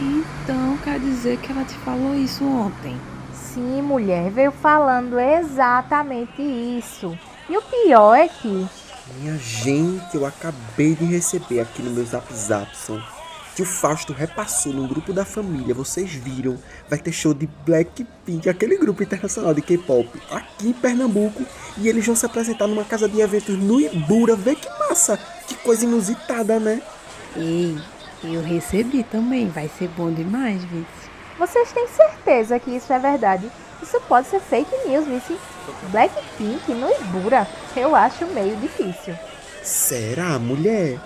Então 0.00 0.76
quer 0.78 0.98
dizer 0.98 1.38
que 1.38 1.52
ela 1.52 1.64
te 1.64 1.74
falou 1.78 2.14
isso 2.14 2.44
ontem? 2.44 2.96
Sim, 3.32 3.82
mulher, 3.82 4.30
veio 4.30 4.50
falando 4.50 5.18
exatamente 5.18 6.42
isso. 6.42 7.16
E 7.48 7.56
o 7.56 7.62
pior 7.62 8.14
é 8.14 8.26
que. 8.26 8.66
Minha 9.18 9.36
gente, 9.36 10.14
eu 10.14 10.26
acabei 10.26 10.94
de 10.94 11.04
receber 11.04 11.60
aqui 11.60 11.82
no 11.82 11.90
meu 11.90 12.04
zap 12.04 12.32
zap 12.34 12.68
que 13.54 13.62
o 13.62 13.66
Fausto 13.66 14.12
repassou 14.12 14.72
no 14.72 14.88
grupo 14.88 15.12
da 15.12 15.24
família, 15.24 15.74
vocês 15.74 16.10
viram, 16.10 16.58
vai 16.88 16.98
ter 16.98 17.12
show 17.12 17.32
de 17.32 17.48
Blackpink, 17.64 18.48
aquele 18.48 18.76
grupo 18.76 19.02
internacional 19.02 19.54
de 19.54 19.62
K-pop, 19.62 20.10
aqui 20.30 20.68
em 20.68 20.72
Pernambuco, 20.72 21.44
e 21.78 21.88
eles 21.88 22.04
vão 22.04 22.16
se 22.16 22.26
apresentar 22.26 22.66
numa 22.66 22.84
casa 22.84 23.08
de 23.08 23.20
eventos 23.20 23.56
no 23.56 23.80
Ibura, 23.80 24.34
vê 24.34 24.56
que 24.56 24.68
massa, 24.80 25.18
que 25.46 25.54
coisa 25.56 25.84
inusitada, 25.84 26.58
né? 26.58 26.82
Ei, 27.36 27.78
eu 28.26 28.42
recebi 28.42 29.02
também, 29.02 29.48
vai 29.48 29.68
ser 29.68 29.88
bom 29.88 30.10
demais, 30.10 30.62
Vice. 30.64 31.10
Vocês 31.38 31.72
têm 31.72 31.86
certeza 31.88 32.58
que 32.58 32.70
isso 32.70 32.92
é 32.92 32.98
verdade? 32.98 33.50
Isso 33.82 34.00
pode 34.08 34.28
ser 34.28 34.40
fake 34.40 34.88
news, 34.88 35.06
Vice. 35.06 35.36
Blackpink 35.90 36.72
no 36.72 36.90
Ibura, 36.90 37.46
eu 37.76 37.94
acho 37.94 38.26
meio 38.26 38.56
difícil. 38.56 39.14
Será, 39.62 40.38
mulher? 40.38 40.98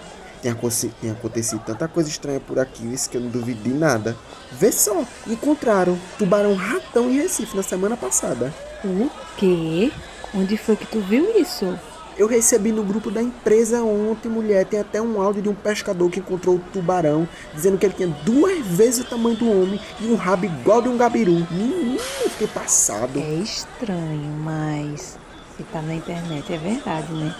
Tem, 0.42 0.54
tem 1.00 1.10
acontecido 1.10 1.62
tanta 1.64 1.88
coisa 1.88 2.08
estranha 2.08 2.40
por 2.40 2.58
aqui, 2.58 2.84
isso 2.92 3.10
que 3.10 3.16
eu 3.16 3.20
não 3.20 3.30
duvido 3.30 3.62
de 3.62 3.74
nada. 3.74 4.16
Vê 4.52 4.70
só, 4.70 5.04
encontraram 5.26 5.98
tubarão 6.18 6.54
ratão 6.54 7.10
em 7.10 7.16
Recife 7.16 7.56
na 7.56 7.62
semana 7.62 7.96
passada. 7.96 8.52
O 8.84 9.10
quê? 9.36 9.92
Onde 10.34 10.56
foi 10.56 10.76
que 10.76 10.86
tu 10.86 11.00
viu 11.00 11.40
isso? 11.40 11.78
Eu 12.18 12.26
recebi 12.26 12.72
no 12.72 12.82
grupo 12.82 13.12
da 13.12 13.22
empresa 13.22 13.80
ontem, 13.84 14.28
mulher. 14.28 14.66
Tem 14.66 14.80
até 14.80 15.00
um 15.00 15.22
áudio 15.22 15.40
de 15.40 15.48
um 15.48 15.54
pescador 15.54 16.10
que 16.10 16.18
encontrou 16.18 16.56
o 16.56 16.58
tubarão, 16.58 17.28
dizendo 17.54 17.78
que 17.78 17.86
ele 17.86 17.94
tinha 17.94 18.08
duas 18.08 18.66
vezes 18.66 19.04
o 19.04 19.08
tamanho 19.08 19.36
do 19.36 19.48
homem 19.48 19.80
e 20.00 20.06
um 20.06 20.16
rabo 20.16 20.46
igual 20.46 20.82
de 20.82 20.88
um 20.88 20.96
gabiru. 20.96 21.46
Menino, 21.48 21.94
eu 21.94 22.30
fiquei 22.30 22.48
passado. 22.48 23.20
É 23.20 23.34
estranho, 23.34 24.32
mas 24.42 25.16
se 25.56 25.62
tá 25.62 25.80
na 25.80 25.94
internet 25.94 26.52
é 26.52 26.58
verdade, 26.58 27.12
né? 27.12 27.32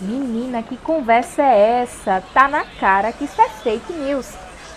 Menina, 0.00 0.60
que 0.60 0.76
conversa 0.76 1.42
é 1.42 1.82
essa? 1.82 2.20
Tá 2.34 2.48
na 2.48 2.64
cara 2.64 3.12
que 3.12 3.26
isso 3.26 3.40
é 3.40 3.48
fake 3.48 3.92
news. 3.92 4.28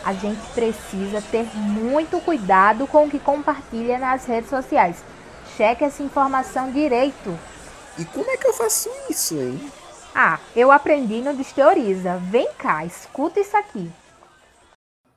A 0.05 0.13
gente 0.13 0.41
precisa 0.53 1.23
ter 1.31 1.45
muito 1.57 2.19
cuidado 2.21 2.85
com 2.85 3.05
o 3.05 3.09
que 3.09 3.17
compartilha 3.17 3.97
nas 3.97 4.25
redes 4.25 4.49
sociais. 4.49 4.97
Cheque 5.57 5.83
essa 5.83 6.03
informação 6.03 6.71
direito. 6.71 7.37
E 7.99 8.05
como 8.05 8.31
é 8.31 8.37
que 8.37 8.47
eu 8.47 8.53
faço 8.53 8.89
isso, 9.09 9.35
hein? 9.35 9.59
Ah, 10.15 10.39
eu 10.55 10.71
aprendi 10.71 11.19
no 11.19 11.35
Desteoriza. 11.35 12.15
Vem 12.15 12.49
cá, 12.53 12.85
escuta 12.85 13.41
isso 13.41 13.57
aqui. 13.57 13.91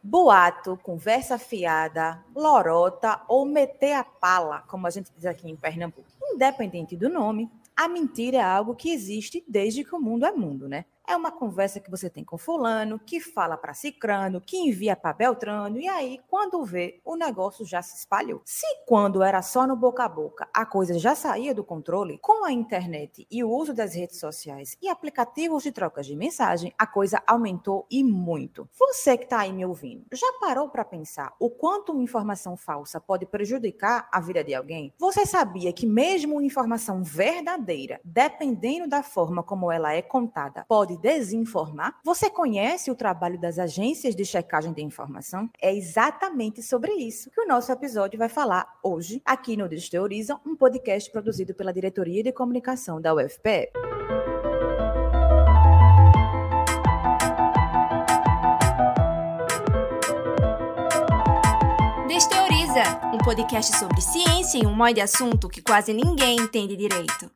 Boato, 0.03 0.77
conversa 0.83 1.39
fiada, 1.39 2.21
lorota 2.35 3.21
ou 3.29 3.47
meter 3.47 3.93
a 3.93 4.03
pala, 4.03 4.65
como 4.67 4.89
a 4.89 4.91
gente 4.91 5.13
diz 5.15 5.25
aqui 5.25 5.49
em 5.49 5.55
Pernambuco. 5.55 6.09
Independente 6.35 6.97
do 6.97 7.09
nome, 7.09 7.49
a 7.77 7.87
mentira 7.87 8.39
é 8.39 8.43
algo 8.43 8.75
que 8.75 8.91
existe 8.91 9.45
desde 9.47 9.85
que 9.85 9.95
o 9.95 10.01
mundo 10.01 10.27
é 10.27 10.33
mundo, 10.33 10.69
né? 10.69 10.85
É 11.07 11.17
uma 11.17 11.33
conversa 11.33 11.81
que 11.81 11.91
você 11.91 12.09
tem 12.09 12.25
com 12.25 12.39
fulano, 12.39 12.99
que 12.99 13.21
fala 13.21 13.57
para 13.57 13.75
cicrano, 13.75 14.41
que 14.41 14.57
envia 14.57 14.95
para 14.95 15.13
beltrano, 15.13 15.79
e 15.79 15.89
aí, 15.89 16.21
quando 16.29 16.65
vê, 16.65 17.01
o 17.05 17.17
negócio 17.17 17.67
já 17.67 17.83
se 17.83 17.97
espalhou. 17.97 18.41
Se 18.45 18.67
quando 18.87 19.23
era 19.23 19.43
só 19.43 19.67
no 19.67 19.77
boca 19.77 20.05
a 20.05 20.09
boca, 20.09 20.49
a 20.55 20.65
coisa 20.65 20.99
já 20.99 21.15
saía 21.15 21.55
do 21.55 21.65
controle, 21.65 22.19
com 22.19 22.45
a 22.45 22.53
internet 22.53 23.27
e 23.31 23.43
o 23.43 23.51
uso 23.51 23.75
das 23.75 23.95
redes 23.95 24.19
sociais 24.19 24.77
e 24.81 24.89
aplicativos 24.89 25.65
de 25.65 25.73
trocas 25.73 26.07
de 26.07 26.15
mensagem, 26.15 26.73
a 26.79 26.87
coisa 26.87 27.23
aumentou 27.27 27.87
e 27.91 28.05
muito. 28.05 28.69
Você 28.79 29.19
que 29.19 29.25
está 29.25 29.41
aí 29.41 29.53
me 29.53 29.67
ouvindo, 29.67 30.07
já 30.13 30.33
parou 30.41 30.69
para 30.69 30.85
pensar 30.85 31.35
o 31.39 31.51
quanto 31.51 31.93
uma 31.93 32.03
informação 32.03 32.57
falsa 32.57 33.01
pode 33.01 33.27
prejudicar 33.27 34.09
a 34.11 34.21
vida 34.21 34.45
de 34.45 34.55
alguém? 34.55 34.95
Você 34.99 35.27
sabia 35.27 35.73
que 35.73 35.87
mesmo 35.87 36.35
uma 36.35 36.45
informação 36.45 37.03
verdadeira, 37.03 38.01
dependendo 38.05 38.89
da 38.89 39.03
forma 39.03 39.43
como 39.43 39.71
ela 39.71 39.93
é 39.93 40.01
contada, 40.01 40.65
pode 40.69 40.97
desinformar? 41.03 41.99
Você 42.05 42.31
conhece 42.31 42.91
o 42.91 42.95
trabalho 42.95 43.39
das 43.39 43.59
agências 43.59 44.15
de 44.15 44.25
checagem 44.25 44.73
de 44.73 44.83
informação? 44.83 45.51
É 45.61 45.75
exatamente 45.75 46.63
sobre 46.63 46.93
isso 46.93 47.31
que 47.31 47.41
o 47.41 47.49
nosso 47.49 47.73
episódio 47.73 48.19
vai 48.19 48.29
falar 48.29 48.79
hoje, 48.83 49.21
aqui 49.25 49.57
no 49.57 49.69
Desteoriza, 49.69 50.39
um 50.47 50.55
podcast 50.55 51.11
produzido 51.11 51.55
pela 51.55 51.73
Diretoria 51.73 52.23
de 52.23 52.33
Comunicação 52.33 53.01
da 53.01 53.13
UFPE. 53.13 53.73
Desteoriza, 62.07 63.01
um 63.13 63.19
podcast 63.19 63.77
sobre 63.77 64.01
ciência 64.01 64.59
e 64.59 64.67
um 64.67 64.75
monte 64.75 64.95
de 64.95 65.01
assunto 65.01 65.49
que 65.49 65.61
quase 65.61 65.93
ninguém 65.93 66.37
entende 66.37 66.77
direito. 66.77 67.31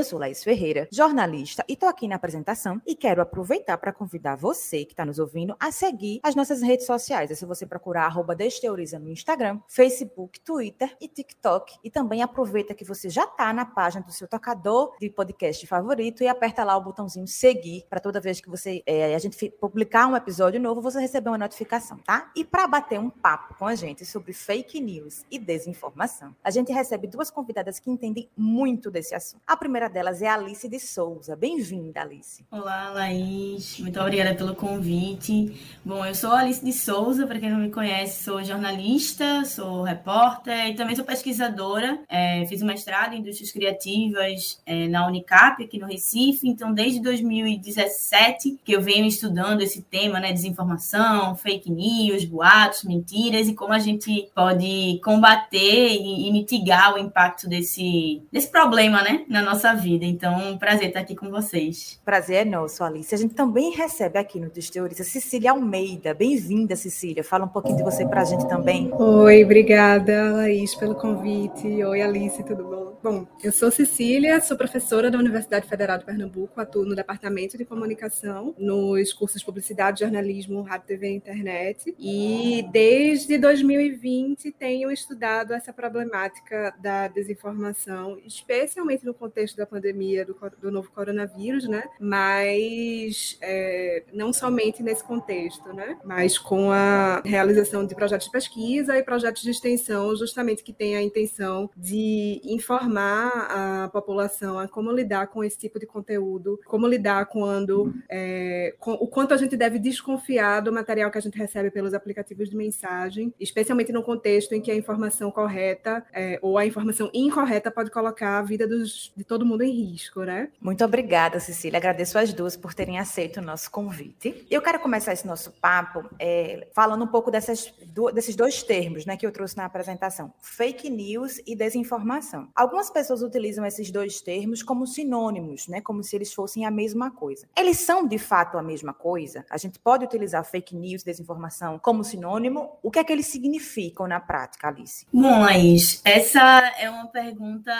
Eu 0.00 0.04
sou 0.04 0.18
Laís 0.18 0.42
Ferreira, 0.42 0.88
jornalista, 0.90 1.62
e 1.68 1.74
estou 1.74 1.86
aqui 1.86 2.08
na 2.08 2.16
apresentação 2.16 2.80
e 2.86 2.96
quero 2.96 3.20
aproveitar 3.20 3.76
para 3.76 3.92
convidar 3.92 4.34
você 4.34 4.82
que 4.86 4.94
está 4.94 5.04
nos 5.04 5.18
ouvindo 5.18 5.54
a 5.60 5.70
seguir 5.70 6.20
as 6.22 6.34
nossas 6.34 6.62
redes 6.62 6.86
sociais. 6.86 7.30
É 7.30 7.34
se 7.34 7.44
você 7.44 7.66
procurar 7.66 8.06
arroba 8.06 8.34
Desteoriza 8.34 8.98
no 8.98 9.10
Instagram, 9.10 9.60
Facebook, 9.68 10.40
Twitter 10.40 10.96
e 11.02 11.06
TikTok. 11.06 11.76
E 11.84 11.90
também 11.90 12.22
aproveita 12.22 12.74
que 12.74 12.82
você 12.82 13.10
já 13.10 13.24
está 13.24 13.52
na 13.52 13.66
página 13.66 14.02
do 14.02 14.10
seu 14.10 14.26
tocador 14.26 14.96
de 14.98 15.10
podcast 15.10 15.66
favorito 15.66 16.22
e 16.22 16.28
aperta 16.28 16.64
lá 16.64 16.78
o 16.78 16.82
botãozinho 16.82 17.26
seguir 17.26 17.84
para 17.90 18.00
toda 18.00 18.22
vez 18.22 18.40
que 18.40 18.48
você 18.48 18.82
é, 18.86 19.14
a 19.14 19.18
gente 19.18 19.50
publicar 19.60 20.06
um 20.06 20.16
episódio 20.16 20.58
novo, 20.58 20.80
você 20.80 20.98
receber 20.98 21.28
uma 21.28 21.36
notificação, 21.36 21.98
tá? 21.98 22.32
E 22.34 22.42
para 22.42 22.66
bater 22.66 22.98
um 22.98 23.10
papo 23.10 23.54
com 23.58 23.66
a 23.66 23.74
gente 23.74 24.06
sobre 24.06 24.32
fake 24.32 24.80
news 24.80 25.26
e 25.30 25.38
desinformação, 25.38 26.34
a 26.42 26.50
gente 26.50 26.72
recebe 26.72 27.06
duas 27.06 27.30
convidadas 27.30 27.78
que 27.78 27.90
entendem 27.90 28.30
muito 28.34 28.90
desse 28.90 29.14
assunto. 29.14 29.42
A 29.46 29.54
primeira 29.54 29.89
delas 29.90 30.22
é 30.22 30.28
Alice 30.28 30.68
de 30.68 30.78
Souza. 30.78 31.34
Bem-vinda, 31.34 32.00
Alice. 32.00 32.44
Olá, 32.50 32.90
Laís. 32.90 33.78
Muito 33.80 34.00
obrigada 34.00 34.34
pelo 34.34 34.54
convite. 34.54 35.60
Bom, 35.84 36.06
eu 36.06 36.14
sou 36.14 36.32
Alice 36.32 36.64
de 36.64 36.72
Souza, 36.72 37.26
para 37.26 37.38
quem 37.38 37.50
não 37.50 37.58
me 37.58 37.70
conhece, 37.70 38.22
sou 38.22 38.42
jornalista, 38.44 39.44
sou 39.44 39.82
repórter 39.82 40.68
e 40.68 40.74
também 40.74 40.94
sou 40.94 41.04
pesquisadora. 41.04 41.98
É, 42.08 42.46
fiz 42.46 42.62
um 42.62 42.66
mestrado 42.66 43.14
em 43.14 43.18
indústrias 43.18 43.50
criativas 43.50 44.60
é, 44.64 44.86
na 44.86 45.06
Unicap, 45.06 45.62
aqui 45.62 45.78
no 45.78 45.86
Recife. 45.86 46.48
Então, 46.48 46.72
desde 46.72 47.00
2017 47.00 48.60
que 48.64 48.72
eu 48.72 48.80
venho 48.80 49.06
estudando 49.06 49.62
esse 49.62 49.82
tema, 49.82 50.20
né, 50.20 50.32
desinformação, 50.32 51.34
fake 51.34 51.70
news, 51.70 52.24
boatos, 52.24 52.84
mentiras 52.84 53.48
e 53.48 53.54
como 53.54 53.72
a 53.72 53.78
gente 53.78 54.30
pode 54.34 55.00
combater 55.02 55.88
e, 55.92 56.28
e 56.28 56.32
mitigar 56.32 56.94
o 56.94 56.98
impacto 56.98 57.48
desse, 57.48 58.22
desse 58.30 58.50
problema, 58.50 59.02
né, 59.02 59.24
na 59.28 59.42
nossa 59.42 59.79
vida. 59.80 60.04
Então, 60.04 60.52
um 60.52 60.58
prazer 60.58 60.88
estar 60.88 61.00
aqui 61.00 61.16
com 61.16 61.30
vocês. 61.30 62.00
Prazer 62.04 62.36
é 62.36 62.44
nosso, 62.44 62.84
Alice. 62.84 63.14
A 63.14 63.18
gente 63.18 63.34
também 63.34 63.72
recebe 63.72 64.18
aqui 64.18 64.38
no 64.38 64.50
Desteoriza 64.50 65.02
Cecília 65.02 65.50
Almeida. 65.52 66.14
Bem-vinda, 66.14 66.76
Cecília. 66.76 67.24
Fala 67.24 67.46
um 67.46 67.48
pouquinho 67.48 67.76
de 67.76 67.82
você 67.82 68.06
para 68.06 68.20
a 68.20 68.24
gente 68.24 68.46
também. 68.46 68.90
Oi, 68.92 69.44
obrigada, 69.44 70.32
Laís, 70.32 70.74
pelo 70.74 70.94
convite. 70.94 71.66
Oi, 71.82 72.02
Alice, 72.02 72.42
tudo 72.44 72.64
bom? 72.64 72.89
Bom, 73.02 73.26
eu 73.42 73.50
sou 73.50 73.70
Cecília, 73.70 74.42
sou 74.42 74.58
professora 74.58 75.10
da 75.10 75.18
Universidade 75.18 75.66
Federal 75.66 75.96
de 75.96 76.04
Pernambuco, 76.04 76.60
atuo 76.60 76.84
no 76.84 76.94
Departamento 76.94 77.56
de 77.56 77.64
Comunicação, 77.64 78.54
nos 78.58 79.14
cursos 79.14 79.40
de 79.40 79.46
Publicidade, 79.46 80.00
Jornalismo, 80.00 80.60
Rádio, 80.60 80.88
TV 80.88 81.08
e 81.08 81.14
Internet. 81.14 81.94
E 81.98 82.62
desde 82.70 83.38
2020 83.38 84.52
tenho 84.52 84.90
estudado 84.90 85.54
essa 85.54 85.72
problemática 85.72 86.74
da 86.78 87.08
desinformação, 87.08 88.18
especialmente 88.26 89.06
no 89.06 89.14
contexto 89.14 89.56
da 89.56 89.64
pandemia 89.64 90.26
do, 90.26 90.36
do 90.60 90.70
novo 90.70 90.90
coronavírus, 90.90 91.66
né? 91.66 91.84
Mas 91.98 93.38
é, 93.40 94.04
não 94.12 94.30
somente 94.30 94.82
nesse 94.82 95.02
contexto, 95.02 95.72
né? 95.72 95.96
Mas 96.04 96.38
com 96.38 96.70
a 96.70 97.22
realização 97.24 97.86
de 97.86 97.94
projetos 97.94 98.26
de 98.26 98.32
pesquisa 98.32 98.98
e 98.98 99.02
projetos 99.02 99.40
de 99.40 99.50
extensão, 99.50 100.14
justamente 100.14 100.62
que 100.62 100.72
tem 100.74 100.96
a 100.96 101.02
intenção 101.02 101.70
de 101.74 102.42
informar 102.44 102.89
a 102.98 103.88
população 103.92 104.58
a 104.58 104.68
como 104.68 104.90
lidar 104.92 105.28
com 105.28 105.44
esse 105.44 105.58
tipo 105.58 105.78
de 105.78 105.86
conteúdo, 105.86 106.58
como 106.66 106.86
lidar 106.86 107.26
quando 107.26 107.94
é, 108.08 108.74
com, 108.78 108.92
o 108.92 109.06
quanto 109.06 109.34
a 109.34 109.36
gente 109.36 109.56
deve 109.56 109.78
desconfiar 109.78 110.60
do 110.60 110.72
material 110.72 111.10
que 111.10 111.18
a 111.18 111.20
gente 111.20 111.38
recebe 111.38 111.70
pelos 111.70 111.94
aplicativos 111.94 112.48
de 112.48 112.56
mensagem, 112.56 113.32
especialmente 113.38 113.92
no 113.92 114.02
contexto 114.02 114.54
em 114.54 114.60
que 114.60 114.70
a 114.70 114.74
informação 114.74 115.30
correta 115.30 116.04
é, 116.12 116.38
ou 116.42 116.58
a 116.58 116.66
informação 116.66 117.10
incorreta 117.12 117.70
pode 117.70 117.90
colocar 117.90 118.38
a 118.38 118.42
vida 118.42 118.66
dos, 118.66 119.12
de 119.16 119.24
todo 119.24 119.44
mundo 119.44 119.62
em 119.62 119.70
risco, 119.70 120.22
né? 120.22 120.48
Muito 120.60 120.84
obrigada, 120.84 121.38
Cecília. 121.40 121.78
Agradeço 121.78 122.18
às 122.18 122.32
duas 122.32 122.56
por 122.56 122.74
terem 122.74 122.98
aceito 122.98 123.38
o 123.38 123.42
nosso 123.42 123.70
convite. 123.70 124.46
Eu 124.50 124.62
quero 124.62 124.80
começar 124.80 125.12
esse 125.12 125.26
nosso 125.26 125.52
papo 125.52 126.08
é, 126.18 126.68
falando 126.72 127.04
um 127.04 127.08
pouco 127.08 127.30
dessas, 127.30 127.72
do, 127.86 128.10
desses 128.10 128.36
dois 128.36 128.62
termos 128.62 129.04
né, 129.04 129.16
que 129.16 129.26
eu 129.26 129.32
trouxe 129.32 129.56
na 129.56 129.64
apresentação: 129.64 130.32
fake 130.40 130.88
news 130.88 131.40
e 131.46 131.54
desinformação. 131.54 132.48
Algumas 132.54 132.79
algumas 132.80 132.90
pessoas 132.90 133.22
utilizam 133.22 133.66
esses 133.66 133.90
dois 133.90 134.22
termos 134.22 134.62
como 134.62 134.86
sinônimos, 134.86 135.68
né? 135.68 135.82
Como 135.82 136.02
se 136.02 136.16
eles 136.16 136.32
fossem 136.32 136.64
a 136.64 136.70
mesma 136.70 137.10
coisa. 137.10 137.46
Eles 137.54 137.78
são 137.80 138.06
de 138.06 138.16
fato 138.16 138.56
a 138.56 138.62
mesma 138.62 138.94
coisa? 138.94 139.44
A 139.50 139.58
gente 139.58 139.78
pode 139.78 140.06
utilizar 140.06 140.42
fake 140.44 140.74
news, 140.74 141.02
desinformação 141.02 141.78
como 141.78 142.02
sinônimo? 142.02 142.78
O 142.82 142.90
que 142.90 142.98
é 142.98 143.04
que 143.04 143.12
eles 143.12 143.26
significam 143.26 144.06
na 144.06 144.18
prática, 144.18 144.68
Alice? 144.68 145.06
Laís, 145.12 146.00
essa 146.04 146.40
é 146.78 146.88
uma 146.88 147.06
pergunta 147.08 147.72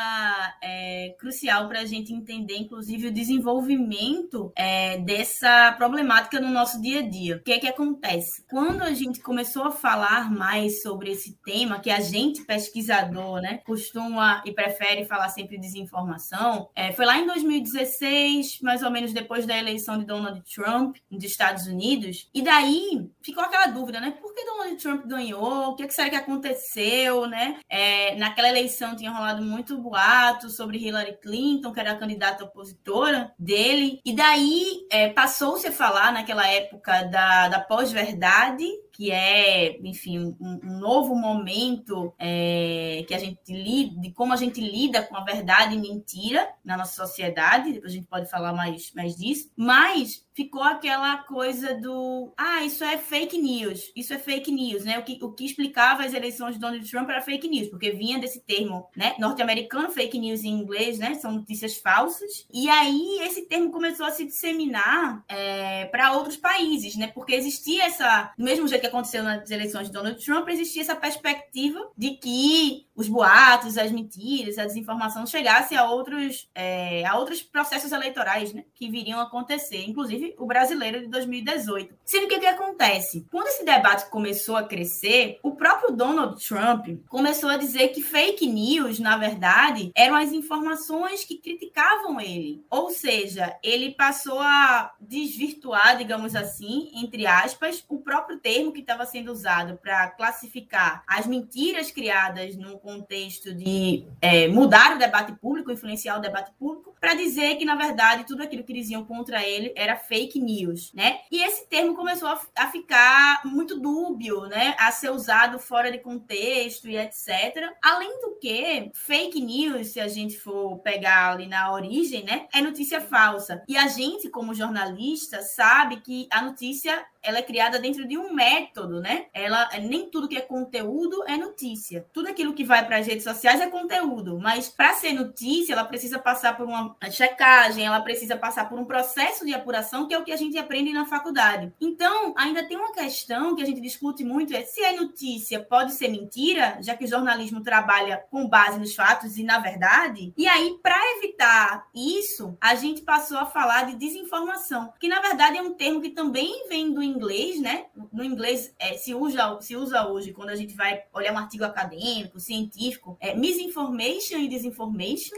é, 0.62 1.14
crucial 1.18 1.66
para 1.68 1.80
a 1.80 1.86
gente 1.86 2.12
entender, 2.12 2.56
inclusive, 2.58 3.08
o 3.08 3.12
desenvolvimento 3.12 4.52
é, 4.54 4.98
dessa 4.98 5.72
problemática 5.78 6.40
no 6.40 6.50
nosso 6.50 6.80
dia 6.80 7.00
a 7.00 7.08
dia. 7.08 7.36
O 7.36 7.42
que 7.42 7.52
é 7.52 7.58
que 7.58 7.68
acontece? 7.68 8.44
Quando 8.50 8.82
a 8.82 8.92
gente 8.92 9.20
começou 9.20 9.64
a 9.64 9.70
falar 9.70 10.30
mais 10.30 10.82
sobre 10.82 11.12
esse 11.12 11.38
tema, 11.42 11.80
que 11.80 11.90
a 11.90 12.00
gente, 12.00 12.44
pesquisador, 12.44 13.40
né, 13.40 13.60
costuma 13.64 14.42
e 14.44 14.52
prefere 14.52 14.89
falar 15.04 15.28
sempre 15.28 15.58
desinformação, 15.58 16.68
é, 16.74 16.92
foi 16.92 17.04
lá 17.04 17.18
em 17.18 17.26
2016, 17.26 18.60
mais 18.62 18.82
ou 18.82 18.90
menos 18.90 19.12
depois 19.12 19.46
da 19.46 19.56
eleição 19.56 19.98
de 19.98 20.04
Donald 20.04 20.42
Trump 20.52 20.96
nos 21.10 21.24
Estados 21.24 21.66
Unidos, 21.66 22.28
e 22.34 22.42
daí 22.42 23.10
ficou 23.22 23.42
aquela 23.42 23.66
dúvida, 23.66 24.00
né? 24.00 24.10
Por 24.20 24.34
que 24.34 24.44
Donald 24.44 24.76
Trump 24.76 25.06
ganhou? 25.06 25.70
O 25.70 25.74
que, 25.74 25.82
é 25.82 25.86
que 25.86 25.94
será 25.94 26.10
que 26.10 26.16
aconteceu, 26.16 27.26
né? 27.26 27.58
É, 27.68 28.14
naquela 28.16 28.48
eleição 28.48 28.96
tinha 28.96 29.10
rolado 29.10 29.42
muito 29.42 29.78
boato 29.78 30.48
sobre 30.50 30.78
Hillary 30.78 31.18
Clinton, 31.20 31.72
que 31.72 31.80
era 31.80 31.92
a 31.92 31.98
candidata 31.98 32.44
opositora 32.44 33.32
dele, 33.38 34.00
e 34.04 34.14
daí 34.14 34.86
é, 34.90 35.08
passou-se 35.08 35.66
a 35.66 35.72
falar 35.72 36.12
naquela 36.12 36.46
época 36.46 37.02
da, 37.04 37.48
da 37.48 37.60
pós-verdade, 37.60 38.64
que 39.00 39.10
é, 39.10 39.78
enfim, 39.80 40.18
um, 40.38 40.60
um 40.62 40.78
novo 40.78 41.14
momento 41.14 42.12
é, 42.18 43.02
que 43.08 43.14
a 43.14 43.18
gente 43.18 43.40
lida, 43.50 43.98
de 43.98 44.12
como 44.12 44.34
a 44.34 44.36
gente 44.36 44.60
lida 44.60 45.02
com 45.02 45.16
a 45.16 45.24
verdade 45.24 45.74
e 45.74 45.78
mentira 45.78 46.46
na 46.62 46.76
nossa 46.76 47.06
sociedade, 47.06 47.72
depois 47.72 47.94
a 47.94 47.96
gente 47.96 48.06
pode 48.06 48.28
falar 48.28 48.52
mais, 48.52 48.92
mais 48.92 49.16
disso, 49.16 49.50
mas 49.56 50.22
ficou 50.40 50.62
aquela 50.62 51.18
coisa 51.18 51.74
do 51.74 52.32
ah, 52.34 52.64
isso 52.64 52.82
é 52.82 52.96
fake 52.96 53.36
news, 53.36 53.92
isso 53.94 54.14
é 54.14 54.18
fake 54.18 54.50
news, 54.50 54.84
né? 54.86 54.98
O 54.98 55.02
que, 55.02 55.18
o 55.22 55.32
que 55.32 55.44
explicava 55.44 56.02
as 56.02 56.14
eleições 56.14 56.54
de 56.54 56.60
Donald 56.60 56.90
Trump 56.90 57.10
era 57.10 57.20
fake 57.20 57.46
news, 57.46 57.68
porque 57.68 57.90
vinha 57.90 58.18
desse 58.18 58.40
termo, 58.40 58.88
né? 58.96 59.14
Norte-americano, 59.18 59.90
fake 59.90 60.18
news 60.18 60.42
em 60.42 60.48
inglês, 60.48 60.98
né? 60.98 61.14
São 61.16 61.32
notícias 61.32 61.76
falsas. 61.76 62.46
E 62.50 62.70
aí 62.70 63.18
esse 63.20 63.42
termo 63.42 63.70
começou 63.70 64.06
a 64.06 64.10
se 64.10 64.24
disseminar 64.24 65.22
é, 65.28 65.84
para 65.86 66.12
outros 66.12 66.38
países, 66.38 66.96
né? 66.96 67.08
Porque 67.08 67.34
existia 67.34 67.84
essa, 67.84 68.32
do 68.38 68.44
mesmo 68.44 68.66
jeito 68.66 68.80
que 68.80 68.86
aconteceu 68.86 69.22
nas 69.22 69.50
eleições 69.50 69.88
de 69.88 69.92
Donald 69.92 70.24
Trump, 70.24 70.48
existia 70.48 70.80
essa 70.80 70.96
perspectiva 70.96 71.86
de 71.98 72.12
que 72.12 72.86
os 72.96 73.08
boatos, 73.08 73.76
as 73.76 73.92
mentiras, 73.92 74.58
a 74.58 74.64
desinformação 74.64 75.26
chegassem 75.26 75.76
a 75.76 75.84
outros, 75.90 76.48
é, 76.54 77.04
a 77.04 77.18
outros 77.18 77.42
processos 77.42 77.92
eleitorais, 77.92 78.54
né? 78.54 78.64
Que 78.74 78.90
viriam 78.90 79.20
a 79.20 79.24
acontecer, 79.24 79.84
inclusive 79.86 80.29
o 80.38 80.46
brasileiro 80.46 81.00
de 81.00 81.06
2018. 81.08 81.94
Sendo 82.04 82.28
que 82.28 82.36
o 82.36 82.40
que 82.40 82.46
acontece? 82.46 83.26
Quando 83.30 83.48
esse 83.48 83.64
debate 83.64 84.10
começou 84.10 84.56
a 84.56 84.64
crescer, 84.64 85.38
o 85.42 85.52
próprio 85.52 85.92
Donald 85.92 86.44
Trump 86.44 86.86
começou 87.08 87.48
a 87.48 87.56
dizer 87.56 87.88
que 87.88 88.02
fake 88.02 88.46
news, 88.46 88.98
na 88.98 89.16
verdade, 89.16 89.92
eram 89.94 90.16
as 90.16 90.32
informações 90.32 91.24
que 91.24 91.38
criticavam 91.38 92.20
ele. 92.20 92.64
Ou 92.70 92.90
seja, 92.90 93.56
ele 93.62 93.92
passou 93.92 94.38
a 94.40 94.92
desvirtuar, 95.00 95.96
digamos 95.96 96.34
assim, 96.34 96.90
entre 96.94 97.26
aspas, 97.26 97.84
o 97.88 97.98
próprio 97.98 98.38
termo 98.38 98.72
que 98.72 98.80
estava 98.80 99.04
sendo 99.06 99.32
usado 99.32 99.78
para 99.78 100.10
classificar 100.10 101.02
as 101.06 101.26
mentiras 101.26 101.90
criadas 101.90 102.56
no 102.56 102.78
contexto 102.78 103.54
de 103.54 104.04
é, 104.20 104.48
mudar 104.48 104.96
o 104.96 104.98
debate 104.98 105.32
público, 105.32 105.70
influenciar 105.70 106.18
o 106.18 106.20
debate 106.20 106.52
público, 106.58 106.94
para 107.00 107.14
dizer 107.14 107.56
que, 107.56 107.64
na 107.64 107.74
verdade, 107.74 108.26
tudo 108.26 108.42
aquilo 108.42 108.64
que 108.64 108.72
diziam 108.72 109.04
contra 109.04 109.42
ele 109.46 109.72
era 109.76 109.96
fake 110.10 110.40
news, 110.40 110.92
né? 110.92 111.20
E 111.30 111.40
esse 111.40 111.68
termo 111.68 111.94
começou 111.94 112.28
a, 112.28 112.40
a 112.56 112.66
ficar 112.66 113.42
muito 113.44 113.78
dúbio, 113.78 114.46
né? 114.46 114.74
A 114.76 114.90
ser 114.90 115.10
usado 115.10 115.60
fora 115.60 115.92
de 115.92 115.98
contexto 115.98 116.88
e 116.88 116.96
etc. 116.96 117.72
Além 117.80 118.20
do 118.20 118.36
que, 118.40 118.90
fake 118.92 119.40
news, 119.40 119.92
se 119.92 120.00
a 120.00 120.08
gente 120.08 120.36
for 120.36 120.78
pegar 120.80 121.30
ali 121.30 121.46
na 121.46 121.72
origem, 121.72 122.24
né? 122.24 122.48
É 122.52 122.60
notícia 122.60 123.00
falsa. 123.00 123.62
E 123.68 123.78
a 123.78 123.86
gente, 123.86 124.28
como 124.28 124.52
jornalista, 124.52 125.42
sabe 125.42 126.00
que 126.00 126.26
a 126.32 126.42
notícia 126.42 127.06
ela 127.22 127.38
é 127.38 127.42
criada 127.42 127.78
dentro 127.78 128.08
de 128.08 128.16
um 128.16 128.32
método, 128.32 129.00
né? 129.00 129.26
Ela 129.34 129.68
nem 129.80 130.10
tudo 130.10 130.28
que 130.28 130.36
é 130.36 130.40
conteúdo 130.40 131.22
é 131.26 131.36
notícia. 131.36 132.06
Tudo 132.12 132.28
aquilo 132.28 132.54
que 132.54 132.64
vai 132.64 132.84
para 132.84 132.96
as 132.96 133.06
redes 133.06 133.24
sociais 133.24 133.60
é 133.60 133.68
conteúdo, 133.68 134.38
mas 134.38 134.68
para 134.68 134.94
ser 134.94 135.12
notícia, 135.12 135.74
ela 135.74 135.84
precisa 135.84 136.18
passar 136.18 136.56
por 136.56 136.66
uma 136.66 136.96
checagem, 137.10 137.84
ela 137.84 138.00
precisa 138.00 138.36
passar 138.36 138.68
por 138.68 138.78
um 138.78 138.84
processo 138.84 139.44
de 139.44 139.52
apuração, 139.52 139.99
que 140.06 140.14
é 140.14 140.18
o 140.18 140.24
que 140.24 140.32
a 140.32 140.36
gente 140.36 140.58
aprende 140.58 140.92
na 140.92 141.04
faculdade. 141.04 141.72
Então, 141.80 142.34
ainda 142.36 142.64
tem 142.64 142.76
uma 142.76 142.92
questão 142.92 143.54
que 143.54 143.62
a 143.62 143.66
gente 143.66 143.80
discute 143.80 144.24
muito 144.24 144.54
é 144.54 144.62
se 144.62 144.82
é 144.82 144.92
notícia, 144.92 145.60
pode 145.60 145.92
ser 145.92 146.08
mentira, 146.08 146.78
já 146.80 146.96
que 146.96 147.04
o 147.04 147.08
jornalismo 147.08 147.62
trabalha 147.62 148.24
com 148.30 148.48
base 148.48 148.78
nos 148.78 148.94
fatos 148.94 149.36
e 149.36 149.42
na 149.42 149.58
verdade. 149.58 150.32
E 150.36 150.46
aí, 150.46 150.78
para 150.82 150.98
evitar 151.16 151.86
isso, 151.94 152.56
a 152.60 152.74
gente 152.74 153.02
passou 153.02 153.38
a 153.38 153.46
falar 153.46 153.86
de 153.86 153.96
desinformação, 153.96 154.92
que 154.98 155.08
na 155.08 155.20
verdade 155.20 155.58
é 155.58 155.62
um 155.62 155.74
termo 155.74 156.00
que 156.00 156.10
também 156.10 156.68
vem 156.68 156.92
do 156.92 157.02
inglês, 157.02 157.60
né? 157.60 157.86
No 158.12 158.24
inglês 158.24 158.74
é, 158.78 158.94
se, 158.94 159.14
usa, 159.14 159.60
se 159.60 159.76
usa 159.76 160.06
hoje, 160.08 160.32
quando 160.32 160.50
a 160.50 160.56
gente 160.56 160.74
vai 160.74 161.02
olhar 161.12 161.32
um 161.32 161.38
artigo 161.38 161.64
acadêmico, 161.64 162.40
científico, 162.40 163.16
é 163.20 163.34
misinformation 163.34 164.38
e 164.38 164.48
disinformation 164.48 165.36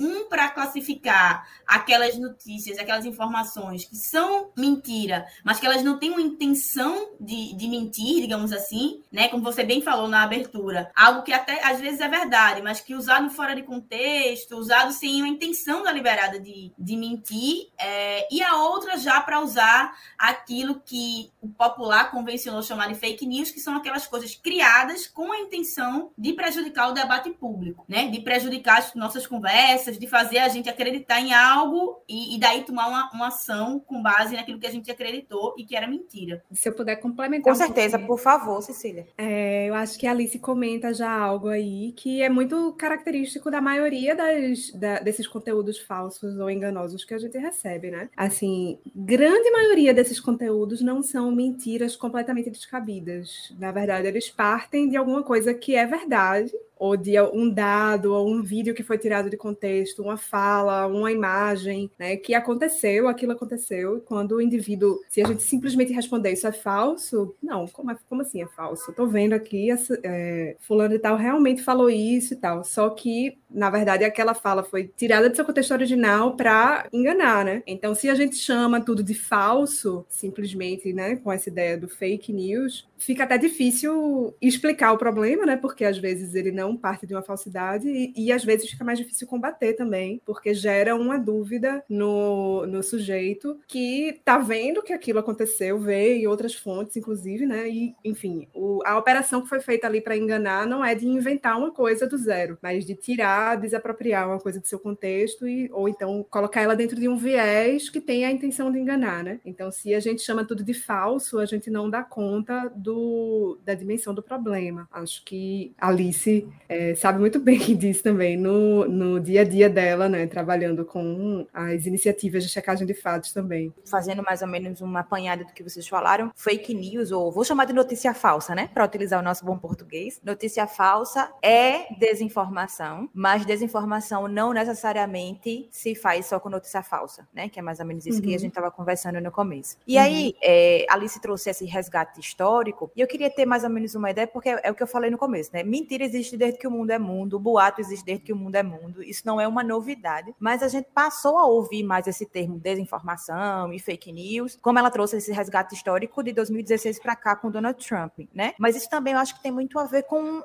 um 0.00 0.28
para 0.28 0.48
classificar 0.48 1.46
aquelas 1.66 2.18
notícias, 2.18 2.78
aquelas 2.78 3.04
informações 3.04 3.84
que 3.84 3.96
são 3.96 4.50
mentira, 4.56 5.26
mas 5.44 5.60
que 5.60 5.66
elas 5.66 5.84
não 5.84 5.98
têm 5.98 6.10
uma 6.10 6.22
intenção 6.22 7.10
de, 7.20 7.54
de 7.54 7.68
mentir, 7.68 8.22
digamos 8.22 8.52
assim, 8.52 9.02
né? 9.12 9.28
Como 9.28 9.42
você 9.42 9.62
bem 9.62 9.82
falou 9.82 10.08
na 10.08 10.22
abertura, 10.22 10.90
algo 10.96 11.22
que 11.22 11.32
até 11.32 11.62
às 11.64 11.78
vezes 11.78 12.00
é 12.00 12.08
verdade, 12.08 12.62
mas 12.62 12.80
que 12.80 12.94
usado 12.94 13.28
fora 13.30 13.54
de 13.54 13.62
contexto, 13.62 14.56
usado 14.56 14.92
sem 14.92 15.20
uma 15.20 15.28
intenção 15.28 15.82
deliberada 15.82 16.40
de, 16.40 16.72
de 16.78 16.96
mentir, 16.96 17.68
é, 17.78 18.26
e 18.34 18.42
a 18.42 18.56
outra 18.56 18.96
já 18.96 19.20
para 19.20 19.40
usar 19.40 19.94
aquilo 20.18 20.80
que 20.80 21.30
o 21.40 21.48
popular 21.48 22.10
convencionou 22.10 22.62
chamar 22.62 22.88
de 22.88 22.94
fake 22.94 23.26
news, 23.26 23.50
que 23.50 23.60
são 23.60 23.76
aquelas 23.76 24.06
coisas 24.06 24.34
criadas 24.34 25.06
com 25.06 25.30
a 25.32 25.40
intenção 25.40 26.10
de 26.16 26.32
prejudicar 26.32 26.88
o 26.88 26.92
debate 26.92 27.30
público, 27.30 27.84
né? 27.86 28.08
De 28.08 28.20
prejudicar 28.20 28.78
as 28.78 28.94
nossas 28.94 29.26
conversas 29.26 29.89
de 29.98 30.06
fazer 30.06 30.38
a 30.38 30.48
gente 30.48 30.68
acreditar 30.68 31.20
em 31.20 31.32
algo 31.32 32.02
e, 32.08 32.36
e 32.36 32.40
daí 32.40 32.62
tomar 32.64 32.88
uma, 32.88 33.10
uma, 33.12 33.28
ação 33.28 33.80
com 33.80 34.02
base 34.02 34.34
naquilo 34.34 34.58
que 34.58 34.66
a 34.66 34.70
gente 34.70 34.90
acreditou 34.90 35.54
e 35.56 35.64
que 35.64 35.76
era 35.76 35.86
mentira. 35.86 36.42
Se 36.52 36.68
eu 36.68 36.74
puder 36.74 36.96
complementar. 36.96 37.44
Com 37.44 37.50
um 37.50 37.54
certeza, 37.54 37.98
por 37.98 38.18
favor, 38.18 38.62
Cecília. 38.62 39.06
É, 39.16 39.68
eu 39.68 39.74
acho 39.74 39.98
que 39.98 40.06
a 40.06 40.10
Alice 40.10 40.38
comenta 40.38 40.92
já 40.92 41.10
algo 41.10 41.48
aí 41.48 41.92
que 41.92 42.22
é 42.22 42.28
muito 42.28 42.72
característico 42.74 43.50
da 43.50 43.60
maioria 43.60 44.14
das, 44.14 44.70
da, 44.72 45.00
desses 45.00 45.26
conteúdos 45.26 45.78
falsos 45.78 46.38
ou 46.38 46.50
enganosos 46.50 47.04
que 47.04 47.14
a 47.14 47.18
gente 47.18 47.38
recebe, 47.38 47.90
né? 47.90 48.08
Assim, 48.16 48.78
grande 48.94 49.50
maioria 49.50 49.94
desses 49.94 50.20
conteúdos 50.20 50.80
não 50.80 51.02
são 51.02 51.30
mentiras 51.30 51.96
completamente 51.96 52.50
descabidas. 52.50 53.54
Na 53.58 53.72
verdade, 53.72 54.08
eles 54.08 54.30
partem 54.30 54.88
de 54.88 54.96
alguma 54.96 55.22
coisa 55.22 55.54
que 55.54 55.74
é 55.74 55.86
verdade 55.86 56.52
ou 56.80 56.96
de 56.96 57.20
um 57.20 57.50
dado 57.50 58.14
ou 58.14 58.26
um 58.26 58.42
vídeo 58.42 58.74
que 58.74 58.82
foi 58.82 58.96
tirado 58.96 59.28
de 59.28 59.36
contexto, 59.36 60.02
uma 60.02 60.16
fala, 60.16 60.86
uma 60.86 61.12
imagem, 61.12 61.90
né, 61.98 62.16
que 62.16 62.32
aconteceu, 62.32 63.06
aquilo 63.06 63.32
aconteceu, 63.32 64.00
quando 64.06 64.36
o 64.36 64.40
indivíduo, 64.40 64.98
se 65.06 65.20
a 65.20 65.26
gente 65.26 65.42
simplesmente 65.42 65.92
responder 65.92 66.32
isso 66.32 66.46
é 66.46 66.52
falso, 66.52 67.36
não, 67.42 67.68
como, 67.68 67.90
é, 67.90 67.96
como 68.08 68.22
assim 68.22 68.42
é 68.42 68.46
falso? 68.46 68.90
Estou 68.90 69.06
vendo 69.06 69.34
aqui, 69.34 69.70
essa, 69.70 70.00
é, 70.02 70.56
fulano 70.58 70.94
e 70.94 70.98
tal 70.98 71.16
realmente 71.16 71.62
falou 71.62 71.90
isso 71.90 72.32
e 72.32 72.36
tal, 72.38 72.64
só 72.64 72.88
que, 72.88 73.36
na 73.52 73.70
verdade, 73.70 74.04
aquela 74.04 74.34
fala 74.34 74.62
foi 74.62 74.90
tirada 74.96 75.28
do 75.28 75.34
seu 75.34 75.44
contexto 75.44 75.72
original 75.72 76.36
para 76.36 76.86
enganar, 76.92 77.44
né? 77.44 77.62
Então, 77.66 77.94
se 77.94 78.08
a 78.08 78.14
gente 78.14 78.36
chama 78.36 78.80
tudo 78.80 79.02
de 79.02 79.14
falso, 79.14 80.04
simplesmente, 80.08 80.92
né, 80.92 81.16
com 81.16 81.32
essa 81.32 81.48
ideia 81.48 81.76
do 81.76 81.88
fake 81.88 82.32
news, 82.32 82.88
fica 82.96 83.24
até 83.24 83.38
difícil 83.38 84.34
explicar 84.40 84.92
o 84.92 84.98
problema, 84.98 85.46
né, 85.46 85.56
porque 85.56 85.84
às 85.84 85.98
vezes 85.98 86.34
ele 86.34 86.52
não 86.52 86.76
parte 86.76 87.06
de 87.06 87.14
uma 87.14 87.22
falsidade 87.22 87.88
e, 87.88 88.12
e, 88.16 88.32
às 88.32 88.44
vezes 88.44 88.70
fica 88.70 88.84
mais 88.84 88.98
difícil 88.98 89.26
combater 89.26 89.72
também, 89.74 90.20
porque 90.24 90.54
gera 90.54 90.94
uma 90.94 91.18
dúvida 91.18 91.82
no, 91.88 92.66
no 92.66 92.82
sujeito 92.82 93.58
que 93.66 94.20
tá 94.24 94.38
vendo 94.38 94.82
que 94.82 94.92
aquilo 94.92 95.18
aconteceu, 95.18 95.78
vê 95.78 96.18
em 96.18 96.26
outras 96.26 96.54
fontes, 96.54 96.96
inclusive, 96.96 97.46
né? 97.46 97.68
E, 97.68 97.94
enfim, 98.04 98.46
o, 98.54 98.80
a 98.84 98.98
operação 98.98 99.42
que 99.42 99.48
foi 99.48 99.60
feita 99.60 99.86
ali 99.86 100.00
para 100.00 100.16
enganar 100.16 100.66
não 100.66 100.84
é 100.84 100.94
de 100.94 101.06
inventar 101.06 101.58
uma 101.58 101.72
coisa 101.72 102.06
do 102.06 102.18
zero, 102.18 102.58
mas 102.62 102.84
de 102.84 102.94
tirar 102.94 103.39
tentar 103.40 103.56
desapropriar 103.56 104.28
uma 104.28 104.38
coisa 104.38 104.60
do 104.60 104.66
seu 104.66 104.78
contexto 104.78 105.48
e 105.48 105.70
ou 105.72 105.88
então 105.88 106.24
colocar 106.28 106.60
ela 106.60 106.76
dentro 106.76 106.96
de 106.96 107.08
um 107.08 107.16
viés 107.16 107.88
que 107.88 108.00
tem 108.00 108.24
a 108.24 108.30
intenção 108.30 108.70
de 108.70 108.78
enganar, 108.78 109.24
né? 109.24 109.40
Então, 109.44 109.70
se 109.70 109.94
a 109.94 110.00
gente 110.00 110.22
chama 110.22 110.44
tudo 110.44 110.62
de 110.62 110.74
falso, 110.74 111.38
a 111.38 111.46
gente 111.46 111.70
não 111.70 111.88
dá 111.88 112.02
conta 112.02 112.70
do, 112.74 113.58
da 113.64 113.74
dimensão 113.74 114.12
do 114.12 114.22
problema. 114.22 114.86
Acho 114.92 115.24
que 115.24 115.74
Alice 115.78 116.46
é, 116.68 116.94
sabe 116.94 117.18
muito 117.18 117.40
bem 117.40 117.76
disso 117.76 118.02
também 118.02 118.36
no, 118.36 118.86
no 118.86 119.20
dia 119.20 119.40
a 119.40 119.44
dia 119.44 119.68
dela, 119.68 120.08
né? 120.08 120.26
Trabalhando 120.26 120.84
com 120.84 121.46
as 121.52 121.86
iniciativas 121.86 122.44
de 122.44 122.50
checagem 122.50 122.86
de 122.86 122.94
fatos 122.94 123.32
também. 123.32 123.72
Fazendo 123.86 124.22
mais 124.22 124.42
ou 124.42 124.48
menos 124.48 124.80
uma 124.80 125.00
apanhada 125.00 125.44
do 125.44 125.52
que 125.52 125.62
vocês 125.62 125.88
falaram, 125.88 126.30
fake 126.36 126.74
news, 126.74 127.10
ou 127.10 127.32
vou 127.32 127.44
chamar 127.44 127.64
de 127.64 127.72
notícia 127.72 128.12
falsa, 128.12 128.54
né? 128.54 128.68
Para 128.72 128.84
utilizar 128.84 129.20
o 129.20 129.24
nosso 129.24 129.44
bom 129.44 129.56
português. 129.56 130.20
Notícia 130.22 130.66
falsa 130.66 131.30
é 131.42 131.94
desinformação, 131.98 133.08
mas 133.14 133.29
desinformação 133.38 134.28
não 134.28 134.52
necessariamente 134.52 135.68
se 135.70 135.94
faz 135.94 136.26
só 136.26 136.38
com 136.40 136.48
notícia 136.48 136.82
falsa, 136.82 137.26
né? 137.32 137.48
Que 137.48 137.58
é 137.58 137.62
mais 137.62 137.80
ou 137.80 137.86
menos 137.86 138.06
isso 138.06 138.18
uhum. 138.18 138.22
que 138.22 138.28
a 138.28 138.32
uhum. 138.32 138.38
gente 138.38 138.50
estava 138.50 138.70
conversando 138.70 139.20
no 139.20 139.30
começo. 139.30 139.76
E 139.86 139.96
uhum. 139.96 140.02
aí, 140.02 140.34
é, 140.42 140.86
Alice 140.88 141.20
trouxe 141.20 141.50
esse 141.50 141.64
resgate 141.64 142.20
histórico, 142.20 142.90
e 142.94 143.00
eu 143.00 143.06
queria 143.06 143.30
ter 143.30 143.46
mais 143.46 143.64
ou 143.64 143.70
menos 143.70 143.94
uma 143.94 144.10
ideia, 144.10 144.26
porque 144.26 144.48
é, 144.48 144.60
é 144.64 144.70
o 144.70 144.74
que 144.74 144.82
eu 144.82 144.86
falei 144.86 145.10
no 145.10 145.18
começo, 145.18 145.50
né? 145.52 145.62
Mentira 145.62 146.04
existe 146.04 146.36
desde 146.36 146.58
que 146.58 146.66
o 146.66 146.70
mundo 146.70 146.90
é 146.90 146.98
mundo, 146.98 147.38
boato 147.38 147.80
existe 147.80 148.04
desde 148.04 148.24
que 148.24 148.32
o 148.32 148.36
mundo 148.36 148.54
é 148.54 148.62
mundo, 148.62 149.02
isso 149.02 149.22
não 149.24 149.40
é 149.40 149.46
uma 149.46 149.62
novidade, 149.62 150.34
mas 150.38 150.62
a 150.62 150.68
gente 150.68 150.88
passou 150.94 151.38
a 151.38 151.46
ouvir 151.46 151.82
mais 151.82 152.06
esse 152.06 152.26
termo 152.26 152.58
desinformação 152.58 153.72
e 153.72 153.78
fake 153.78 154.12
news, 154.12 154.58
como 154.60 154.78
ela 154.78 154.90
trouxe 154.90 155.16
esse 155.16 155.32
resgate 155.32 155.74
histórico 155.74 156.22
de 156.22 156.32
2016 156.32 156.98
para 156.98 157.16
cá 157.16 157.36
com 157.36 157.50
Donald 157.50 157.84
Trump, 157.84 158.20
né? 158.34 158.54
Mas 158.58 158.76
isso 158.76 158.88
também 158.88 159.12
eu 159.12 159.18
acho 159.18 159.34
que 159.34 159.42
tem 159.42 159.52
muito 159.52 159.78
a 159.78 159.84
ver 159.84 160.04
com 160.04 160.42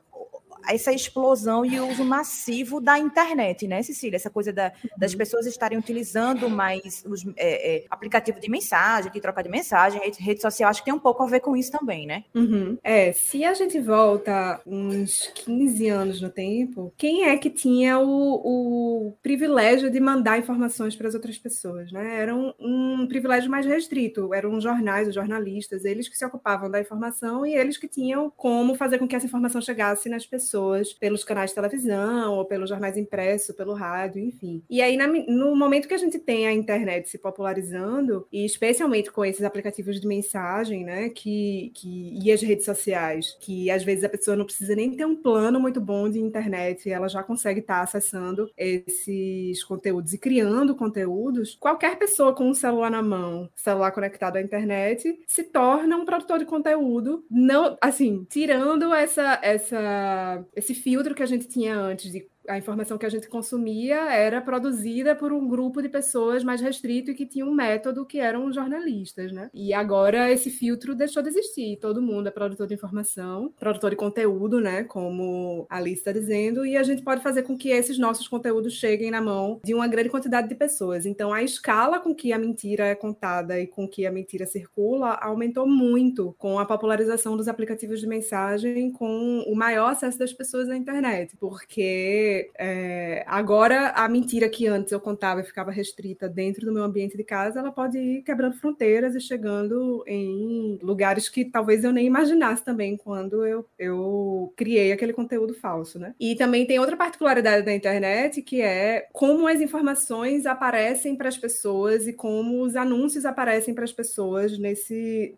essa 0.67 0.91
explosão 0.91 1.65
e 1.65 1.79
o 1.79 1.88
uso 1.89 2.03
massivo 2.03 2.79
da 2.79 2.98
internet, 2.98 3.67
né, 3.67 3.81
Cecília? 3.84 4.15
Essa 4.15 4.29
coisa 4.29 4.51
da, 4.51 4.72
das 4.98 5.12
uhum. 5.12 5.17
pessoas 5.17 5.45
estarem 5.45 5.77
utilizando 5.77 6.50
mais 6.50 7.03
os 7.05 7.25
é, 7.38 7.77
é, 7.77 7.86
aplicativos 7.89 8.41
de 8.41 8.50
mensagem, 8.50 9.12
de 9.12 9.22
troca 9.22 9.43
de 9.43 9.50
mensagem, 9.50 10.00
rede, 10.01 10.22
rede, 10.22 10.41
social, 10.41 10.69
acho 10.69 10.81
que 10.81 10.86
tem 10.86 10.93
um 10.93 11.00
pouco 11.00 11.24
a 11.24 11.27
ver 11.27 11.39
com 11.39 11.55
isso 11.55 11.72
também, 11.72 12.07
né? 12.07 12.24
Uhum. 12.34 12.77
É, 12.84 13.12
se 13.12 13.43
a 13.43 13.53
gente 13.53 13.79
volta 13.79 14.62
uns 14.65 15.31
15 15.45 15.88
anos 15.89 16.22
no 16.22 16.29
tempo, 16.29 16.93
quem 16.98 17.25
é 17.25 17.38
que 17.38 17.50
tinha 17.50 18.00
o, 18.00 19.10
o 19.10 19.17
privilégio 19.22 19.91
de 19.91 20.00
mandar 20.00 20.39
informações 20.39 20.95
para 20.95 21.07
as 21.07 21.13
outras 21.13 21.38
pessoas, 21.38 21.91
né? 21.91 22.22
Era 22.22 22.36
um, 22.36 22.53
um 22.60 23.07
privilégio 23.07 23.50
mais 23.50 23.65
restrito, 23.65 24.34
eram 24.34 24.55
os 24.55 24.63
jornais, 24.63 25.07
os 25.07 25.15
jornalistas, 25.15 25.86
eles 25.86 26.10
que 26.10 26.17
se 26.17 26.25
ocupavam 26.25 26.69
da 26.69 26.79
informação 26.79 27.45
e 27.45 27.53
eles 27.53 27.77
que 27.77 27.88
tinham 27.88 28.31
como 28.36 28.75
fazer 28.75 28.98
com 28.98 29.07
que 29.07 29.15
essa 29.15 29.25
informação 29.25 29.62
chegasse 29.62 30.10
nas 30.10 30.25
pessoas 30.25 30.54
pessoas 30.55 30.93
pelos 30.93 31.24
canais 31.24 31.51
de 31.51 31.55
televisão, 31.55 32.33
ou 32.33 32.45
pelos 32.45 32.69
jornais 32.69 32.97
impressos, 32.97 33.55
pelo 33.55 33.74
rádio, 33.74 34.21
enfim. 34.21 34.63
E 34.69 34.81
aí, 34.81 34.95
na, 34.95 35.07
no 35.07 35.55
momento 35.55 35.88
que 35.88 35.93
a 35.93 35.97
gente 35.97 36.17
tem 36.17 36.47
a 36.47 36.53
internet 36.53 37.09
se 37.09 37.17
popularizando, 37.17 38.25
e 38.31 38.45
especialmente 38.45 39.12
com 39.12 39.25
esses 39.25 39.43
aplicativos 39.43 40.00
de 40.00 40.07
mensagem, 40.07 40.83
né, 40.83 41.09
que, 41.09 41.71
que, 41.75 42.17
e 42.21 42.31
as 42.31 42.41
redes 42.41 42.65
sociais, 42.65 43.38
que 43.39 43.69
às 43.69 43.83
vezes 43.83 44.03
a 44.03 44.09
pessoa 44.09 44.38
não 44.38 44.45
precisa 44.45 44.75
nem 44.75 44.95
ter 44.95 45.05
um 45.05 45.15
plano 45.15 45.59
muito 45.59 45.81
bom 45.81 46.09
de 46.09 46.19
internet, 46.19 46.89
ela 46.89 47.07
já 47.07 47.21
consegue 47.21 47.59
estar 47.59 47.81
acessando 47.81 48.50
esses 48.57 49.63
conteúdos 49.63 50.13
e 50.13 50.17
criando 50.17 50.75
conteúdos, 50.75 51.57
qualquer 51.59 51.97
pessoa 51.97 52.33
com 52.33 52.50
um 52.50 52.53
celular 52.53 52.89
na 52.89 53.01
mão, 53.01 53.50
celular 53.55 53.91
conectado 53.91 54.38
à 54.38 54.41
internet, 54.41 55.19
se 55.27 55.43
torna 55.43 55.97
um 55.97 56.05
produtor 56.05 56.39
de 56.39 56.45
conteúdo, 56.45 57.25
não, 57.29 57.77
assim, 57.81 58.25
tirando 58.29 58.93
essa, 58.93 59.39
essa 59.41 60.45
esse 60.56 60.74
filtro 60.74 61.16
que 61.16 61.24
a 61.24 61.25
gente 61.25 61.48
tinha 61.48 61.78
antes 61.78 62.12
de 62.12 62.28
a 62.48 62.58
informação 62.58 62.98
que 62.98 63.06
a 63.06 63.10
gente 63.10 63.28
consumia 63.28 64.12
era 64.14 64.42
produzida 64.42 65.16
por 65.16 65.32
um 65.32 65.48
grupo 65.48 65.82
de 65.82 65.90
pessoas 65.90 66.44
mais 66.44 66.62
restrito 66.62 67.12
e 67.12 67.16
que 67.16 67.25
tinha 67.25 67.46
um 67.46 67.54
método 67.54 68.06
que 68.06 68.20
eram 68.20 68.52
jornalistas, 68.52 69.32
né? 69.32 69.50
E 69.54 69.74
agora 69.74 70.32
esse 70.32 70.50
filtro 70.50 70.96
deixou 70.96 71.22
de 71.24 71.30
existir. 71.30 71.78
Todo 71.78 72.02
mundo 72.02 72.28
é 72.28 72.32
produtor 72.32 72.68
de 72.68 72.74
informação, 72.74 73.54
produtor 73.60 73.92
de 73.92 73.96
conteúdo, 73.96 74.60
né? 74.60 74.84
Como 74.84 75.66
a 75.70 75.78
Alice 75.78 76.00
está 76.00 76.12
dizendo, 76.12 76.66
e 76.66 76.78
a 76.78 76.84
gente 76.84 77.02
pode 77.02 77.22
fazer 77.22 77.44
com 77.44 77.58
que 77.58 77.70
esses 77.70 77.98
nossos 77.98 78.28
conteúdos 78.28 78.74
cheguem 78.74 79.12
na 79.12 79.22
mão 79.22 79.60
de 79.64 79.74
uma 79.74 79.88
grande 79.88 80.10
quantidade 80.10 80.48
de 80.48 80.56
pessoas. 80.56 81.06
Então, 81.06 81.34
a 81.34 81.44
escala 81.44 82.00
com 82.00 82.14
que 82.14 82.34
a 82.34 82.40
mentira 82.40 82.86
é 82.86 82.96
contada 82.96 83.60
e 83.60 83.68
com 83.68 83.88
que 83.88 84.06
a 84.06 84.12
mentira 84.12 84.46
circula 84.46 85.12
aumentou 85.22 85.68
muito 85.68 86.36
com 86.38 86.60
a 86.60 86.66
popularização 86.66 87.38
dos 87.38 87.48
aplicativos 87.48 88.00
de 88.00 88.08
mensagem, 88.08 88.92
com 88.92 89.44
o 89.48 89.56
maior 89.56 89.92
acesso 89.92 90.18
das 90.20 90.34
pessoas 90.34 90.70
à 90.70 90.75
internet, 90.75 91.36
porque 91.38 92.35
é, 92.58 93.24
agora 93.27 93.89
a 93.89 94.08
mentira 94.08 94.50
que 94.50 94.68
antes 94.68 94.92
eu 94.92 95.00
contava 95.00 95.42
e 95.42 95.44
ficava 95.44 95.72
restrita 95.72 96.27
dentro 96.27 96.65
do 96.65 96.74
meu 96.74 96.84
ambiente 96.84 97.18
de 97.18 97.24
casa, 97.24 97.60
ela 97.60 97.72
pode 97.72 97.98
ir 97.98 98.24
quebrando 98.24 98.58
fronteiras 98.58 99.15
e 99.15 99.22
chegando 99.22 100.04
em 100.08 100.80
lugares 100.82 101.30
que 101.30 101.46
talvez 101.46 101.84
eu 101.84 101.92
nem 101.92 102.06
imaginasse 102.06 102.63
também 102.63 102.98
quando 102.98 103.46
eu, 103.46 103.65
eu 103.77 104.54
criei 104.56 104.92
aquele 104.92 105.13
conteúdo 105.13 105.54
falso, 105.54 106.00
né? 106.00 106.13
E 106.20 106.36
também 106.36 106.65
tem 106.65 106.80
outra 106.80 106.98
particularidade 106.98 107.65
da 107.65 107.74
internet 107.74 108.42
que 108.42 108.62
é 108.62 109.08
como 109.13 109.48
as 109.48 109.62
informações 109.62 110.46
aparecem 110.46 111.15
para 111.15 111.30
as 111.30 111.38
pessoas 111.38 112.08
e 112.08 112.13
como 112.13 112.62
os 112.62 112.75
anúncios 112.75 113.25
aparecem 113.25 113.74
para 113.74 113.84
as 113.84 113.94
pessoas 113.94 114.58
nesse 114.58 115.36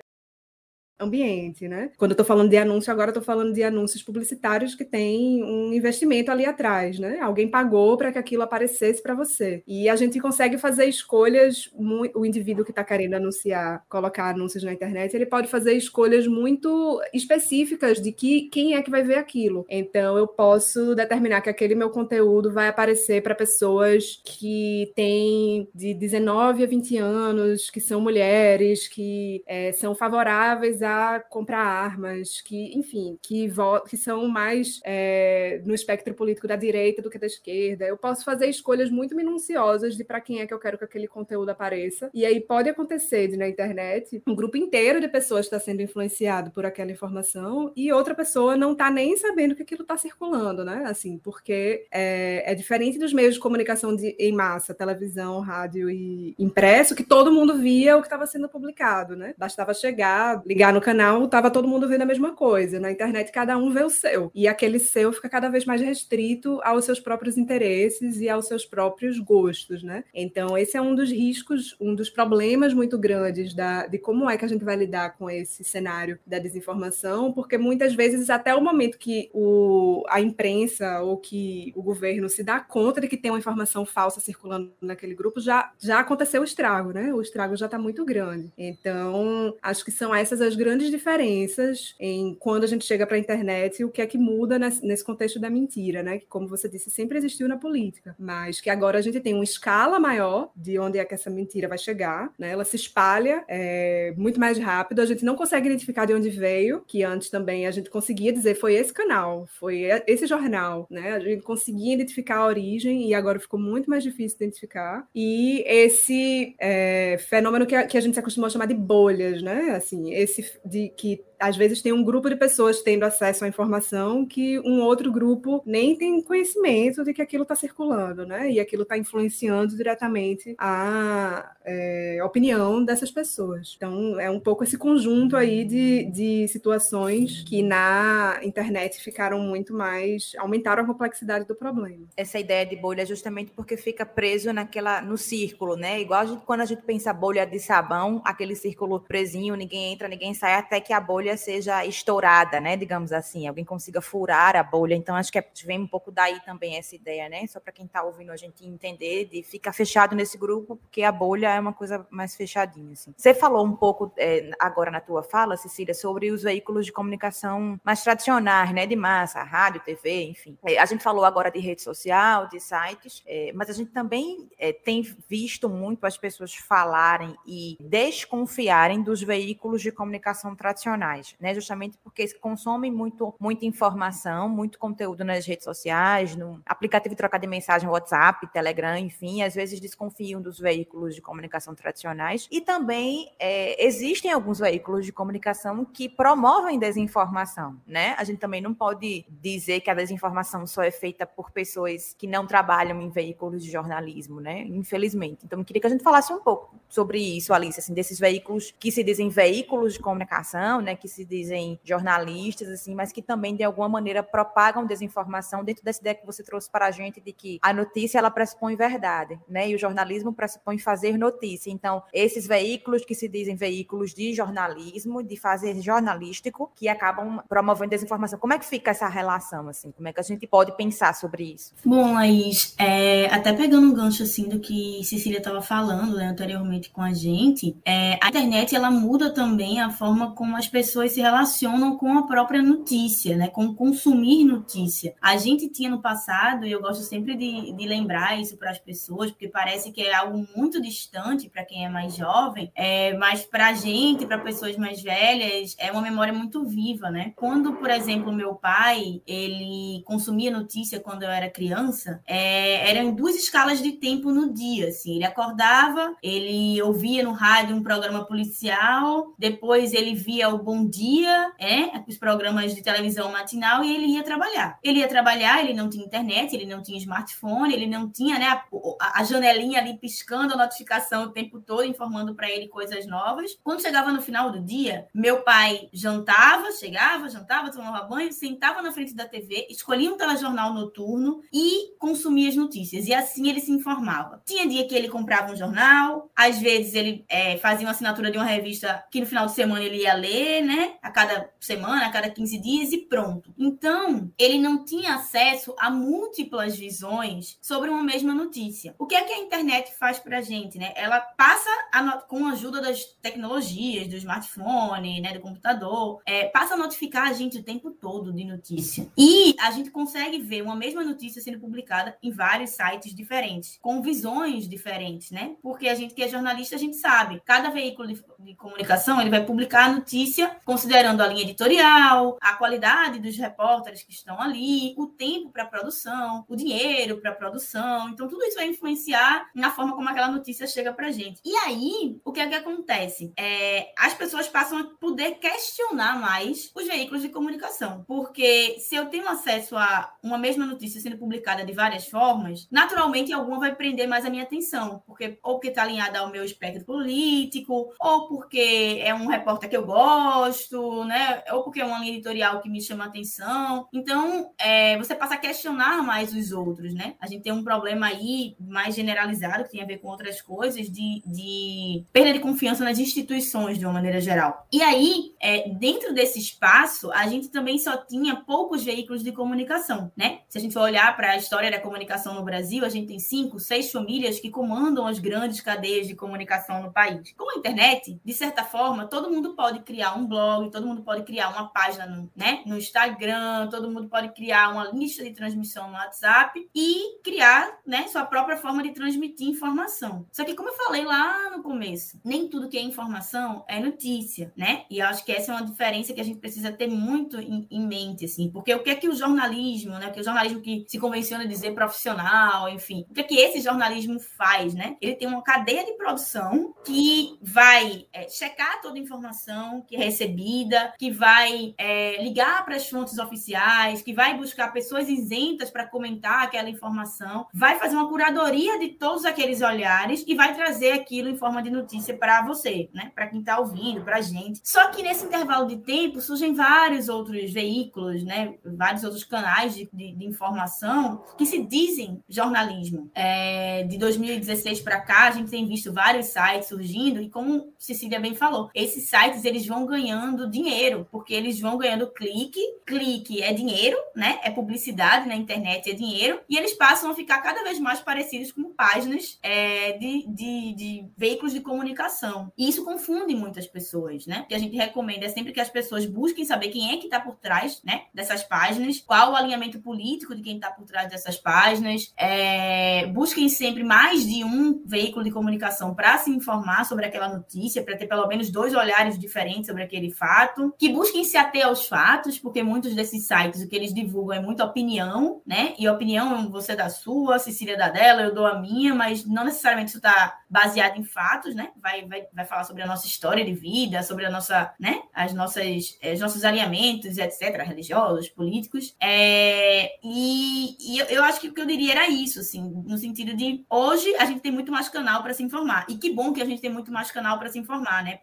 ambiente, 0.99 1.67
né? 1.67 1.91
Quando 1.97 2.11
eu 2.11 2.13
estou 2.13 2.25
falando 2.25 2.49
de 2.49 2.57
anúncio, 2.57 2.91
agora 2.91 3.11
estou 3.11 3.23
falando 3.23 3.53
de 3.53 3.63
anúncios 3.63 4.01
publicitários 4.01 4.75
que 4.75 4.83
tem 4.83 5.43
um 5.43 5.73
investimento 5.73 6.31
ali 6.31 6.45
atrás, 6.45 6.99
né? 6.99 7.19
Alguém 7.19 7.47
pagou 7.49 7.97
para 7.97 8.11
que 8.11 8.17
aquilo 8.17 8.43
aparecesse 8.43 9.01
para 9.01 9.13
você. 9.13 9.63
E 9.67 9.87
a 9.89 9.95
gente 9.95 10.19
consegue 10.19 10.57
fazer 10.57 10.85
escolhas, 10.85 11.69
o 11.73 12.25
indivíduo 12.25 12.65
que 12.65 12.71
está 12.71 12.83
querendo 12.83 13.13
anunciar, 13.13 13.83
colocar 13.89 14.29
anúncios 14.29 14.63
na 14.63 14.73
internet, 14.73 15.13
ele 15.13 15.25
pode 15.25 15.47
fazer 15.47 15.73
escolhas 15.73 16.27
muito 16.27 17.01
específicas 17.13 18.01
de 18.01 18.11
que 18.11 18.49
quem 18.49 18.75
é 18.75 18.81
que 18.81 18.91
vai 18.91 19.03
ver 19.03 19.15
aquilo. 19.15 19.65
Então 19.69 20.17
eu 20.17 20.27
posso 20.27 20.95
determinar 20.95 21.41
que 21.41 21.49
aquele 21.49 21.75
meu 21.75 21.89
conteúdo 21.89 22.51
vai 22.51 22.67
aparecer 22.67 23.21
para 23.21 23.35
pessoas 23.35 24.21
que 24.23 24.91
têm 24.95 25.67
de 25.73 25.93
19 25.93 26.63
a 26.63 26.67
20 26.67 26.97
anos, 26.97 27.69
que 27.69 27.79
são 27.79 28.01
mulheres, 28.01 28.87
que 28.87 29.43
é, 29.45 29.71
são 29.73 29.93
favoráveis 29.93 30.81
comprar 31.29 31.59
armas, 31.59 32.41
que, 32.41 32.77
enfim, 32.77 33.17
que, 33.21 33.49
que 33.89 33.97
são 33.97 34.27
mais 34.27 34.79
é, 34.83 35.61
no 35.65 35.73
espectro 35.73 36.13
político 36.13 36.47
da 36.47 36.55
direita 36.55 37.01
do 37.01 37.09
que 37.09 37.19
da 37.19 37.27
esquerda. 37.27 37.85
Eu 37.85 37.97
posso 37.97 38.23
fazer 38.23 38.47
escolhas 38.47 38.89
muito 38.89 39.15
minuciosas 39.15 39.95
de 39.95 40.03
para 40.03 40.21
quem 40.21 40.41
é 40.41 40.47
que 40.47 40.53
eu 40.53 40.59
quero 40.59 40.77
que 40.77 40.83
aquele 40.83 41.07
conteúdo 41.07 41.49
apareça. 41.49 42.09
E 42.13 42.25
aí 42.25 42.39
pode 42.39 42.69
acontecer 42.69 43.27
de 43.27 43.37
na 43.37 43.47
internet 43.47 44.21
um 44.27 44.35
grupo 44.35 44.57
inteiro 44.57 44.99
de 44.99 45.07
pessoas 45.07 45.45
está 45.45 45.59
sendo 45.59 45.81
influenciado 45.81 46.51
por 46.51 46.65
aquela 46.65 46.91
informação 46.91 47.71
e 47.75 47.91
outra 47.91 48.13
pessoa 48.13 48.55
não 48.55 48.73
está 48.73 48.89
nem 48.89 49.15
sabendo 49.17 49.55
que 49.55 49.63
aquilo 49.63 49.81
está 49.81 49.97
circulando, 49.97 50.63
né? 50.63 50.83
Assim, 50.85 51.17
porque 51.17 51.87
é, 51.91 52.51
é, 52.51 52.55
diferente 52.55 52.99
dos 52.99 53.13
meios 53.13 53.35
de 53.35 53.39
comunicação 53.39 53.95
de, 53.95 54.15
em 54.19 54.31
massa, 54.31 54.73
televisão, 54.73 55.39
rádio 55.39 55.89
e 55.89 56.35
impresso, 56.37 56.95
que 56.95 57.03
todo 57.03 57.31
mundo 57.31 57.57
via 57.57 57.97
o 57.97 58.01
que 58.01 58.07
estava 58.07 58.25
sendo 58.25 58.49
publicado, 58.49 59.15
né? 59.15 59.33
Bastava 59.37 59.73
chegar, 59.73 60.41
ligar 60.45 60.73
no 60.73 60.76
canal, 60.81 61.27
tava 61.27 61.51
todo 61.51 61.67
mundo 61.67 61.87
vendo 61.87 62.01
a 62.01 62.05
mesma 62.05 62.33
coisa. 62.33 62.79
Na 62.79 62.91
internet, 62.91 63.31
cada 63.31 63.57
um 63.57 63.71
vê 63.71 63.83
o 63.83 63.89
seu. 63.89 64.31
E 64.33 64.47
aquele 64.47 64.79
seu 64.79 65.11
fica 65.11 65.29
cada 65.29 65.49
vez 65.49 65.65
mais 65.65 65.81
restrito 65.81 66.59
aos 66.63 66.85
seus 66.85 66.99
próprios 66.99 67.37
interesses 67.37 68.19
e 68.19 68.29
aos 68.29 68.47
seus 68.47 68.65
próprios 68.65 69.19
gostos, 69.19 69.83
né? 69.83 70.03
Então, 70.13 70.57
esse 70.57 70.77
é 70.77 70.81
um 70.81 70.95
dos 70.95 71.11
riscos, 71.11 71.75
um 71.79 71.95
dos 71.95 72.09
problemas 72.09 72.73
muito 72.73 72.97
grandes 72.97 73.53
da, 73.53 73.87
de 73.87 73.97
como 73.97 74.29
é 74.29 74.37
que 74.37 74.45
a 74.45 74.47
gente 74.47 74.63
vai 74.63 74.75
lidar 74.75 75.17
com 75.17 75.29
esse 75.29 75.63
cenário 75.63 76.19
da 76.25 76.39
desinformação, 76.39 77.31
porque 77.31 77.57
muitas 77.57 77.93
vezes, 77.93 78.29
até 78.29 78.53
o 78.53 78.61
momento 78.61 78.97
que 78.97 79.29
o, 79.33 80.03
a 80.09 80.21
imprensa 80.21 81.01
ou 81.01 81.17
que 81.17 81.73
o 81.75 81.81
governo 81.81 82.29
se 82.29 82.43
dá 82.43 82.59
conta 82.59 83.01
de 83.01 83.07
que 83.07 83.17
tem 83.17 83.31
uma 83.31 83.39
informação 83.39 83.85
falsa 83.85 84.19
circulando 84.19 84.71
naquele 84.81 85.15
grupo, 85.15 85.39
já, 85.39 85.71
já 85.79 85.99
aconteceu 85.99 86.41
o 86.41 86.45
estrago, 86.45 86.91
né? 86.91 87.13
O 87.13 87.21
estrago 87.21 87.55
já 87.55 87.65
está 87.65 87.77
muito 87.77 88.03
grande. 88.05 88.51
Então, 88.57 89.55
acho 89.61 89.83
que 89.83 89.91
são 89.91 90.13
essas 90.13 90.41
as 90.41 90.55
grandes 90.55 90.66
diferenças 90.75 91.95
em 91.99 92.35
quando 92.35 92.63
a 92.63 92.67
gente 92.67 92.85
chega 92.85 93.05
para 93.05 93.15
a 93.15 93.19
internet 93.19 93.79
e 93.79 93.85
o 93.85 93.89
que 93.89 94.01
é 94.01 94.07
que 94.07 94.17
muda 94.17 94.57
nesse, 94.59 95.03
contexto 95.03 95.39
da 95.39 95.49
mentira, 95.49 96.03
né? 96.03 96.19
Que, 96.19 96.25
como 96.25 96.47
você 96.47 96.67
disse, 96.67 96.89
sempre 96.89 97.17
existiu 97.17 97.47
na 97.47 97.57
política, 97.57 98.15
mas 98.19 98.59
que 98.59 98.69
agora 98.69 98.97
a 98.97 99.01
gente 99.01 99.19
tem 99.19 99.33
uma 99.33 99.43
escala 99.43 99.99
maior 99.99 100.51
de 100.55 100.77
onde 100.79 100.97
é 100.97 101.05
que 101.05 101.13
essa 101.13 101.29
mentira 101.29 101.67
vai 101.67 101.77
chegar, 101.77 102.31
né? 102.37 102.51
Ela 102.51 102.65
se 102.65 102.75
espalha 102.75 103.43
é, 103.47 104.13
muito 104.17 104.39
mais 104.39 104.57
rápido, 104.57 105.01
a 105.01 105.05
gente 105.05 105.23
não 105.23 105.35
consegue 105.35 105.67
identificar 105.67 106.05
de 106.05 106.13
onde 106.13 106.29
veio, 106.29 106.83
que 106.87 107.03
antes 107.03 107.29
também 107.29 107.67
a 107.67 107.71
gente 107.71 107.89
conseguia 107.89 108.33
dizer 108.33 108.55
foi 108.55 108.75
esse 108.75 108.91
canal, 108.91 109.47
foi 109.59 109.83
esse 110.05 110.25
jornal, 110.25 110.87
né? 110.89 111.13
A 111.13 111.19
gente 111.19 111.43
conseguia 111.43 111.93
identificar 111.93 112.37
a 112.37 112.47
origem 112.47 113.07
e 113.07 113.13
agora 113.13 113.39
ficou 113.39 113.59
muito 113.59 113.89
mais 113.89 114.03
difícil 114.03 114.37
identificar. 114.37 115.07
E 115.13 115.63
esse 115.65 116.55
é, 116.59 117.17
fenômeno 117.29 117.65
que 117.65 117.75
a, 117.75 117.85
que 117.85 117.97
a 117.97 118.01
gente 118.01 118.13
se 118.13 118.19
acostumou 118.19 118.47
a 118.47 118.49
chamar 118.49 118.65
de 118.65 118.73
bolhas, 118.73 119.41
né? 119.41 119.71
Assim, 119.71 120.13
esse 120.13 120.56
de 120.63 120.93
que 120.95 121.23
às 121.39 121.55
vezes 121.55 121.81
tem 121.81 121.91
um 121.91 122.03
grupo 122.03 122.29
de 122.29 122.35
pessoas 122.35 122.81
tendo 122.81 123.03
acesso 123.03 123.45
à 123.45 123.47
informação 123.47 124.25
que 124.25 124.59
um 124.59 124.81
outro 124.81 125.11
grupo 125.11 125.61
nem 125.65 125.95
tem 125.95 126.21
conhecimento 126.21 127.03
de 127.03 127.13
que 127.13 127.21
aquilo 127.21 127.43
está 127.43 127.55
circulando, 127.55 128.25
né? 128.25 128.51
E 128.51 128.59
aquilo 128.59 128.83
está 128.83 128.97
influenciando 128.97 129.75
diretamente 129.75 130.55
a 130.57 131.51
é, 131.63 132.19
opinião 132.23 132.83
dessas 132.83 133.11
pessoas. 133.11 133.73
Então, 133.75 134.19
é 134.19 134.29
um 134.29 134.39
pouco 134.39 134.63
esse 134.63 134.77
conjunto 134.77 135.35
aí 135.35 135.63
de, 135.63 136.05
de 136.05 136.47
situações 136.47 137.43
que 137.43 137.61
na 137.61 138.39
internet 138.43 139.01
ficaram 139.01 139.39
muito 139.39 139.73
mais. 139.73 140.33
aumentaram 140.37 140.83
a 140.83 140.87
complexidade 140.87 141.45
do 141.45 141.55
problema. 141.55 142.05
Essa 142.15 142.39
ideia 142.39 142.65
de 142.65 142.75
bolha 142.75 143.03
é 143.03 143.05
justamente 143.05 143.51
porque 143.51 143.77
fica 143.77 144.05
preso 144.05 144.51
naquela 144.51 145.01
no 145.01 145.17
círculo, 145.17 145.75
né? 145.75 146.01
Igual 146.01 146.21
a 146.21 146.25
gente, 146.25 146.45
quando 146.45 146.61
a 146.61 146.65
gente 146.65 146.81
pensa 146.81 147.13
bolha 147.13 147.45
de 147.45 147.59
sabão, 147.59 148.21
aquele 148.25 148.55
círculo 148.55 148.99
presinho, 148.99 149.55
ninguém 149.55 149.93
entra, 149.93 150.07
ninguém 150.07 150.33
sai, 150.33 150.53
até 150.53 150.79
que 150.79 150.93
a 150.93 150.99
bolha 150.99 151.26
seja 151.35 151.83
estourada, 151.85 152.61
né? 152.61 152.77
Digamos 152.77 153.11
assim, 153.11 153.47
alguém 153.47 153.65
consiga 153.65 154.01
furar 154.01 154.55
a 154.55 154.63
bolha. 154.63 154.95
Então, 154.95 155.15
acho 155.15 155.31
que 155.31 155.39
é, 155.39 155.47
vem 155.65 155.79
um 155.79 155.87
pouco 155.87 156.11
daí 156.11 156.39
também 156.45 156.77
essa 156.77 156.95
ideia, 156.95 157.27
né? 157.27 157.45
Só 157.47 157.59
para 157.59 157.73
quem 157.73 157.85
está 157.85 158.03
ouvindo 158.03 158.31
a 158.31 158.37
gente 158.37 158.65
entender, 158.65 159.25
de 159.25 159.43
ficar 159.43 159.73
fechado 159.73 160.15
nesse 160.15 160.37
grupo, 160.37 160.75
porque 160.75 161.03
a 161.03 161.11
bolha 161.11 161.49
é 161.49 161.59
uma 161.59 161.73
coisa 161.73 162.05
mais 162.09 162.35
fechadinha. 162.35 162.93
Assim. 162.93 163.13
Você 163.17 163.33
falou 163.33 163.65
um 163.65 163.75
pouco 163.75 164.11
é, 164.17 164.51
agora 164.59 164.91
na 164.91 165.01
tua 165.01 165.23
fala, 165.23 165.57
Cecília, 165.57 165.93
sobre 165.93 166.31
os 166.31 166.43
veículos 166.43 166.85
de 166.85 166.91
comunicação 166.91 167.79
mais 167.83 168.03
tradicionais, 168.03 168.71
né, 168.71 168.85
de 168.85 168.95
massa, 168.95 169.41
rádio, 169.43 169.81
TV, 169.81 170.25
enfim. 170.25 170.57
É, 170.63 170.77
a 170.77 170.85
gente 170.85 171.03
falou 171.03 171.25
agora 171.25 171.49
de 171.49 171.59
rede 171.59 171.81
social, 171.81 172.47
de 172.47 172.59
sites, 172.59 173.23
é, 173.25 173.51
mas 173.53 173.69
a 173.69 173.73
gente 173.73 173.91
também 173.91 174.49
é, 174.59 174.71
tem 174.71 175.01
visto 175.27 175.67
muito 175.67 176.05
as 176.05 176.17
pessoas 176.17 176.53
falarem 176.53 177.35
e 177.45 177.77
desconfiarem 177.79 179.01
dos 179.01 179.21
veículos 179.21 179.81
de 179.81 179.91
comunicação 179.91 180.55
tradicionais, 180.55 181.16
né, 181.39 181.53
justamente 181.53 181.97
porque 182.03 182.27
consomem 182.39 182.91
muito, 182.91 183.33
muita 183.39 183.65
informação, 183.65 184.47
muito 184.49 184.79
conteúdo 184.79 185.23
nas 185.23 185.45
redes 185.45 185.63
sociais, 185.63 186.35
no 186.35 186.61
aplicativo 186.65 187.13
de 187.13 187.17
trocar 187.17 187.37
de 187.37 187.47
mensagem, 187.47 187.89
WhatsApp, 187.89 188.47
Telegram, 188.51 188.97
enfim, 188.97 189.43
às 189.43 189.55
vezes 189.55 189.79
desconfiam 189.79 190.41
dos 190.41 190.59
veículos 190.59 191.15
de 191.15 191.21
comunicação 191.21 191.73
tradicionais. 191.75 192.47
E 192.51 192.61
também 192.61 193.31
é, 193.39 193.85
existem 193.85 194.31
alguns 194.31 194.59
veículos 194.59 195.05
de 195.05 195.11
comunicação 195.11 195.85
que 195.85 196.09
promovem 196.09 196.79
desinformação, 196.79 197.79
né? 197.85 198.15
A 198.17 198.23
gente 198.23 198.39
também 198.39 198.61
não 198.61 198.73
pode 198.73 199.25
dizer 199.29 199.81
que 199.81 199.89
a 199.89 199.93
desinformação 199.93 200.65
só 200.65 200.83
é 200.83 200.91
feita 200.91 201.25
por 201.25 201.51
pessoas 201.51 202.15
que 202.17 202.27
não 202.27 202.45
trabalham 202.45 203.01
em 203.01 203.09
veículos 203.09 203.63
de 203.63 203.71
jornalismo, 203.71 204.39
né? 204.39 204.61
Infelizmente. 204.61 205.45
Então, 205.45 205.59
eu 205.59 205.65
queria 205.65 205.81
que 205.81 205.87
a 205.87 205.89
gente 205.89 206.03
falasse 206.03 206.31
um 206.31 206.39
pouco 206.39 206.75
sobre 206.89 207.19
isso, 207.19 207.53
Alice, 207.53 207.79
assim, 207.79 207.93
desses 207.93 208.19
veículos 208.19 208.73
que 208.79 208.91
se 208.91 209.03
dizem 209.03 209.29
veículos 209.29 209.93
de 209.93 209.99
comunicação, 209.99 210.81
né? 210.81 210.95
Que 210.95 211.06
se 211.07 211.25
dizem 211.25 211.79
jornalistas, 211.83 212.67
assim, 212.69 212.93
mas 212.93 213.11
que 213.11 213.21
também, 213.21 213.55
de 213.55 213.63
alguma 213.63 213.89
maneira, 213.89 214.23
propagam 214.23 214.85
desinformação 214.85 215.63
dentro 215.63 215.83
dessa 215.83 216.01
ideia 216.01 216.15
que 216.15 216.25
você 216.25 216.43
trouxe 216.43 216.69
para 216.69 216.87
a 216.87 216.91
gente 216.91 217.21
de 217.21 217.31
que 217.31 217.59
a 217.61 217.73
notícia, 217.73 218.17
ela 218.17 218.31
pressupõe 218.31 218.75
verdade, 218.75 219.39
né? 219.47 219.69
E 219.69 219.75
o 219.75 219.79
jornalismo 219.79 220.33
pressupõe 220.33 220.77
fazer 220.77 221.17
notícia. 221.17 221.71
Então, 221.71 222.03
esses 222.13 222.47
veículos 222.47 223.05
que 223.05 223.15
se 223.15 223.27
dizem 223.27 223.55
veículos 223.55 224.13
de 224.13 224.33
jornalismo, 224.33 225.23
de 225.23 225.37
fazer 225.37 225.81
jornalístico, 225.81 226.71
que 226.75 226.87
acabam 226.87 227.41
promovendo 227.47 227.91
desinformação. 227.91 228.39
Como 228.39 228.53
é 228.53 228.59
que 228.59 228.65
fica 228.65 228.91
essa 228.91 229.07
relação, 229.07 229.67
assim? 229.67 229.91
Como 229.91 230.07
é 230.07 230.13
que 230.13 230.19
a 230.19 230.23
gente 230.23 230.45
pode 230.47 230.75
pensar 230.75 231.13
sobre 231.13 231.53
isso? 231.53 231.73
Bom, 231.85 232.13
Laís, 232.13 232.75
é, 232.77 233.25
até 233.27 233.53
pegando 233.53 233.87
um 233.87 233.93
gancho, 233.93 234.23
assim, 234.23 234.47
do 234.47 234.59
que 234.59 235.03
Cecília 235.03 235.37
estava 235.37 235.61
falando 235.61 236.15
né, 236.15 236.27
anteriormente 236.27 236.89
com 236.89 237.01
a 237.01 237.13
gente, 237.13 237.75
é, 237.85 238.17
a 238.21 238.29
internet, 238.29 238.75
ela 238.75 238.91
muda 238.91 239.33
também 239.33 239.79
a 239.81 239.89
forma 239.89 240.33
como 240.33 240.55
as 240.55 240.67
pessoas 240.67 240.96
se 241.11 241.21
relacionam 241.21 241.97
com 241.97 242.17
a 242.17 242.25
própria 242.25 242.61
notícia, 242.61 243.35
né? 243.35 243.47
Com 243.49 243.73
consumir 243.73 244.43
notícia. 244.43 245.15
A 245.21 245.37
gente 245.37 245.69
tinha 245.69 245.89
no 245.89 246.01
passado, 246.01 246.65
e 246.65 246.71
eu 246.71 246.81
gosto 246.81 247.03
sempre 247.03 247.35
de, 247.35 247.73
de 247.73 247.87
lembrar 247.87 248.39
isso 248.39 248.57
para 248.57 248.71
as 248.71 248.79
pessoas, 248.79 249.31
porque 249.31 249.47
parece 249.47 249.91
que 249.91 250.01
é 250.01 250.13
algo 250.13 250.47
muito 250.55 250.81
distante 250.81 251.49
para 251.49 251.65
quem 251.65 251.85
é 251.85 251.89
mais 251.89 252.15
jovem, 252.15 252.71
é, 252.75 253.17
mas 253.17 253.43
para 253.45 253.67
a 253.67 253.73
gente, 253.73 254.25
para 254.25 254.37
pessoas 254.37 254.77
mais 254.77 255.01
velhas, 255.01 255.75
é 255.77 255.91
uma 255.91 256.01
memória 256.01 256.33
muito 256.33 256.65
viva, 256.65 257.09
né? 257.09 257.33
Quando, 257.35 257.73
por 257.73 257.89
exemplo, 257.89 258.31
meu 258.31 258.55
pai, 258.55 259.21
ele 259.27 260.01
consumia 260.05 260.51
notícia 260.51 260.99
quando 260.99 261.23
eu 261.23 261.29
era 261.29 261.49
criança, 261.49 262.21
é, 262.25 262.89
eram 262.89 263.13
duas 263.13 263.35
escalas 263.35 263.81
de 263.81 263.93
tempo 263.93 264.31
no 264.31 264.53
dia, 264.53 264.87
assim. 264.87 265.15
Ele 265.15 265.25
acordava, 265.25 266.15
ele 266.21 266.81
ouvia 266.81 267.23
no 267.23 267.31
rádio 267.31 267.75
um 267.75 267.83
programa 267.83 268.25
policial, 268.25 269.33
depois 269.37 269.93
ele 269.93 270.13
via 270.13 270.49
o 270.49 270.57
Bom 270.57 270.86
Dia, 270.87 271.51
é, 271.59 272.03
os 272.07 272.17
programas 272.17 272.73
de 272.73 272.81
televisão 272.81 273.31
matinal 273.31 273.83
e 273.83 273.95
ele 273.95 274.07
ia 274.07 274.23
trabalhar. 274.23 274.79
Ele 274.83 274.99
ia 274.99 275.07
trabalhar, 275.07 275.63
ele 275.63 275.73
não 275.73 275.89
tinha 275.89 276.05
internet, 276.05 276.55
ele 276.55 276.65
não 276.65 276.81
tinha 276.81 276.97
smartphone, 276.97 277.73
ele 277.73 277.87
não 277.87 278.09
tinha, 278.09 278.39
né, 278.39 278.45
a, 278.47 279.19
a 279.19 279.23
janelinha 279.23 279.79
ali 279.79 279.97
piscando 279.97 280.53
a 280.53 280.57
notificação 280.57 281.23
o 281.23 281.31
tempo 281.31 281.59
todo, 281.59 281.83
informando 281.83 282.33
para 282.35 282.49
ele 282.49 282.67
coisas 282.67 283.05
novas. 283.05 283.57
Quando 283.63 283.81
chegava 283.81 284.11
no 284.11 284.21
final 284.21 284.51
do 284.51 284.61
dia, 284.61 285.07
meu 285.13 285.41
pai 285.41 285.89
jantava, 285.91 286.71
chegava, 286.71 287.29
jantava, 287.29 287.71
tomava 287.71 288.05
banho, 288.07 288.31
sentava 288.31 288.81
na 288.81 288.91
frente 288.91 289.13
da 289.13 289.27
TV, 289.27 289.67
escolhia 289.69 290.11
um 290.11 290.17
telejornal 290.17 290.73
noturno 290.73 291.41
e 291.51 291.95
consumia 291.99 292.49
as 292.49 292.55
notícias. 292.55 293.07
E 293.07 293.13
assim 293.13 293.49
ele 293.49 293.59
se 293.59 293.71
informava. 293.71 294.41
Tinha 294.45 294.67
dia 294.67 294.87
que 294.87 294.95
ele 294.95 295.09
comprava 295.09 295.51
um 295.51 295.55
jornal, 295.55 296.29
às 296.35 296.59
vezes 296.59 296.93
ele 296.93 297.25
é, 297.29 297.57
fazia 297.57 297.85
uma 297.85 297.91
assinatura 297.91 298.31
de 298.31 298.37
uma 298.37 298.45
revista 298.45 299.03
que 299.11 299.19
no 299.19 299.25
final 299.25 299.45
de 299.45 299.53
semana 299.53 299.83
ele 299.83 300.01
ia 300.01 300.13
ler, 300.13 300.61
né? 300.61 300.76
A 301.01 301.11
cada 301.11 301.49
semana, 301.59 302.07
a 302.07 302.11
cada 302.11 302.29
15 302.29 302.57
dias 302.59 302.91
e 302.91 302.97
pronto. 302.97 303.53
Então, 303.57 304.31
ele 304.37 304.57
não 304.59 304.83
tinha 304.83 305.15
acesso 305.15 305.75
a 305.77 305.89
múltiplas 305.89 306.77
visões 306.77 307.57
sobre 307.61 307.89
uma 307.89 308.03
mesma 308.03 308.33
notícia. 308.33 308.95
O 308.97 309.05
que 309.05 309.15
é 309.15 309.23
que 309.23 309.33
a 309.33 309.39
internet 309.39 309.93
faz 309.95 310.19
pra 310.19 310.41
gente, 310.41 310.77
né? 310.77 310.93
Ela 310.95 311.19
passa 311.19 311.69
a, 311.91 312.17
com 312.21 312.45
a 312.45 312.51
ajuda 312.51 312.81
das 312.81 313.03
tecnologias, 313.21 314.07
do 314.07 314.15
smartphone, 314.15 315.21
né, 315.21 315.33
do 315.33 315.39
computador, 315.39 316.21
é, 316.25 316.45
passa 316.45 316.73
a 316.73 316.77
notificar 316.77 317.27
a 317.27 317.33
gente 317.33 317.57
o 317.57 317.63
tempo 317.63 317.91
todo 317.91 318.33
de 318.33 318.43
notícia. 318.43 319.07
E 319.17 319.55
a 319.59 319.71
gente 319.71 319.89
consegue 319.89 320.39
ver 320.39 320.61
uma 320.61 320.75
mesma 320.75 321.03
notícia 321.03 321.41
sendo 321.41 321.59
publicada 321.59 322.17
em 322.21 322.31
vários 322.31 322.71
sites 322.71 323.15
diferentes, 323.15 323.77
com 323.81 324.01
visões 324.01 324.67
diferentes, 324.67 325.31
né? 325.31 325.55
Porque 325.61 325.87
a 325.87 325.95
gente 325.95 326.13
que 326.13 326.23
é 326.23 326.27
jornalista, 326.27 326.75
a 326.75 326.79
gente 326.79 326.97
sabe, 326.97 327.41
cada 327.45 327.69
veículo 327.69 328.07
de, 328.07 328.23
de 328.39 328.55
comunicação, 328.55 329.19
ele 329.19 329.29
vai 329.29 329.43
publicar 329.43 329.85
a 329.85 329.93
notícia 329.93 330.55
considerando 330.67 331.21
a 331.21 331.27
linha 331.27 331.43
editorial, 331.43 332.37
a 332.41 332.55
qualidade 332.55 333.19
dos 333.19 333.37
repórteres 333.37 334.03
que 334.03 334.11
estão 334.11 334.37
ali, 334.41 334.93
o 334.97 335.07
tempo 335.07 335.49
para 335.49 335.65
produção, 335.65 336.43
o 336.45 336.57
dinheiro 336.57 337.21
para 337.21 337.31
produção. 337.31 338.09
Então, 338.09 338.27
tudo 338.27 338.43
isso 338.43 338.57
vai 338.57 338.67
influenciar 338.67 339.49
na 339.55 339.71
forma 339.71 339.95
como 339.95 340.09
aquela 340.09 340.27
notícia 340.27 340.67
chega 340.67 340.91
para 340.91 341.09
gente. 341.09 341.39
E 341.45 341.55
aí, 341.55 342.19
o 342.25 342.33
que 342.33 342.41
é 342.41 342.47
que 342.49 342.55
acontece? 342.55 343.31
É, 343.39 343.93
as 343.97 344.13
pessoas 344.13 344.49
passam 344.49 344.79
a 344.79 344.83
poder 344.99 345.35
questionar 345.35 346.19
mais 346.19 346.69
os 346.75 346.85
veículos 346.85 347.21
de 347.21 347.29
comunicação. 347.29 348.03
Porque 348.05 348.75
se 348.79 348.93
eu 348.93 349.05
tenho 349.05 349.29
acesso 349.29 349.77
a 349.77 350.13
uma 350.21 350.37
mesma 350.37 350.65
notícia 350.65 350.99
sendo 350.99 351.17
publicada 351.17 351.63
de 351.63 351.71
várias 351.71 352.09
formas, 352.09 352.67
naturalmente 352.69 353.31
alguma 353.31 353.57
vai 353.57 353.73
prender 353.73 354.05
mais 354.05 354.25
a 354.25 354.29
minha 354.29 354.43
atenção. 354.43 355.01
Porque, 355.07 355.39
ou 355.41 355.53
porque 355.53 355.69
está 355.69 355.83
alinhada 355.83 356.19
ao 356.19 356.29
meu 356.29 356.43
espectro 356.43 356.83
político, 356.83 357.93
ou 358.01 358.27
porque 358.27 358.99
é 359.01 359.13
um 359.13 359.27
repórter 359.27 359.69
que 359.69 359.77
eu 359.77 359.85
gosto, 359.85 360.56
né? 361.05 361.43
Ou 361.51 361.63
porque 361.63 361.81
é 361.81 361.85
uma 361.85 361.99
linha 361.99 362.13
editorial 362.13 362.61
que 362.61 362.69
me 362.69 362.81
chama 362.81 363.05
a 363.05 363.07
atenção. 363.07 363.87
Então, 363.93 364.51
é, 364.57 364.97
você 364.97 365.15
passa 365.15 365.35
a 365.35 365.37
questionar 365.37 366.03
mais 366.03 366.33
os 366.33 366.51
outros, 366.51 366.93
né? 366.93 367.15
A 367.19 367.27
gente 367.27 367.43
tem 367.43 367.51
um 367.51 367.63
problema 367.63 368.07
aí 368.07 368.55
mais 368.59 368.95
generalizado, 368.95 369.63
que 369.63 369.71
tem 369.71 369.81
a 369.81 369.85
ver 369.85 369.97
com 369.97 370.07
outras 370.07 370.41
coisas, 370.41 370.89
de, 370.89 371.21
de 371.25 372.03
perda 372.11 372.33
de 372.33 372.39
confiança 372.39 372.83
nas 372.83 372.99
instituições, 372.99 373.77
de 373.77 373.85
uma 373.85 373.93
maneira 373.93 374.19
geral. 374.19 374.65
E 374.71 374.81
aí, 374.81 375.33
é, 375.39 375.69
dentro 375.69 376.13
desse 376.13 376.39
espaço, 376.39 377.11
a 377.11 377.27
gente 377.27 377.49
também 377.49 377.77
só 377.77 377.97
tinha 377.97 378.35
poucos 378.35 378.83
veículos 378.83 379.23
de 379.23 379.31
comunicação, 379.31 380.11
né? 380.15 380.39
Se 380.47 380.57
a 380.57 380.61
gente 380.61 380.73
for 380.73 380.81
olhar 380.81 381.15
para 381.15 381.31
a 381.31 381.37
história 381.37 381.71
da 381.71 381.79
comunicação 381.79 382.33
no 382.33 382.43
Brasil, 382.43 382.85
a 382.85 382.89
gente 382.89 383.07
tem 383.07 383.19
cinco, 383.19 383.59
seis 383.59 383.91
famílias 383.91 384.39
que 384.39 384.49
comandam 384.49 385.05
as 385.05 385.19
grandes 385.19 385.61
cadeias 385.61 386.07
de 386.07 386.15
comunicação 386.15 386.81
no 386.81 386.91
país. 386.91 387.33
Com 387.37 387.51
a 387.51 387.59
internet, 387.59 388.19
de 388.23 388.33
certa 388.33 388.63
forma, 388.63 389.07
todo 389.07 389.29
mundo 389.29 389.55
pode 389.55 389.79
criar 389.79 390.15
um 390.15 390.25
blog, 390.25 390.46
todo 390.71 390.87
mundo 390.87 391.01
pode 391.03 391.23
criar 391.23 391.49
uma 391.49 391.69
página 391.69 392.05
no, 392.05 392.29
né, 392.35 392.61
no 392.65 392.77
Instagram, 392.77 393.67
todo 393.69 393.91
mundo 393.91 394.07
pode 394.07 394.29
criar 394.33 394.69
uma 394.69 394.89
lista 394.91 395.23
de 395.23 395.31
transmissão 395.31 395.87
no 395.87 395.93
WhatsApp 395.93 396.69
e 396.73 397.19
criar 397.23 397.79
né, 397.85 398.07
sua 398.07 398.25
própria 398.25 398.57
forma 398.57 398.83
de 398.83 398.91
transmitir 398.91 399.47
informação. 399.47 400.25
Só 400.31 400.43
que, 400.43 400.55
como 400.55 400.69
eu 400.69 400.73
falei 400.73 401.03
lá 401.03 401.49
no 401.49 401.61
começo, 401.61 402.19
nem 402.23 402.47
tudo 402.47 402.69
que 402.69 402.77
é 402.77 402.81
informação 402.81 403.63
é 403.67 403.79
notícia, 403.79 404.51
né? 404.55 404.85
E 404.89 404.99
eu 404.99 405.07
acho 405.07 405.23
que 405.23 405.31
essa 405.31 405.51
é 405.51 405.55
uma 405.55 405.65
diferença 405.65 406.13
que 406.13 406.21
a 406.21 406.23
gente 406.23 406.39
precisa 406.39 406.71
ter 406.71 406.87
muito 406.87 407.39
em, 407.39 407.67
em 407.69 407.85
mente, 407.85 408.25
assim, 408.25 408.49
porque 408.49 408.73
o 408.73 408.83
que 408.83 408.89
é 408.89 408.95
que 408.95 409.09
o 409.09 409.15
jornalismo, 409.15 409.91
né? 409.97 410.09
Que 410.09 410.21
o 410.21 410.23
jornalismo 410.23 410.61
que 410.61 410.85
se 410.87 410.99
convenciona 410.99 411.43
a 411.43 411.47
dizer 411.47 411.73
profissional, 411.73 412.69
enfim, 412.69 413.05
o 413.09 413.13
que 413.13 413.21
é 413.21 413.23
que 413.23 413.35
esse 413.35 413.61
jornalismo 413.61 414.19
faz, 414.19 414.73
né? 414.73 414.97
Ele 415.01 415.15
tem 415.15 415.27
uma 415.27 415.41
cadeia 415.41 415.85
de 415.85 415.93
produção 415.93 416.73
que 416.85 417.37
vai 417.41 418.07
é, 418.13 418.27
checar 418.29 418.81
toda 418.81 418.97
a 418.97 419.01
informação 419.01 419.81
que 419.81 419.95
recebida 419.95 420.36
recebida, 420.37 420.93
que 420.97 421.11
vai 421.11 421.73
é, 421.77 422.21
ligar 422.21 422.63
para 422.63 422.75
as 422.75 422.87
fontes 422.87 423.17
oficiais, 423.17 424.01
que 424.01 424.13
vai 424.13 424.37
buscar 424.37 424.71
pessoas 424.71 425.09
isentas 425.09 425.69
para 425.69 425.87
comentar 425.87 426.43
aquela 426.43 426.69
informação, 426.69 427.47
vai 427.53 427.77
fazer 427.79 427.95
uma 427.95 428.07
curadoria 428.07 428.79
de 428.79 428.89
todos 428.89 429.25
aqueles 429.25 429.61
olhares 429.61 430.23
e 430.27 430.35
vai 430.35 430.53
trazer 430.53 430.91
aquilo 430.91 431.29
em 431.29 431.37
forma 431.37 431.61
de 431.61 431.69
notícia 431.69 432.15
para 432.15 432.43
você, 432.43 432.89
né? 432.93 433.11
Para 433.15 433.27
quem 433.27 433.39
está 433.39 433.59
ouvindo, 433.59 434.03
para 434.03 434.17
a 434.17 434.21
gente. 434.21 434.61
Só 434.63 434.89
que 434.89 435.01
nesse 435.01 435.25
intervalo 435.25 435.67
de 435.67 435.77
tempo 435.77 436.21
surgem 436.21 436.53
vários 436.53 437.09
outros 437.09 437.51
veículos, 437.51 438.23
né? 438.23 438.53
Vários 438.63 439.03
outros 439.03 439.23
canais 439.23 439.75
de, 439.75 439.89
de, 439.91 440.13
de 440.13 440.25
informação 440.25 441.23
que 441.37 441.45
se 441.45 441.63
dizem 441.63 442.21
jornalismo. 442.29 443.09
É, 443.15 443.83
de 443.83 443.97
2016 443.97 444.81
para 444.81 445.01
cá, 445.01 445.27
a 445.27 445.31
gente 445.31 445.49
tem 445.49 445.67
visto 445.67 445.91
vários 445.91 446.27
sites 446.27 446.67
surgindo 446.67 447.21
e 447.21 447.29
como 447.29 447.73
Cecília 447.77 448.19
bem 448.19 448.35
falou, 448.35 448.69
esses 448.73 449.09
sites 449.09 449.45
eles 449.45 449.65
vão 449.65 449.85
ganhando 449.85 450.16
dinheiro, 450.49 451.07
porque 451.11 451.33
eles 451.33 451.59
vão 451.59 451.77
ganhando 451.77 452.07
clique, 452.07 452.61
clique 452.85 453.41
é 453.41 453.53
dinheiro, 453.53 453.97
né? 454.15 454.39
É 454.43 454.49
publicidade 454.49 455.27
na 455.27 455.35
internet, 455.35 455.89
é 455.89 455.93
dinheiro, 455.93 456.39
e 456.49 456.57
eles 456.57 456.73
passam 456.73 457.11
a 457.11 457.15
ficar 457.15 457.41
cada 457.41 457.63
vez 457.63 457.79
mais 457.79 457.99
parecidos 457.99 458.51
com 458.51 458.73
páginas 458.73 459.37
é, 459.43 459.93
de, 459.93 460.25
de, 460.27 460.73
de, 460.73 461.05
veículos 461.17 461.53
de 461.53 461.59
comunicação. 461.59 462.51
E 462.57 462.69
isso 462.69 462.83
confunde 462.83 463.35
muitas 463.35 463.67
pessoas, 463.67 464.25
né? 464.25 464.41
O 464.41 464.47
que 464.47 464.55
a 464.55 464.59
gente 464.59 464.75
recomenda 464.75 465.25
é 465.25 465.29
sempre 465.29 465.51
que 465.51 465.59
as 465.59 465.69
pessoas 465.69 466.05
busquem 466.05 466.45
saber 466.45 466.69
quem 466.69 466.91
é 466.91 466.97
que 466.97 467.05
está 467.05 467.19
por 467.19 467.35
trás, 467.35 467.81
né? 467.83 468.03
Dessas 468.13 468.43
páginas, 468.43 468.99
qual 468.99 469.31
o 469.31 469.35
alinhamento 469.35 469.79
político 469.79 470.35
de 470.35 470.41
quem 470.41 470.55
está 470.55 470.71
por 470.71 470.85
trás 470.85 471.09
dessas 471.09 471.37
páginas, 471.37 472.13
é, 472.17 473.05
busquem 473.07 473.49
sempre 473.49 473.83
mais 473.83 474.25
de 474.25 474.43
um 474.43 474.81
veículo 474.85 475.23
de 475.23 475.31
comunicação 475.31 475.93
para 475.93 476.17
se 476.17 476.29
informar 476.29 476.85
sobre 476.85 477.05
aquela 477.05 477.27
notícia, 477.27 477.83
para 477.83 477.97
ter 477.97 478.07
pelo 478.07 478.27
menos 478.27 478.49
dois 478.49 478.73
olhares 478.73 479.19
diferentes 479.19 479.67
sobre 479.67 479.83
aquele 479.83 480.06
fato, 480.11 480.73
que 480.77 480.89
busquem 480.89 481.23
se 481.23 481.37
ater 481.37 481.65
aos 481.65 481.87
fatos, 481.87 482.37
porque 482.37 482.63
muitos 482.63 482.95
desses 482.95 483.25
sites 483.25 483.61
o 483.61 483.67
que 483.67 483.75
eles 483.75 483.93
divulgam 483.93 484.37
é 484.37 484.41
muita 484.41 484.65
opinião, 484.65 485.41
né? 485.45 485.73
E 485.77 485.87
opinião 485.87 486.49
você 486.49 486.75
dá 486.75 486.89
sua, 486.89 487.39
Cecília 487.39 487.77
dá 487.77 487.89
dela, 487.89 488.23
eu 488.23 488.33
dou 488.33 488.45
a 488.45 488.59
minha, 488.59 488.93
mas 488.93 489.25
não 489.25 489.43
necessariamente 489.43 489.89
isso 489.89 489.97
está 489.97 490.39
baseado 490.49 490.97
em 490.97 491.03
fatos, 491.03 491.55
né? 491.55 491.71
Vai, 491.81 492.05
vai, 492.05 492.25
vai 492.33 492.45
falar 492.45 492.63
sobre 492.63 492.83
a 492.83 492.87
nossa 492.87 493.07
história 493.07 493.43
de 493.43 493.53
vida, 493.53 494.03
sobre 494.03 494.25
a 494.25 494.29
nossa, 494.29 494.73
né? 494.79 495.01
As 495.13 495.33
nossas, 495.33 495.97
os 496.13 496.19
nossos 496.19 496.43
alinhamentos, 496.43 497.17
etc., 497.17 497.63
religiosos, 497.63 498.29
políticos. 498.29 498.95
É, 499.01 499.91
e, 500.03 500.75
e 500.79 500.99
eu, 500.99 501.05
eu 501.07 501.23
acho 501.23 501.39
que 501.39 501.49
o 501.49 501.53
que 501.53 501.61
eu 501.61 501.65
diria 501.65 501.93
era 501.93 502.09
isso, 502.09 502.39
assim, 502.39 502.61
no 502.85 502.97
sentido 502.97 503.35
de 503.35 503.65
hoje 503.69 504.15
a 504.15 504.25
gente 504.25 504.41
tem 504.41 504.51
muito 504.51 504.71
mais 504.71 504.89
canal 504.89 505.21
para 505.23 505.33
se 505.33 505.43
informar. 505.43 505.85
E 505.89 505.97
que 505.97 506.11
bom 506.13 506.33
que 506.33 506.41
a 506.41 506.45
gente 506.45 506.61
tem 506.61 506.71
muito 506.71 506.91
mais 506.91 507.11
canal 507.11 507.37
para 507.37 507.49
se 507.49 507.59
informar, 507.59 508.03
né? 508.03 508.17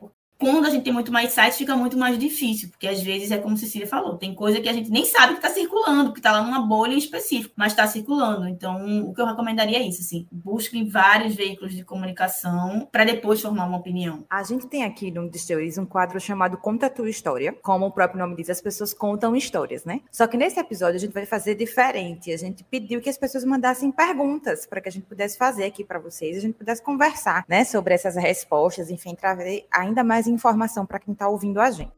Quando 0.52 0.66
a 0.66 0.70
gente 0.70 0.85
tem 0.85 0.92
muito 0.92 1.12
mais 1.12 1.33
sites, 1.33 1.59
fica 1.59 1.76
muito 1.76 1.96
mais 1.96 2.18
difícil, 2.18 2.68
porque 2.68 2.87
às 2.87 3.00
vezes 3.02 3.30
é 3.30 3.38
como 3.38 3.57
Cecília 3.57 3.87
falou, 3.87 4.16
tem 4.16 4.35
coisa 4.35 4.61
que 4.61 4.68
a 4.68 4.72
gente 4.72 4.90
nem 4.90 5.04
sabe 5.04 5.35
que 5.35 5.38
está 5.38 5.50
circulando, 5.50 6.12
que 6.12 6.18
está 6.18 6.33
lá 6.33 6.42
numa 6.42 6.61
bolha 6.61 6.94
em 6.94 6.98
específico, 6.98 7.54
mas 7.57 7.72
está 7.72 7.87
circulando. 7.87 8.46
Então, 8.48 9.09
o 9.09 9.14
que 9.14 9.20
eu 9.20 9.26
recomendaria 9.26 9.78
é 9.78 9.83
isso, 9.83 10.02
assim, 10.02 10.26
busquem 10.30 10.88
vários 10.88 11.35
veículos 11.35 11.74
de 11.74 11.85
comunicação 11.85 12.88
para 12.90 13.04
depois 13.04 13.40
formar 13.40 13.66
uma 13.66 13.78
opinião. 13.78 14.24
A 14.28 14.42
gente 14.42 14.66
tem 14.66 14.85
aqui 14.85 15.11
no 15.11 15.30
Distilleries 15.30 15.78
um 15.78 15.87
quadro 15.87 16.20
chamado 16.20 16.59
Conta 16.59 16.90
Tua 16.90 17.09
História. 17.09 17.54
Como 17.62 17.87
o 17.87 17.90
próprio 17.90 18.20
nome 18.20 18.37
diz, 18.37 18.50
as 18.50 18.61
pessoas 18.61 18.92
contam 18.92 19.35
histórias, 19.35 19.85
né? 19.85 20.00
Só 20.11 20.26
que 20.26 20.37
nesse 20.37 20.61
episódio 20.61 20.96
a 20.96 21.00
gente 21.00 21.12
vai 21.12 21.26
fazer 21.26 21.54
diferente. 21.54 22.33
A 22.33 22.37
gente 22.37 22.64
pediu 22.64 23.00
que 23.00 23.09
as 23.09 23.16
pessoas 23.16 23.44
mandassem 23.44 23.90
perguntas 23.90 24.66
para 24.66 24.80
que 24.80 24.88
a 24.88 24.92
gente 24.92 25.07
pudesse 25.07 25.38
fazer 25.38 25.64
aqui 25.64 25.85
para 25.85 25.98
vocês, 25.98 26.37
a 26.37 26.40
gente 26.40 26.54
pudesse 26.54 26.83
conversar, 26.83 27.44
né, 27.48 27.64
sobre 27.64 27.94
essas 27.94 28.16
respostas, 28.16 28.90
enfim, 28.90 29.14
trazer 29.14 29.66
ainda 29.70 30.04
mais 30.04 30.26
informação 30.35 30.85
para 30.85 30.99
quem 30.99 31.12
está 31.12 31.29
ouvindo 31.29 31.61
a 31.61 31.70
gente. 31.70 31.92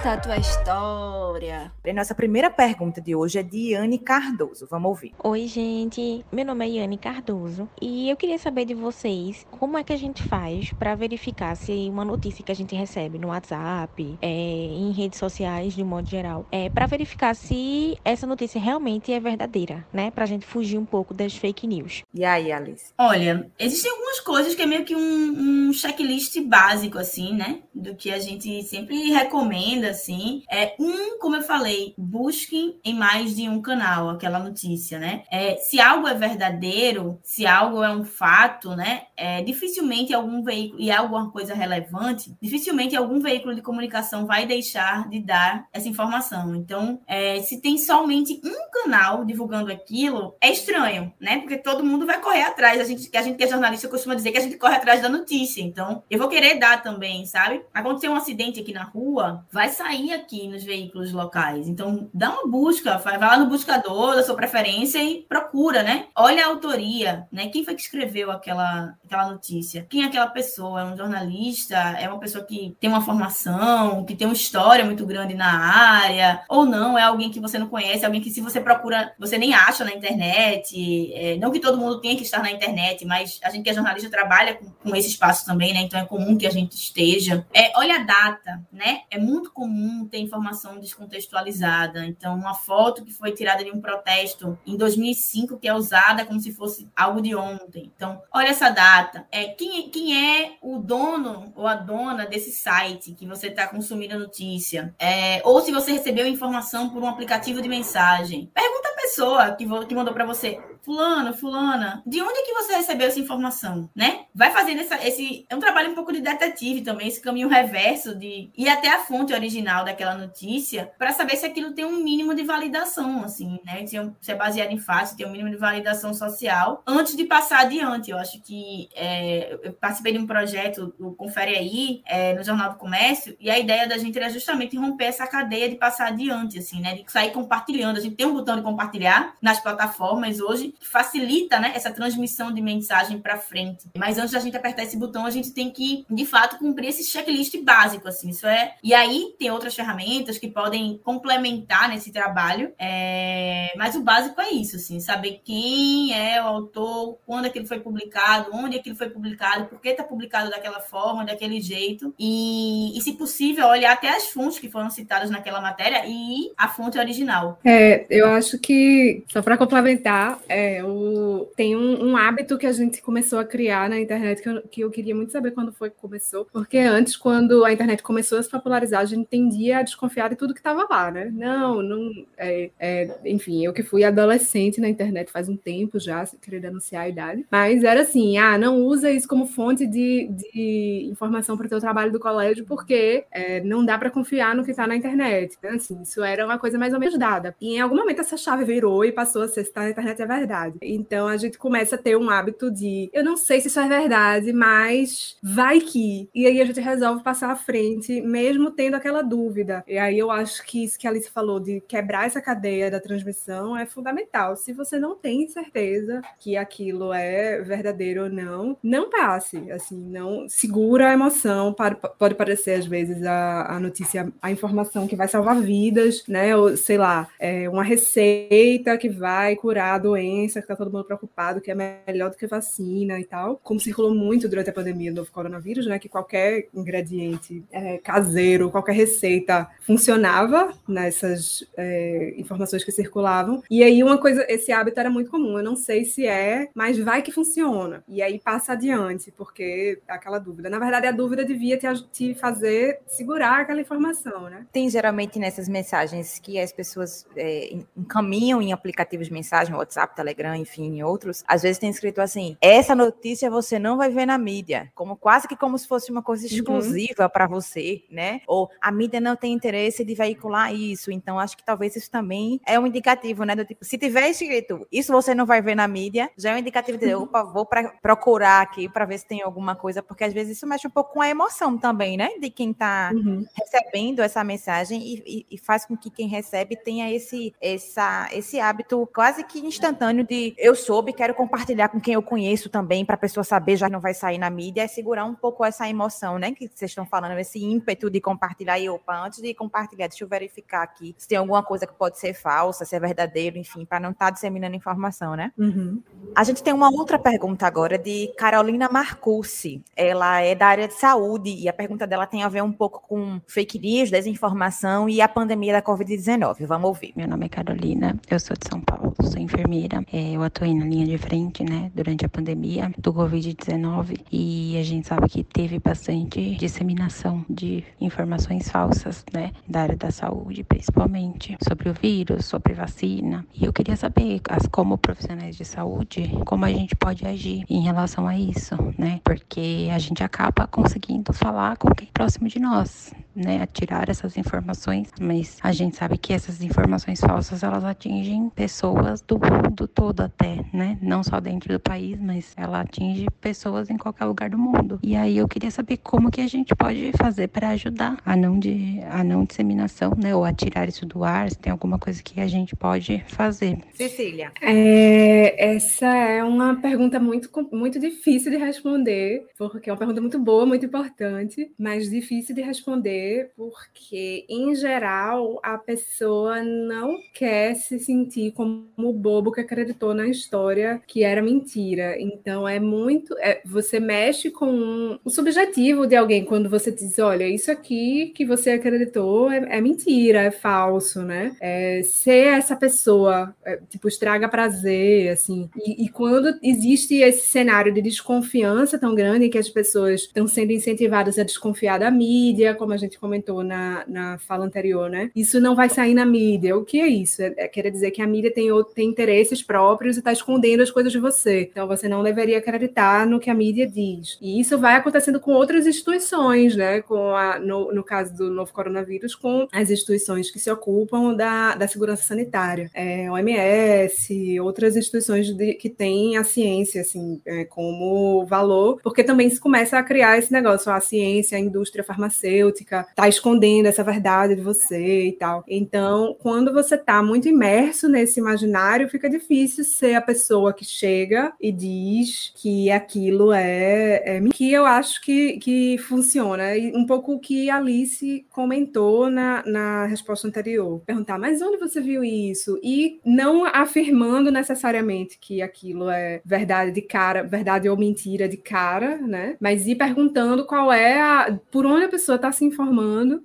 Conta 0.00 0.14
a 0.14 0.16
tua 0.16 0.36
história. 0.38 1.70
E 1.84 1.92
nossa 1.92 2.14
primeira 2.14 2.50
pergunta 2.50 3.02
de 3.02 3.14
hoje 3.14 3.38
é 3.38 3.42
de 3.42 3.72
Yane 3.72 3.98
Cardoso. 3.98 4.66
Vamos 4.70 4.88
ouvir. 4.88 5.12
Oi, 5.22 5.46
gente. 5.46 6.24
Meu 6.32 6.42
nome 6.42 6.64
é 6.64 6.70
Yane 6.70 6.96
Cardoso 6.96 7.68
e 7.82 8.08
eu 8.08 8.16
queria 8.16 8.38
saber 8.38 8.64
de 8.64 8.72
vocês 8.72 9.46
como 9.50 9.76
é 9.76 9.84
que 9.84 9.92
a 9.92 9.98
gente 9.98 10.22
faz 10.22 10.72
para 10.72 10.94
verificar 10.94 11.54
se 11.54 11.86
uma 11.90 12.02
notícia 12.02 12.42
que 12.42 12.50
a 12.50 12.54
gente 12.54 12.74
recebe 12.74 13.18
no 13.18 13.28
WhatsApp, 13.28 14.18
é, 14.22 14.26
em 14.26 14.90
redes 14.90 15.18
sociais 15.18 15.74
de 15.74 15.84
modo 15.84 16.08
geral, 16.08 16.46
é 16.50 16.70
para 16.70 16.86
verificar 16.86 17.34
se 17.36 17.98
essa 18.02 18.26
notícia 18.26 18.58
realmente 18.58 19.12
é 19.12 19.20
verdadeira, 19.20 19.86
né? 19.92 20.10
Para 20.10 20.24
a 20.24 20.26
gente 20.26 20.46
fugir 20.46 20.78
um 20.78 20.86
pouco 20.86 21.12
das 21.12 21.36
fake 21.36 21.66
news. 21.66 22.04
E 22.14 22.24
aí, 22.24 22.50
Alice? 22.50 22.94
Olha, 22.96 23.50
existem 23.58 23.90
algumas 23.90 24.20
coisas 24.20 24.54
que 24.54 24.62
é 24.62 24.66
meio 24.66 24.84
que 24.86 24.96
um, 24.96 25.68
um 25.68 25.72
checklist 25.74 26.40
básico, 26.40 26.98
assim, 26.98 27.34
né? 27.34 27.60
Do 27.74 27.94
que 27.94 28.10
a 28.10 28.18
gente 28.18 28.62
sempre 28.62 29.10
recomenda, 29.10 29.89
assim, 29.90 30.42
é 30.50 30.74
um, 30.78 31.18
como 31.18 31.36
eu 31.36 31.42
falei, 31.42 31.94
busquem 31.98 32.78
em 32.84 32.94
mais 32.94 33.36
de 33.36 33.48
um 33.48 33.60
canal 33.60 34.10
aquela 34.10 34.38
notícia, 34.38 34.98
né? 34.98 35.24
É, 35.30 35.56
se 35.56 35.80
algo 35.80 36.06
é 36.08 36.14
verdadeiro, 36.14 37.18
se 37.22 37.46
algo 37.46 37.82
é 37.82 37.90
um 37.90 38.04
fato, 38.04 38.74
né? 38.74 39.02
É, 39.16 39.42
dificilmente 39.42 40.14
algum 40.14 40.42
veículo, 40.42 40.80
e 40.80 40.90
é 40.90 40.96
alguma 40.96 41.30
coisa 41.30 41.54
relevante, 41.54 42.34
dificilmente 42.40 42.96
algum 42.96 43.20
veículo 43.20 43.54
de 43.54 43.62
comunicação 43.62 44.26
vai 44.26 44.46
deixar 44.46 45.08
de 45.08 45.20
dar 45.20 45.66
essa 45.72 45.88
informação. 45.88 46.54
Então, 46.54 47.00
é, 47.06 47.40
se 47.42 47.60
tem 47.60 47.76
somente 47.76 48.40
um 48.44 48.70
canal 48.82 49.24
divulgando 49.24 49.70
aquilo, 49.70 50.36
é 50.40 50.50
estranho, 50.50 51.12
né? 51.20 51.38
Porque 51.38 51.58
todo 51.58 51.84
mundo 51.84 52.06
vai 52.06 52.20
correr 52.20 52.42
atrás. 52.42 52.80
A 52.80 52.84
gente, 52.84 53.14
a 53.16 53.22
gente 53.22 53.36
que 53.36 53.44
é 53.44 53.48
jornalista 53.48 53.88
costuma 53.88 54.14
dizer 54.14 54.32
que 54.32 54.38
a 54.38 54.42
gente 54.42 54.56
corre 54.56 54.76
atrás 54.76 55.02
da 55.02 55.08
notícia. 55.08 55.60
Então, 55.60 56.02
eu 56.10 56.18
vou 56.18 56.28
querer 56.28 56.58
dar 56.58 56.82
também, 56.82 57.26
sabe? 57.26 57.62
Aconteceu 57.74 58.12
um 58.12 58.16
acidente 58.16 58.60
aqui 58.60 58.72
na 58.72 58.84
rua, 58.84 59.00
rua, 59.00 59.46
vai 59.50 59.68
sair 59.80 60.12
aqui 60.12 60.46
nos 60.46 60.62
veículos 60.62 61.12
locais. 61.12 61.66
Então, 61.66 62.10
dá 62.12 62.30
uma 62.30 62.46
busca, 62.46 62.98
vai 62.98 63.18
lá 63.18 63.38
no 63.38 63.46
buscador 63.46 64.14
da 64.14 64.22
sua 64.22 64.34
preferência 64.34 65.02
e 65.02 65.22
procura, 65.22 65.82
né? 65.82 66.06
Olha 66.14 66.44
a 66.44 66.48
autoria, 66.48 67.26
né? 67.32 67.48
Quem 67.48 67.64
foi 67.64 67.74
que 67.74 67.82
escreveu 67.82 68.30
aquela, 68.30 68.94
aquela 69.04 69.30
notícia? 69.30 69.86
Quem 69.88 70.02
é 70.02 70.06
aquela 70.06 70.26
pessoa? 70.26 70.82
É 70.82 70.84
um 70.84 70.96
jornalista? 70.96 71.76
É 71.76 72.08
uma 72.08 72.18
pessoa 72.18 72.44
que 72.44 72.76
tem 72.78 72.90
uma 72.90 73.00
formação, 73.00 74.04
que 74.04 74.14
tem 74.14 74.26
uma 74.26 74.34
história 74.34 74.84
muito 74.84 75.06
grande 75.06 75.34
na 75.34 75.50
área? 75.50 76.42
Ou 76.48 76.66
não? 76.66 76.98
É 76.98 77.02
alguém 77.02 77.30
que 77.30 77.40
você 77.40 77.58
não 77.58 77.68
conhece? 77.68 78.04
Alguém 78.04 78.20
que, 78.20 78.30
se 78.30 78.40
você 78.40 78.60
procura, 78.60 79.14
você 79.18 79.38
nem 79.38 79.54
acha 79.54 79.84
na 79.84 79.94
internet? 79.94 81.12
É, 81.14 81.36
não 81.36 81.50
que 81.50 81.60
todo 81.60 81.78
mundo 81.78 82.00
tenha 82.00 82.16
que 82.16 82.22
estar 82.22 82.42
na 82.42 82.50
internet, 82.50 83.04
mas 83.06 83.40
a 83.42 83.50
gente 83.50 83.64
que 83.64 83.70
é 83.70 83.74
jornalista 83.74 84.10
trabalha 84.10 84.54
com, 84.54 84.70
com 84.70 84.96
esse 84.96 85.08
espaço 85.08 85.46
também, 85.46 85.72
né? 85.72 85.80
Então, 85.80 85.98
é 85.98 86.04
comum 86.04 86.36
que 86.36 86.46
a 86.46 86.50
gente 86.50 86.74
esteja. 86.74 87.46
É, 87.54 87.72
olha 87.76 87.96
a 87.96 88.04
data, 88.04 88.60
né? 88.72 89.00
é 89.10 89.18
muito 89.18 89.52
comum 89.52 89.69
ter 90.10 90.18
informação 90.18 90.78
descontextualizada. 90.78 92.04
Então, 92.06 92.34
uma 92.34 92.54
foto 92.54 93.04
que 93.04 93.12
foi 93.12 93.32
tirada 93.32 93.64
de 93.64 93.70
um 93.70 93.80
protesto 93.80 94.58
em 94.66 94.76
2005 94.76 95.58
que 95.58 95.68
é 95.68 95.74
usada 95.74 96.24
como 96.24 96.40
se 96.40 96.52
fosse 96.52 96.88
algo 96.96 97.20
de 97.20 97.34
ontem. 97.34 97.90
Então, 97.94 98.22
olha 98.32 98.48
essa 98.48 98.70
data. 98.70 99.26
É 99.30 99.46
quem, 99.46 99.90
quem 99.90 100.16
é 100.16 100.52
o 100.62 100.78
dono 100.78 101.52
ou 101.54 101.66
a 101.66 101.74
dona 101.74 102.26
desse 102.26 102.52
site 102.52 103.12
que 103.12 103.26
você 103.26 103.48
está 103.48 103.66
consumindo 103.66 104.14
a 104.14 104.18
notícia? 104.18 104.94
É, 104.98 105.40
ou 105.44 105.60
se 105.60 105.72
você 105.72 105.92
recebeu 105.92 106.26
informação 106.26 106.90
por 106.90 107.02
um 107.02 107.08
aplicativo 107.08 107.60
de 107.60 107.68
mensagem. 107.68 108.50
Pergunta 108.54 108.88
a 108.88 109.00
pessoa 109.00 109.52
que, 109.52 109.66
que 109.86 109.94
mandou 109.94 110.14
para 110.14 110.24
você 110.24 110.60
fulano, 110.82 111.32
fulana, 111.34 112.02
de 112.06 112.20
onde 112.20 112.38
é 112.38 112.42
que 112.42 112.54
você 112.54 112.74
recebeu 112.74 113.08
essa 113.08 113.20
informação, 113.20 113.88
né? 113.94 114.24
Vai 114.34 114.50
fazendo 114.50 114.80
essa, 114.80 115.06
esse... 115.06 115.44
É 115.48 115.56
um 115.56 115.60
trabalho 115.60 115.90
um 115.90 115.94
pouco 115.94 116.12
de 116.12 116.20
detetive 116.20 116.82
também, 116.82 117.08
esse 117.08 117.20
caminho 117.20 117.48
reverso 117.48 118.14
de 118.14 118.50
ir 118.56 118.68
até 118.68 118.88
a 118.88 119.00
fonte 119.00 119.32
original 119.32 119.84
daquela 119.84 120.14
notícia 120.14 120.90
para 120.98 121.12
saber 121.12 121.36
se 121.36 121.46
aquilo 121.46 121.72
tem 121.72 121.84
um 121.84 122.02
mínimo 122.02 122.34
de 122.34 122.42
validação, 122.42 123.24
assim, 123.24 123.60
né? 123.64 123.86
Se 123.86 123.96
é, 123.96 124.10
é 124.28 124.34
baseado 124.34 124.70
em 124.70 124.78
fatos, 124.78 125.12
tem 125.12 125.26
um 125.26 125.30
mínimo 125.30 125.50
de 125.50 125.56
validação 125.56 126.14
social 126.14 126.82
antes 126.86 127.16
de 127.16 127.24
passar 127.24 127.60
adiante. 127.60 128.10
Eu 128.10 128.18
acho 128.18 128.40
que 128.42 128.88
é, 128.94 129.58
eu 129.62 129.72
participei 129.72 130.12
de 130.12 130.18
um 130.18 130.26
projeto, 130.26 130.94
o 130.98 131.12
Confere 131.12 131.56
Aí, 131.56 132.02
é, 132.06 132.34
no 132.34 132.42
Jornal 132.42 132.72
do 132.72 132.78
Comércio, 132.78 133.36
e 133.40 133.50
a 133.50 133.58
ideia 133.58 133.88
da 133.88 133.98
gente 133.98 134.16
era 134.16 134.30
justamente 134.30 134.76
romper 134.76 135.06
essa 135.06 135.26
cadeia 135.26 135.68
de 135.68 135.76
passar 135.76 136.08
adiante, 136.08 136.58
assim, 136.58 136.80
né? 136.80 136.94
De 136.94 137.10
sair 137.10 137.32
compartilhando. 137.32 137.96
A 137.98 138.00
gente 138.00 138.16
tem 138.16 138.26
um 138.26 138.34
botão 138.34 138.56
de 138.56 138.62
compartilhar 138.62 139.34
nas 139.40 139.60
plataformas 139.60 140.40
hoje, 140.40 140.69
facilita 140.80 141.58
né, 141.58 141.72
essa 141.74 141.90
transmissão 141.90 142.52
de 142.52 142.60
mensagem 142.60 143.18
para 143.18 143.36
frente. 143.36 143.88
Mas 143.96 144.18
antes 144.18 144.32
da 144.32 144.40
gente 144.40 144.56
apertar 144.56 144.82
esse 144.82 144.96
botão, 144.96 145.26
a 145.26 145.30
gente 145.30 145.52
tem 145.52 145.70
que, 145.70 146.04
de 146.08 146.26
fato, 146.26 146.58
cumprir 146.58 146.88
esse 146.88 147.04
checklist 147.04 147.56
básico. 147.62 148.08
Assim, 148.08 148.30
isso 148.30 148.46
é. 148.46 148.74
E 148.82 148.94
aí 148.94 149.34
tem 149.38 149.50
outras 149.50 149.74
ferramentas 149.74 150.38
que 150.38 150.48
podem 150.48 150.98
complementar 151.04 151.88
nesse 151.88 152.12
trabalho. 152.12 152.72
É... 152.78 153.72
Mas 153.76 153.94
o 153.94 154.02
básico 154.02 154.40
é 154.40 154.50
isso, 154.50 154.76
assim, 154.76 155.00
saber 155.00 155.40
quem 155.44 156.12
é 156.12 156.42
o 156.42 156.46
autor, 156.46 157.18
quando 157.26 157.46
aquilo 157.46 157.66
foi 157.66 157.80
publicado, 157.80 158.50
onde 158.52 158.76
aquilo 158.76 158.96
foi 158.96 159.10
publicado, 159.10 159.66
por 159.66 159.80
que 159.80 159.88
está 159.88 160.04
publicado 160.04 160.50
daquela 160.50 160.80
forma, 160.80 161.24
daquele 161.24 161.60
jeito. 161.60 162.14
E, 162.18 162.96
e, 162.96 163.00
se 163.00 163.12
possível, 163.12 163.66
olhar 163.66 163.92
até 163.92 164.08
as 164.08 164.28
fontes 164.28 164.58
que 164.58 164.70
foram 164.70 164.90
citadas 164.90 165.30
naquela 165.30 165.60
matéria 165.60 166.02
e 166.06 166.52
a 166.56 166.68
fonte 166.68 166.98
original. 166.98 167.58
É, 167.64 168.06
eu 168.10 168.28
acho 168.30 168.58
que, 168.58 169.24
só 169.28 169.42
para 169.42 169.56
complementar, 169.56 170.38
é, 170.48 170.59
É, 170.60 170.84
o... 170.84 171.50
tem 171.56 171.74
um, 171.74 172.10
um, 172.10 172.16
hábito 172.18 172.58
que 172.58 172.66
a 172.66 172.72
gente 172.72 173.00
começou 173.00 173.38
a 173.38 173.44
criar 173.44 173.88
na 173.88 173.98
internet 173.98 174.42
que 174.42 174.48
eu, 174.48 174.62
que 174.62 174.80
eu 174.82 174.90
queria 174.90 175.14
muito 175.14 175.32
saber 175.32 175.52
quando 175.52 175.72
foi 175.72 175.88
que 175.88 175.96
começou, 175.96 176.44
porque 176.44 176.76
antes, 176.76 177.16
quando 177.16 177.64
a 177.64 177.72
internet 177.72 178.02
começou 178.02 178.38
a 178.38 178.42
se 178.42 178.50
popularizar, 178.50 179.00
a 179.00 179.06
gente 179.06 179.26
tendia 179.26 179.78
a 179.78 179.82
desconfiar 179.82 180.28
de 180.28 180.36
tudo 180.36 180.52
que 180.52 180.60
estava 180.60 180.86
lá, 180.90 181.10
né? 181.10 181.30
Não, 181.32 181.82
não. 181.82 182.10
É, 182.36 182.70
é, 182.78 183.18
enfim, 183.24 183.64
eu 183.64 183.72
que 183.72 183.82
fui 183.82 184.04
adolescente 184.04 184.82
na 184.82 184.88
internet 184.90 185.32
faz 185.32 185.48
um 185.48 185.56
tempo 185.56 185.98
já, 185.98 186.26
se 186.26 186.36
querer 186.36 186.60
denunciar 186.60 187.04
a 187.04 187.08
idade, 187.08 187.46
mas 187.50 187.82
era 187.82 188.02
assim: 188.02 188.36
ah, 188.36 188.58
não 188.58 188.82
usa 188.82 189.10
isso 189.10 189.26
como 189.26 189.46
fonte 189.46 189.86
de, 189.86 190.28
de 190.28 191.08
informação 191.10 191.56
para 191.56 191.64
o 191.64 191.70
teu 191.70 191.80
trabalho 191.80 192.12
do 192.12 192.20
colégio, 192.20 192.66
porque 192.66 193.24
é, 193.30 193.62
não 193.62 193.82
dá 193.82 193.96
para 193.96 194.10
confiar 194.10 194.54
no 194.54 194.62
que 194.62 194.72
está 194.72 194.86
na 194.86 194.94
internet. 194.94 195.56
Né? 195.62 195.70
Assim, 195.70 196.02
isso 196.02 196.22
era 196.22 196.44
uma 196.44 196.58
coisa 196.58 196.78
mais 196.78 196.92
ou 196.92 197.00
menos 197.00 197.18
dada. 197.18 197.56
E 197.58 197.76
em 197.76 197.80
algum 197.80 197.96
momento 197.96 198.20
essa 198.20 198.36
chave 198.36 198.64
virou 198.64 199.06
e 199.06 199.10
passou 199.10 199.40
a 199.40 199.48
ser 199.48 199.64
se 199.64 199.70
está 199.70 199.82
na 199.82 199.90
internet 199.90 200.20
é 200.20 200.26
verdade. 200.26 200.49
Então 200.82 201.26
a 201.28 201.36
gente 201.36 201.58
começa 201.58 201.96
a 201.96 201.98
ter 201.98 202.16
um 202.16 202.30
hábito 202.30 202.70
de 202.70 203.08
eu 203.12 203.24
não 203.24 203.36
sei 203.36 203.60
se 203.60 203.68
isso 203.68 203.80
é 203.80 203.88
verdade, 203.88 204.52
mas 204.52 205.36
vai 205.42 205.80
que. 205.80 206.28
E 206.34 206.46
aí 206.46 206.60
a 206.60 206.64
gente 206.64 206.80
resolve 206.80 207.22
passar 207.22 207.50
à 207.50 207.56
frente, 207.56 208.20
mesmo 208.20 208.70
tendo 208.70 208.94
aquela 208.94 209.22
dúvida. 209.22 209.84
E 209.86 209.98
aí 209.98 210.18
eu 210.18 210.30
acho 210.30 210.64
que 210.64 210.84
isso 210.84 210.98
que 210.98 211.06
a 211.06 211.10
Alice 211.10 211.30
falou 211.30 211.60
de 211.60 211.80
quebrar 211.86 212.26
essa 212.26 212.40
cadeia 212.40 212.90
da 212.90 213.00
transmissão 213.00 213.76
é 213.76 213.86
fundamental. 213.86 214.56
Se 214.56 214.72
você 214.72 214.98
não 214.98 215.16
tem 215.16 215.48
certeza 215.48 216.20
que 216.38 216.56
aquilo 216.56 217.12
é 217.12 217.60
verdadeiro 217.60 218.24
ou 218.24 218.30
não, 218.30 218.76
não 218.82 219.10
passe. 219.10 219.70
Assim, 219.70 219.96
não 219.96 220.48
segura 220.48 221.10
a 221.10 221.12
emoção. 221.12 221.74
Pode 222.18 222.34
parecer 222.34 222.74
às 222.74 222.86
vezes 222.86 223.24
a, 223.24 223.76
a 223.76 223.80
notícia, 223.80 224.32
a 224.40 224.50
informação 224.50 225.06
que 225.06 225.16
vai 225.16 225.28
salvar 225.28 225.60
vidas, 225.60 226.24
né? 226.26 226.56
Ou 226.56 226.76
sei 226.76 226.98
lá, 226.98 227.28
é 227.38 227.68
uma 227.68 227.82
receita 227.82 228.96
que 228.98 229.08
vai 229.08 229.56
curar 229.56 229.94
a 229.94 229.98
doença, 229.98 230.39
que 230.48 230.66
tá 230.66 230.76
todo 230.76 230.90
mundo 230.90 231.04
preocupado, 231.04 231.60
que 231.60 231.70
é 231.70 231.74
melhor 232.06 232.30
do 232.30 232.36
que 232.36 232.46
vacina 232.46 233.18
e 233.18 233.24
tal. 233.24 233.60
Como 233.62 233.80
circulou 233.80 234.14
muito 234.14 234.48
durante 234.48 234.70
a 234.70 234.72
pandemia 234.72 235.12
do 235.12 235.16
novo 235.16 235.32
coronavírus, 235.32 235.86
né? 235.86 235.98
Que 235.98 236.08
qualquer 236.08 236.68
ingrediente 236.74 237.64
é, 237.70 237.98
caseiro, 237.98 238.70
qualquer 238.70 238.94
receita 238.94 239.68
funcionava 239.80 240.72
nessas 240.86 241.66
é, 241.76 242.34
informações 242.36 242.84
que 242.84 242.92
circulavam. 242.92 243.62
E 243.70 243.82
aí 243.82 244.02
uma 244.02 244.18
coisa, 244.18 244.44
esse 244.48 244.72
hábito 244.72 245.00
era 245.00 245.10
muito 245.10 245.30
comum. 245.30 245.58
Eu 245.58 245.64
não 245.64 245.76
sei 245.76 246.04
se 246.04 246.26
é, 246.26 246.68
mas 246.74 246.98
vai 246.98 247.22
que 247.22 247.32
funciona. 247.32 248.02
E 248.08 248.22
aí 248.22 248.38
passa 248.38 248.72
adiante, 248.72 249.32
porque 249.32 250.00
aquela 250.08 250.38
dúvida. 250.38 250.68
Na 250.70 250.78
verdade, 250.78 251.06
a 251.06 251.12
dúvida 251.12 251.44
devia 251.44 251.76
te, 251.76 251.86
te 252.10 252.34
fazer 252.34 253.00
segurar 253.06 253.60
aquela 253.60 253.80
informação, 253.80 254.48
né? 254.48 254.66
Tem 254.72 254.88
geralmente 254.88 255.38
nessas 255.38 255.68
mensagens 255.68 256.38
que 256.38 256.58
as 256.58 256.72
pessoas 256.72 257.26
é, 257.36 257.74
encaminham 257.96 258.62
em 258.62 258.72
aplicativos 258.72 259.26
de 259.26 259.32
mensagem, 259.32 259.74
WhatsApp, 259.74 260.14
Telegram, 260.14 260.29
enfim, 260.56 261.02
outros. 261.02 261.42
Às 261.46 261.62
vezes 261.62 261.78
tem 261.78 261.90
escrito 261.90 262.20
assim: 262.20 262.56
essa 262.60 262.94
notícia 262.94 263.50
você 263.50 263.78
não 263.78 263.96
vai 263.96 264.10
ver 264.10 264.26
na 264.26 264.38
mídia, 264.38 264.90
como 264.94 265.16
quase 265.16 265.48
que 265.48 265.56
como 265.56 265.78
se 265.78 265.86
fosse 265.86 266.10
uma 266.10 266.22
coisa 266.22 266.46
uhum. 266.46 266.52
exclusiva 266.52 267.24
uhum. 267.24 267.30
para 267.30 267.46
você, 267.46 268.02
né? 268.10 268.40
Ou 268.46 268.70
a 268.80 268.90
mídia 268.90 269.20
não 269.20 269.36
tem 269.36 269.52
interesse 269.52 270.04
de 270.04 270.14
veicular 270.14 270.74
isso. 270.74 271.10
Então, 271.10 271.38
acho 271.38 271.56
que 271.56 271.64
talvez 271.64 271.96
isso 271.96 272.10
também 272.10 272.60
é 272.66 272.78
um 272.78 272.86
indicativo, 272.86 273.44
né? 273.44 273.54
Do 273.54 273.64
tipo, 273.64 273.84
se 273.84 273.98
tiver 273.98 274.28
escrito 274.28 274.86
isso 274.90 275.12
você 275.12 275.34
não 275.34 275.46
vai 275.46 275.62
ver 275.62 275.74
na 275.74 275.86
mídia, 275.86 276.30
já 276.36 276.50
é 276.50 276.54
um 276.54 276.58
indicativo 276.58 276.98
de, 276.98 277.14
uhum. 277.14 277.22
opa, 277.22 277.42
vou 277.42 277.66
pra, 277.66 277.88
procurar 278.02 278.60
aqui 278.62 278.88
para 278.88 279.04
ver 279.04 279.18
se 279.18 279.26
tem 279.26 279.42
alguma 279.42 279.74
coisa, 279.74 280.02
porque 280.02 280.24
às 280.24 280.32
vezes 280.32 280.56
isso 280.56 280.66
mexe 280.66 280.86
um 280.86 280.90
pouco 280.90 281.14
com 281.14 281.20
a 281.20 281.28
emoção 281.28 281.76
também, 281.78 282.16
né? 282.16 282.30
De 282.40 282.50
quem 282.50 282.70
está 282.70 283.10
uhum. 283.14 283.44
recebendo 283.54 284.20
essa 284.20 284.42
mensagem 284.42 285.00
e, 285.00 285.22
e, 285.26 285.46
e, 285.54 285.58
faz 285.58 285.84
com 285.84 285.96
que 285.96 286.10
quem 286.10 286.28
recebe 286.28 286.76
tenha 286.76 287.12
esse, 287.12 287.54
essa, 287.60 288.28
esse 288.32 288.60
hábito 288.60 289.08
quase 289.14 289.44
que 289.44 289.60
instantâneo 289.60 290.19
de 290.24 290.54
eu 290.58 290.74
soube, 290.74 291.12
quero 291.12 291.34
compartilhar 291.34 291.88
com 291.88 292.00
quem 292.00 292.14
eu 292.14 292.22
conheço 292.22 292.68
também, 292.68 293.04
para 293.04 293.14
a 293.14 293.18
pessoa 293.18 293.44
saber, 293.44 293.76
já 293.76 293.88
não 293.88 294.00
vai 294.00 294.14
sair 294.14 294.38
na 294.38 294.50
mídia, 294.50 294.82
é 294.82 294.88
segurar 294.88 295.24
um 295.24 295.34
pouco 295.34 295.64
essa 295.64 295.88
emoção, 295.88 296.38
né? 296.38 296.52
Que 296.52 296.70
vocês 296.72 296.90
estão 296.90 297.06
falando, 297.06 297.38
esse 297.38 297.62
ímpeto 297.62 298.10
de 298.10 298.20
compartilhar. 298.20 298.78
E 298.78 298.88
opa, 298.88 299.24
antes 299.24 299.40
de 299.40 299.54
compartilhar, 299.54 300.08
deixa 300.08 300.24
eu 300.24 300.28
verificar 300.28 300.82
aqui 300.82 301.14
se 301.18 301.28
tem 301.28 301.38
alguma 301.38 301.62
coisa 301.62 301.86
que 301.86 301.94
pode 301.94 302.18
ser 302.18 302.34
falsa, 302.34 302.84
se 302.84 302.94
é 302.94 303.00
verdadeiro, 303.00 303.58
enfim, 303.58 303.84
para 303.84 304.00
não 304.00 304.10
estar 304.10 304.26
tá 304.26 304.30
disseminando 304.30 304.76
informação, 304.76 305.34
né? 305.34 305.52
Uhum. 305.58 306.02
A 306.34 306.44
gente 306.44 306.62
tem 306.62 306.72
uma 306.72 306.90
outra 306.90 307.18
pergunta 307.18 307.66
agora 307.66 307.98
de 307.98 308.32
Carolina 308.36 308.88
Marcucci. 308.88 309.82
Ela 309.96 310.40
é 310.40 310.54
da 310.54 310.66
área 310.66 310.88
de 310.88 310.94
saúde 310.94 311.50
e 311.50 311.68
a 311.68 311.72
pergunta 311.72 312.06
dela 312.06 312.26
tem 312.26 312.42
a 312.42 312.48
ver 312.48 312.62
um 312.62 312.72
pouco 312.72 313.02
com 313.06 313.40
fake 313.46 313.78
news, 313.78 314.10
desinformação 314.10 315.08
e 315.08 315.20
a 315.20 315.28
pandemia 315.28 315.72
da 315.72 315.82
Covid-19. 315.82 316.66
Vamos 316.66 316.88
ouvir. 316.88 317.12
Meu 317.16 317.28
nome 317.28 317.46
é 317.46 317.48
Carolina, 317.48 318.18
eu 318.28 318.38
sou 318.38 318.56
de 318.56 318.68
São 318.68 318.80
Paulo, 318.80 319.14
sou 319.22 319.40
enfermeira. 319.40 320.04
É, 320.12 320.32
eu 320.32 320.42
atuei 320.42 320.74
na 320.74 320.84
linha 320.84 321.06
de 321.06 321.16
frente, 321.18 321.62
né, 321.62 321.90
durante 321.94 322.26
a 322.26 322.28
pandemia 322.28 322.90
do 322.98 323.12
Covid-19 323.14 324.20
e 324.30 324.76
a 324.76 324.82
gente 324.82 325.06
sabe 325.06 325.28
que 325.28 325.44
teve 325.44 325.78
bastante 325.78 326.56
disseminação 326.56 327.44
de 327.48 327.84
informações 328.00 328.68
falsas, 328.68 329.24
né, 329.32 329.52
da 329.68 329.82
área 329.82 329.96
da 329.96 330.10
saúde, 330.10 330.64
principalmente 330.64 331.56
sobre 331.66 331.88
o 331.88 331.94
vírus, 331.94 332.44
sobre 332.46 332.74
vacina. 332.74 333.46
E 333.54 333.64
eu 333.64 333.72
queria 333.72 333.96
saber, 333.96 334.40
as, 334.48 334.66
como 334.66 334.98
profissionais 334.98 335.56
de 335.56 335.64
saúde, 335.64 336.28
como 336.44 336.64
a 336.64 336.72
gente 336.72 336.96
pode 336.96 337.24
agir 337.24 337.64
em 337.68 337.82
relação 337.82 338.26
a 338.26 338.36
isso, 338.36 338.74
né, 338.98 339.20
porque 339.22 339.88
a 339.92 339.98
gente 339.98 340.24
acaba 340.24 340.66
conseguindo 340.66 341.32
falar 341.32 341.76
com 341.76 341.94
quem 341.94 342.08
é 342.08 342.10
próximo 342.12 342.48
de 342.48 342.58
nós, 342.58 343.14
né, 343.40 343.62
a 343.62 343.66
tirar 343.66 344.08
essas 344.08 344.36
informações, 344.36 345.08
mas 345.18 345.58
a 345.62 345.72
gente 345.72 345.96
sabe 345.96 346.18
que 346.18 346.32
essas 346.32 346.62
informações 346.62 347.20
falsas 347.20 347.62
elas 347.62 347.84
atingem 347.84 348.50
pessoas 348.50 349.20
do 349.22 349.38
mundo 349.38 349.88
todo 349.88 350.20
até, 350.20 350.64
né, 350.72 350.98
não 351.00 351.22
só 351.24 351.40
dentro 351.40 351.72
do 351.72 351.80
país, 351.80 352.20
mas 352.20 352.52
ela 352.56 352.80
atinge 352.80 353.26
pessoas 353.40 353.88
em 353.90 353.96
qualquer 353.96 354.26
lugar 354.26 354.50
do 354.50 354.58
mundo. 354.58 354.98
E 355.02 355.16
aí 355.16 355.38
eu 355.38 355.48
queria 355.48 355.70
saber 355.70 355.96
como 355.98 356.30
que 356.30 356.40
a 356.40 356.46
gente 356.46 356.74
pode 356.74 357.12
fazer 357.16 357.48
para 357.48 357.70
ajudar 357.70 358.18
a 358.24 358.36
não 358.36 358.58
de 358.58 359.00
a 359.10 359.24
não 359.24 359.44
disseminação, 359.44 360.12
né, 360.16 360.34
ou 360.34 360.44
a 360.44 360.52
tirar 360.52 360.88
isso 360.88 361.06
do 361.06 361.24
ar, 361.24 361.50
se 361.50 361.58
tem 361.58 361.72
alguma 361.72 361.98
coisa 361.98 362.22
que 362.22 362.40
a 362.40 362.46
gente 362.46 362.76
pode 362.76 363.24
fazer. 363.28 363.78
Cecília. 363.94 364.52
É, 364.60 365.74
essa 365.74 366.06
é 366.06 366.44
uma 366.44 366.76
pergunta 366.80 367.18
muito 367.18 367.50
muito 367.72 367.98
difícil 367.98 368.50
de 368.50 368.58
responder, 368.58 369.46
porque 369.56 369.88
é 369.88 369.92
uma 369.92 369.98
pergunta 369.98 370.20
muito 370.20 370.38
boa, 370.38 370.66
muito 370.66 370.84
importante, 370.84 371.72
mas 371.78 372.10
difícil 372.10 372.54
de 372.54 372.62
responder 372.62 373.29
porque, 373.56 374.44
em 374.48 374.74
geral, 374.74 375.58
a 375.62 375.76
pessoa 375.78 376.62
não 376.62 377.18
quer 377.34 377.74
se 377.74 377.98
sentir 377.98 378.52
como 378.52 378.86
o 378.96 379.12
bobo 379.12 379.52
que 379.52 379.60
acreditou 379.60 380.14
na 380.14 380.26
história 380.28 381.00
que 381.06 381.24
era 381.24 381.42
mentira. 381.42 382.20
Então, 382.20 382.68
é 382.68 382.78
muito. 382.78 383.36
É, 383.38 383.60
você 383.64 384.00
mexe 384.00 384.50
com 384.50 385.18
o 385.24 385.30
subjetivo 385.30 386.06
de 386.06 386.16
alguém 386.16 386.44
quando 386.44 386.68
você 386.68 386.90
diz: 386.90 387.18
olha, 387.18 387.48
isso 387.48 387.70
aqui 387.70 388.32
que 388.34 388.44
você 388.44 388.70
acreditou 388.70 389.50
é, 389.50 389.78
é 389.78 389.80
mentira, 389.80 390.42
é 390.42 390.50
falso, 390.50 391.22
né? 391.22 391.56
É, 391.60 392.02
ser 392.02 392.48
essa 392.58 392.76
pessoa, 392.76 393.54
é, 393.64 393.78
tipo, 393.88 394.08
estraga 394.08 394.48
prazer, 394.48 395.30
assim. 395.30 395.68
E, 395.76 396.04
e 396.04 396.08
quando 396.08 396.58
existe 396.62 397.16
esse 397.16 397.46
cenário 397.46 397.92
de 397.92 398.02
desconfiança 398.02 398.98
tão 398.98 399.14
grande 399.14 399.48
que 399.48 399.58
as 399.58 399.68
pessoas 399.68 400.22
estão 400.22 400.46
sendo 400.46 400.72
incentivadas 400.72 401.38
a 401.38 401.42
desconfiar 401.42 401.98
da 401.98 402.10
mídia, 402.10 402.74
como 402.74 402.92
a 402.92 402.96
gente 402.96 403.09
comentou 403.18 403.62
na, 403.62 404.04
na 404.06 404.38
fala 404.38 404.64
anterior, 404.64 405.10
né? 405.10 405.30
Isso 405.34 405.60
não 405.60 405.74
vai 405.74 405.88
sair 405.88 406.14
na 406.14 406.24
mídia. 406.24 406.76
O 406.76 406.84
que 406.84 407.00
é 407.00 407.08
isso? 407.08 407.42
É, 407.42 407.54
é 407.56 407.68
quer 407.68 407.90
dizer 407.90 408.10
que 408.10 408.22
a 408.22 408.26
mídia 408.26 408.52
tem, 408.52 408.68
tem 408.94 409.08
interesses 409.08 409.62
próprios 409.62 410.16
e 410.16 410.20
está 410.20 410.32
escondendo 410.32 410.82
as 410.82 410.90
coisas 410.90 411.12
de 411.12 411.18
você. 411.18 411.68
Então 411.70 411.86
você 411.86 412.08
não 412.08 412.22
deveria 412.22 412.58
acreditar 412.58 413.26
no 413.26 413.40
que 413.40 413.50
a 413.50 413.54
mídia 413.54 413.86
diz. 413.86 414.38
E 414.40 414.60
isso 414.60 414.78
vai 414.78 414.96
acontecendo 414.96 415.40
com 415.40 415.52
outras 415.52 415.86
instituições, 415.86 416.76
né? 416.76 417.02
Com 417.02 417.34
a, 417.34 417.58
no, 417.58 417.92
no 417.92 418.04
caso 418.04 418.34
do 418.36 418.50
novo 418.50 418.72
coronavírus, 418.72 419.34
com 419.34 419.66
as 419.72 419.90
instituições 419.90 420.50
que 420.50 420.58
se 420.58 420.70
ocupam 420.70 421.34
da, 421.34 421.74
da 421.74 421.88
segurança 421.88 422.22
sanitária, 422.22 422.90
é, 422.94 423.30
OMS, 423.30 424.60
outras 424.60 424.96
instituições 424.96 425.52
de, 425.52 425.74
que 425.74 425.88
têm 425.88 426.36
a 426.36 426.44
ciência 426.44 427.00
assim 427.00 427.40
é, 427.46 427.64
como 427.64 428.44
valor, 428.46 429.00
porque 429.02 429.24
também 429.24 429.48
se 429.48 429.60
começa 429.60 429.98
a 429.98 430.02
criar 430.02 430.38
esse 430.38 430.52
negócio, 430.52 430.92
a 430.92 431.00
ciência, 431.00 431.56
a 431.56 431.60
indústria 431.60 432.04
farmacêutica, 432.04 432.99
tá 433.14 433.28
escondendo 433.28 433.86
essa 433.86 434.04
verdade 434.04 434.54
de 434.54 434.62
você 434.62 435.28
e 435.28 435.32
tal. 435.32 435.64
Então, 435.68 436.36
quando 436.38 436.72
você 436.72 436.96
tá 436.96 437.22
muito 437.22 437.48
imerso 437.48 438.08
nesse 438.08 438.40
imaginário, 438.40 439.08
fica 439.08 439.28
difícil 439.28 439.84
ser 439.84 440.14
a 440.14 440.22
pessoa 440.22 440.72
que 440.72 440.84
chega 440.84 441.52
e 441.60 441.72
diz 441.72 442.52
que 442.56 442.90
aquilo 442.90 443.52
é, 443.52 444.22
é 444.24 444.40
que 444.52 444.72
eu 444.72 444.86
acho 444.86 445.20
que, 445.20 445.58
que 445.58 445.98
funciona. 445.98 446.76
E 446.76 446.92
um 446.94 447.06
pouco 447.06 447.34
o 447.34 447.40
que 447.40 447.70
Alice 447.70 448.44
comentou 448.50 449.30
na, 449.30 449.62
na 449.66 450.06
resposta 450.06 450.46
anterior. 450.46 451.00
Perguntar, 451.06 451.38
mas 451.38 451.62
onde 451.62 451.78
você 451.78 452.00
viu 452.00 452.22
isso? 452.22 452.78
E 452.82 453.20
não 453.24 453.64
afirmando 453.64 454.50
necessariamente 454.50 455.38
que 455.40 455.62
aquilo 455.62 456.10
é 456.10 456.40
verdade 456.44 456.92
de 456.92 457.02
cara, 457.02 457.42
verdade 457.42 457.88
ou 457.88 457.96
mentira 457.96 458.48
de 458.48 458.56
cara, 458.56 459.16
né? 459.18 459.56
Mas 459.60 459.86
ir 459.86 459.96
perguntando 459.96 460.64
qual 460.64 460.92
é 460.92 461.20
a. 461.20 461.58
por 461.70 461.86
onde 461.86 462.04
a 462.04 462.08
pessoa 462.08 462.36
está 462.36 462.52
se 462.52 462.64
informando 462.64 462.89